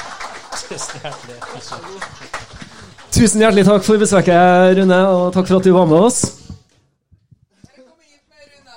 Tusen 0.73 1.03
hjertelig. 1.03 1.37
Tusen 3.13 3.43
hjertelig 3.43 3.65
takk 3.69 3.85
for 3.85 4.01
besøket, 4.01 4.79
Rune, 4.79 5.01
og 5.13 5.35
takk 5.35 5.51
for 5.51 5.61
at 5.61 5.67
du 5.67 5.75
var 5.75 5.89
med 5.91 6.07
oss. 6.09 6.42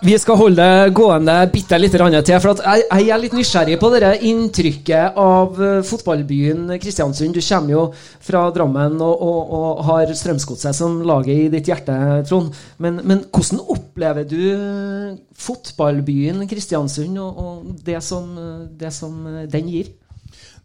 Vi 0.05 0.13
skal 0.21 0.37
holde 0.37 0.61
det 0.61 0.91
gående 0.93 1.33
bitte 1.49 1.77
litt 1.79 1.95
til, 1.95 2.35
for 2.37 2.59
jeg, 2.61 2.83
jeg 2.85 3.07
er 3.09 3.21
litt 3.23 3.33
nysgjerrig 3.33 3.77
på 3.81 3.89
det 3.89 4.11
inntrykket 4.29 5.17
av 5.17 5.57
eh, 5.57 5.79
fotballbyen 5.81 6.75
Kristiansund. 6.77 7.33
Du 7.33 7.41
kommer 7.41 7.73
jo 7.73 7.85
fra 8.27 8.43
Drammen 8.53 8.99
og, 9.01 9.23
og, 9.25 9.55
og 9.57 9.81
har 9.87 10.13
Strømsgodset 10.13 10.77
som 10.77 10.99
laget 11.09 11.47
i 11.47 11.49
ditt 11.55 11.71
hjerte, 11.71 11.97
Trond. 12.29 12.53
Men, 12.77 13.01
men 13.01 13.23
hvordan 13.33 13.63
opplever 13.65 14.29
du 14.29 14.37
eh, 14.51 15.17
fotballbyen 15.41 16.45
Kristiansund 16.53 17.17
og, 17.17 17.41
og 17.41 17.83
det, 17.89 17.97
som, 18.05 18.29
eh, 18.37 18.65
det 18.77 18.93
som 18.93 19.17
den 19.49 19.73
gir? 19.73 19.89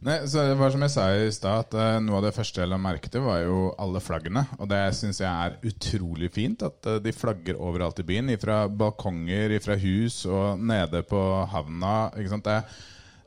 Nei, 0.01 0.17
så 0.25 0.47
det 0.49 0.57
var 0.57 0.71
som 0.73 0.81
jeg 0.81 0.93
sa 0.95 1.03
i 1.13 1.33
stad, 1.35 1.67
at 1.67 1.75
eh, 1.77 1.99
noe 2.01 2.23
av 2.23 2.25
det 2.25 2.33
første 2.33 2.63
jeg 2.63 2.71
la 2.73 2.79
merke 2.81 3.11
til, 3.13 3.21
var 3.27 3.43
jo 3.43 3.67
alle 3.77 4.01
flaggene. 4.01 4.47
Og 4.57 4.71
det 4.71 4.81
syns 4.97 5.21
jeg 5.21 5.29
er 5.29 5.59
utrolig 5.69 6.31
fint, 6.33 6.65
at 6.65 6.89
eh, 6.89 7.03
de 7.05 7.13
flagger 7.13 7.61
overalt 7.61 8.01
i 8.01 8.07
byen. 8.09 8.33
Fra 8.41 8.63
balkonger, 8.73 9.59
fra 9.61 9.77
hus 9.83 10.23
og 10.25 10.63
nede 10.65 11.03
på 11.05 11.21
havna. 11.53 11.95
Det, 12.17 12.57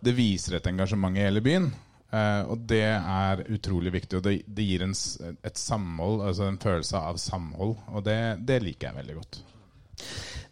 det 0.02 0.16
viser 0.18 0.58
et 0.58 0.72
engasjement 0.74 1.14
i 1.14 1.28
hele 1.28 1.46
byen. 1.46 1.70
Uh, 2.14 2.46
og 2.54 2.66
det 2.70 2.86
er 2.94 3.40
utrolig 3.50 3.94
viktig. 3.94 4.20
Og 4.20 4.26
det, 4.26 4.36
det 4.46 4.66
gir 4.68 4.84
en, 4.86 4.94
et 5.34 5.58
samhold, 5.58 6.22
altså 6.26 6.46
en 6.50 6.60
følelse 6.62 7.06
av 7.10 7.22
samhold. 7.22 7.78
Og 7.94 8.06
det, 8.06 8.20
det 8.46 8.60
liker 8.66 8.90
jeg 8.90 9.00
veldig 9.00 9.16
godt. 9.22 9.40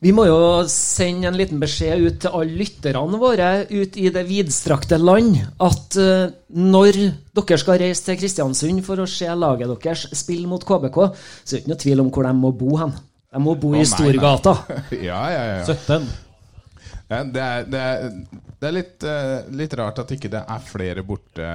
Vi 0.01 0.09
må 0.17 0.23
jo 0.25 0.37
sende 0.71 1.29
en 1.29 1.35
liten 1.37 1.59
beskjed 1.61 2.01
ut 2.01 2.15
til 2.23 2.33
alle 2.33 2.57
lytterne 2.57 3.19
våre 3.21 3.49
ut 3.69 3.97
i 4.01 4.07
det 4.09 4.23
vidstrakte 4.25 4.97
land 4.97 5.35
at 5.61 5.97
eh, 6.01 6.31
når 6.57 6.97
dere 7.37 7.59
skal 7.61 7.77
reise 7.83 8.07
til 8.07 8.17
Kristiansund 8.17 8.81
for 8.87 9.03
å 9.03 9.05
se 9.09 9.29
laget 9.29 9.69
deres 9.69 10.07
spille 10.17 10.49
mot 10.49 10.65
KBK, 10.65 10.97
så 11.13 11.53
er 11.53 11.53
det 11.53 11.61
ikke 11.61 11.73
noe 11.73 11.83
tvil 11.85 12.01
om 12.01 12.09
hvor 12.09 12.25
de 12.25 12.33
må 12.39 12.51
bo 12.57 12.71
hen. 12.81 12.95
De 13.31 13.43
må 13.45 13.53
bo 13.61 13.75
i 13.77 13.85
Storgata. 13.85 14.55
ja, 15.11 15.21
ja, 15.35 15.45
ja. 15.51 15.61
17. 15.69 16.09
Ja, 17.11 17.21
det 17.21 17.45
er, 17.45 17.69
det 17.69 17.85
er, 17.85 18.09
det 18.57 18.71
er 18.71 18.77
litt, 18.79 19.05
eh, 19.05 19.37
litt 19.61 19.77
rart 19.77 20.01
at 20.01 20.17
ikke 20.17 20.33
det 20.33 20.41
er 20.41 20.65
flere 20.65 21.05
borte, 21.05 21.47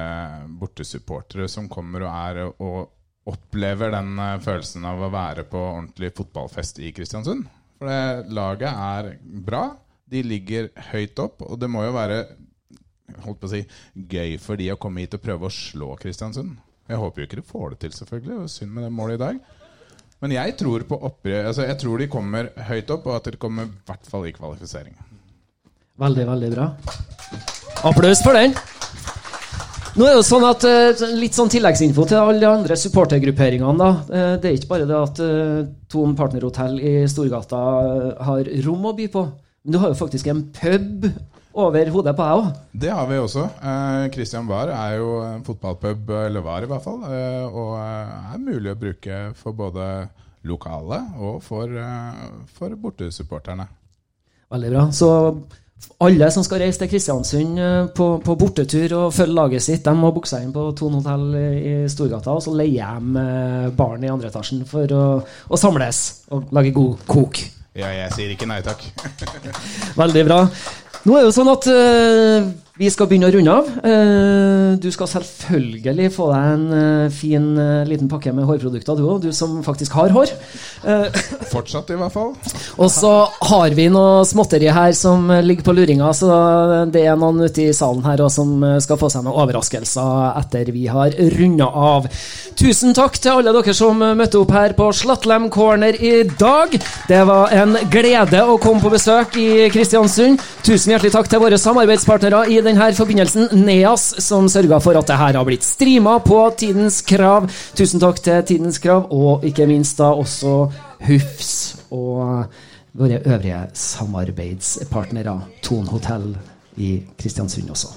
bortesupportere 0.61 1.51
som 1.51 1.66
kommer 1.72 2.07
og 2.07 2.14
er 2.14 2.44
og 2.47 2.78
opplever 3.26 3.90
den 3.90 4.14
eh, 4.22 4.38
følelsen 4.47 4.86
av 4.86 5.03
å 5.03 5.11
være 5.11 5.49
på 5.51 5.59
ordentlig 5.59 6.14
fotballfest 6.14 6.78
i 6.86 6.94
Kristiansund. 6.94 7.49
For 7.77 7.91
det, 7.91 8.33
laget 8.37 8.70
er 8.70 9.11
bra. 9.47 9.64
De 10.07 10.22
ligger 10.22 10.70
høyt 10.93 11.18
opp, 11.22 11.43
og 11.45 11.59
det 11.61 11.68
må 11.70 11.83
jo 11.85 11.95
være 11.97 12.20
holdt 13.24 13.41
på 13.41 13.49
å 13.49 13.53
si, 13.53 13.62
gøy 13.95 14.37
for 14.43 14.59
de 14.59 14.70
å 14.72 14.79
komme 14.81 15.03
hit 15.05 15.14
og 15.16 15.22
prøve 15.22 15.49
å 15.49 15.53
slå 15.53 15.93
Kristiansund. 16.01 16.57
Jeg 16.87 17.01
håper 17.03 17.22
jo 17.22 17.27
ikke 17.29 17.41
de 17.41 17.47
får 17.47 17.72
det 17.72 17.79
til, 17.83 17.95
selvfølgelig. 17.97 18.41
Det 18.45 18.53
synd 18.55 18.74
med 18.74 18.87
det 18.87 18.93
målet 18.95 19.18
i 19.18 19.22
dag. 19.24 19.41
Men 20.22 20.33
jeg 20.33 20.55
tror 20.57 20.87
på 20.89 20.99
opprør, 21.09 21.49
altså 21.51 21.66
jeg 21.66 21.79
tror 21.83 22.01
de 22.01 22.09
kommer 22.12 22.49
høyt 22.70 22.93
opp, 22.95 23.09
og 23.11 23.18
at 23.18 23.29
de 23.33 23.41
kommer 23.41 23.68
i 23.68 23.74
hvert 23.89 24.09
fall 24.09 24.29
i 24.29 24.35
kvalifisering. 24.37 24.97
Veldig, 26.01 26.27
veldig 26.29 26.51
bra. 26.55 26.70
Applaus 27.89 28.22
for 28.24 28.37
den. 28.37 28.57
Nå 29.97 30.05
er 30.05 30.12
det 30.12 30.18
jo 30.18 30.24
sånn 30.28 30.44
at 30.44 30.64
eh, 30.68 31.05
Litt 31.16 31.36
sånn 31.36 31.49
tilleggsinfo 31.49 32.05
til 32.09 32.18
alle 32.20 32.40
de 32.42 32.49
andre 32.51 32.76
supportergrupperingene. 32.76 33.76
da. 33.80 33.88
Eh, 34.12 34.34
Det 34.42 34.51
er 34.51 34.59
ikke 34.59 34.72
bare 34.74 34.88
det 34.90 34.99
at 34.99 35.22
eh, 35.24 36.11
Partnerhotell 36.18 36.76
i 36.84 36.92
Storgata 37.09 37.61
har 38.28 38.51
rom 38.66 38.84
å 38.90 38.92
by 38.99 39.07
på, 39.14 39.22
men 39.64 39.72
du 39.72 39.78
har 39.80 39.88
jo 39.94 39.97
faktisk 39.97 40.28
en 40.28 40.42
pub 40.53 41.07
over 41.57 41.88
hodet 41.94 42.12
på 42.18 42.26
deg 42.26 42.42
òg. 42.42 42.51
Det 42.84 42.90
har 42.92 43.07
vi 43.09 43.16
også. 43.16 43.47
Christian 44.12 44.44
Wahr 44.51 44.68
er 44.74 44.99
jo 44.99 45.14
en 45.24 45.40
fotballpub, 45.47 46.11
eller 46.26 46.44
var 46.44 46.66
i 46.66 46.68
hvert 46.68 46.84
fall, 46.84 47.01
og 47.49 47.70
er 47.80 48.42
mulig 48.42 48.74
å 48.74 48.76
bruke 48.82 49.20
for 49.40 49.57
både 49.57 49.86
lokale 50.44 51.01
og 51.16 51.40
for, 51.47 51.72
for 52.59 52.76
bortesupporterne. 52.76 53.64
Veldig 54.53 54.74
bra. 54.74 54.84
Så 54.92 55.09
alle 56.05 56.29
som 56.33 56.45
skal 56.45 56.61
reise 56.61 56.81
til 56.83 56.91
Kristiansund 56.91 57.61
eh, 57.61 57.87
på, 57.97 58.09
på 58.24 58.37
bortetur 58.37 58.95
og 58.99 59.14
følge 59.16 59.37
laget 59.37 59.64
sitt, 59.64 59.85
de 59.85 59.95
må 59.97 60.11
booke 60.12 60.29
seg 60.29 60.45
inn 60.45 60.55
på 60.55 60.68
Thon 60.77 60.99
hotell 60.99 61.29
i 61.39 61.47
i 61.66 61.77
Storgata, 61.91 62.35
og 62.37 62.45
så 62.45 62.53
leier 62.57 63.01
de 63.01 63.22
eh, 63.22 63.68
baren 63.77 64.05
i 64.05 64.11
andre 64.12 64.31
etasjen 64.31 64.64
for 64.68 64.93
å, 64.93 65.05
å 65.22 65.61
samles 65.61 66.03
og 66.35 66.53
lage 66.57 66.74
god 66.77 67.07
kok. 67.09 67.41
Ja, 67.77 67.91
jeg 67.93 68.12
sier 68.16 68.33
ikke 68.33 68.49
nei 68.49 68.62
takk. 68.64 68.85
Veldig 70.03 70.24
bra. 70.29 70.39
Nå 71.07 71.16
er 71.16 71.24
det 71.24 71.29
jo 71.29 71.35
sånn 71.37 71.53
at 71.53 71.68
eh, 71.70 72.49
vi 72.77 72.89
skal 72.93 73.09
begynne 73.09 73.31
å 73.31 73.33
runde 73.33 73.53
av. 73.53 73.68
Eh, 73.89 74.77
du 74.81 74.91
skal 74.93 75.09
selvfølgelig 75.09 76.11
få 76.12 76.29
deg 76.29 76.49
en 76.53 76.64
eh, 76.77 77.14
fin 77.14 77.47
eh, 77.57 77.87
liten 77.89 78.11
pakke 78.11 78.35
med 78.37 78.45
hårprodukter, 78.49 78.99
du 78.99 79.07
òg, 79.07 79.22
du 79.24 79.31
som 79.33 79.62
faktisk 79.64 79.97
har 79.97 80.12
hår. 80.12 80.33
Fortsatt, 81.53 81.89
i 81.91 81.97
hvert 81.97 82.12
fall. 82.12 82.35
og 82.77 82.91
så 82.93 83.12
har 83.49 83.72
vi 83.77 83.89
noe 83.93 84.27
småtteri 84.29 84.68
her 84.68 84.93
som 84.97 85.24
ligger 85.43 85.64
på 85.66 85.74
luringa, 85.77 86.11
så 86.14 86.29
det 86.93 87.07
er 87.09 87.16
noen 87.18 87.47
ute 87.47 87.64
i 87.64 87.77
salen 87.77 88.05
her 88.05 88.20
òg 88.27 88.31
som 88.35 88.53
skal 88.83 89.01
få 89.01 89.09
seg 89.12 89.24
noen 89.24 89.41
overraskelser 89.47 90.37
etter 90.43 90.68
vi 90.74 90.85
har 90.93 91.16
runda 91.37 91.70
av. 91.70 92.11
Tusen 92.57 92.95
takk 92.97 93.16
til 93.20 93.39
alle 93.39 93.55
dere 93.57 93.74
som 93.77 94.05
møtte 94.18 94.41
opp 94.43 94.53
her 94.55 94.77
på 94.77 94.91
Slattlem 94.97 95.49
Corner 95.55 95.97
i 95.97 96.14
dag. 96.29 96.77
Det 97.09 97.22
var 97.29 97.57
en 97.57 97.77
glede 97.93 98.45
å 98.45 98.61
komme 98.62 98.85
på 98.85 98.93
besøk 98.93 99.41
i 99.41 99.66
Kristiansund. 99.72 100.45
Tusen 100.66 100.93
hjertelig 100.93 101.14
takk 101.16 101.33
til 101.33 101.43
våre 101.43 101.61
samarbeidspartnere 101.61 102.45
i 102.53 102.61
denne 102.66 102.88
forbindelsen, 102.96 103.48
Neas, 103.64 104.08
som 104.24 104.48
sørga 104.50 104.80
for 104.82 104.98
at 104.98 105.08
det 105.08 105.18
her 105.20 105.38
har 105.38 105.46
blitt 105.46 105.64
streama 105.66 106.18
på 106.24 106.40
Tidens 106.58 107.00
Krav. 107.06 107.48
Tusen 107.78 108.02
takk 108.02 108.20
til 108.24 108.42
Tidens 108.50 108.80
Krav, 108.82 109.06
og 109.14 109.44
ikke 109.46 109.68
minst 109.70 109.98
da 110.00 110.10
også 110.12 110.56
Hufs 111.06 111.52
og 111.90 112.48
våre 112.96 113.20
øvrige 113.22 113.60
samarbeidspartnere, 113.76 115.40
Thon 115.62 115.86
Hotell 115.92 116.34
i 116.76 116.98
Kristiansund 117.20 117.70
også. 117.70 117.92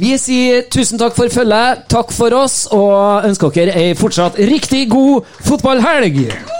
Vi 0.00 0.14
sier 0.16 0.62
tusen 0.72 1.00
takk 1.00 1.16
for 1.16 1.32
følget, 1.32 1.84
takk 1.92 2.12
for 2.16 2.32
oss, 2.36 2.62
og 2.72 3.26
ønsker 3.28 3.52
dere 3.58 3.76
ei 3.76 3.98
fortsatt 3.98 4.38
riktig 4.38 4.86
god 4.92 5.28
fotballhelg! 5.44 6.59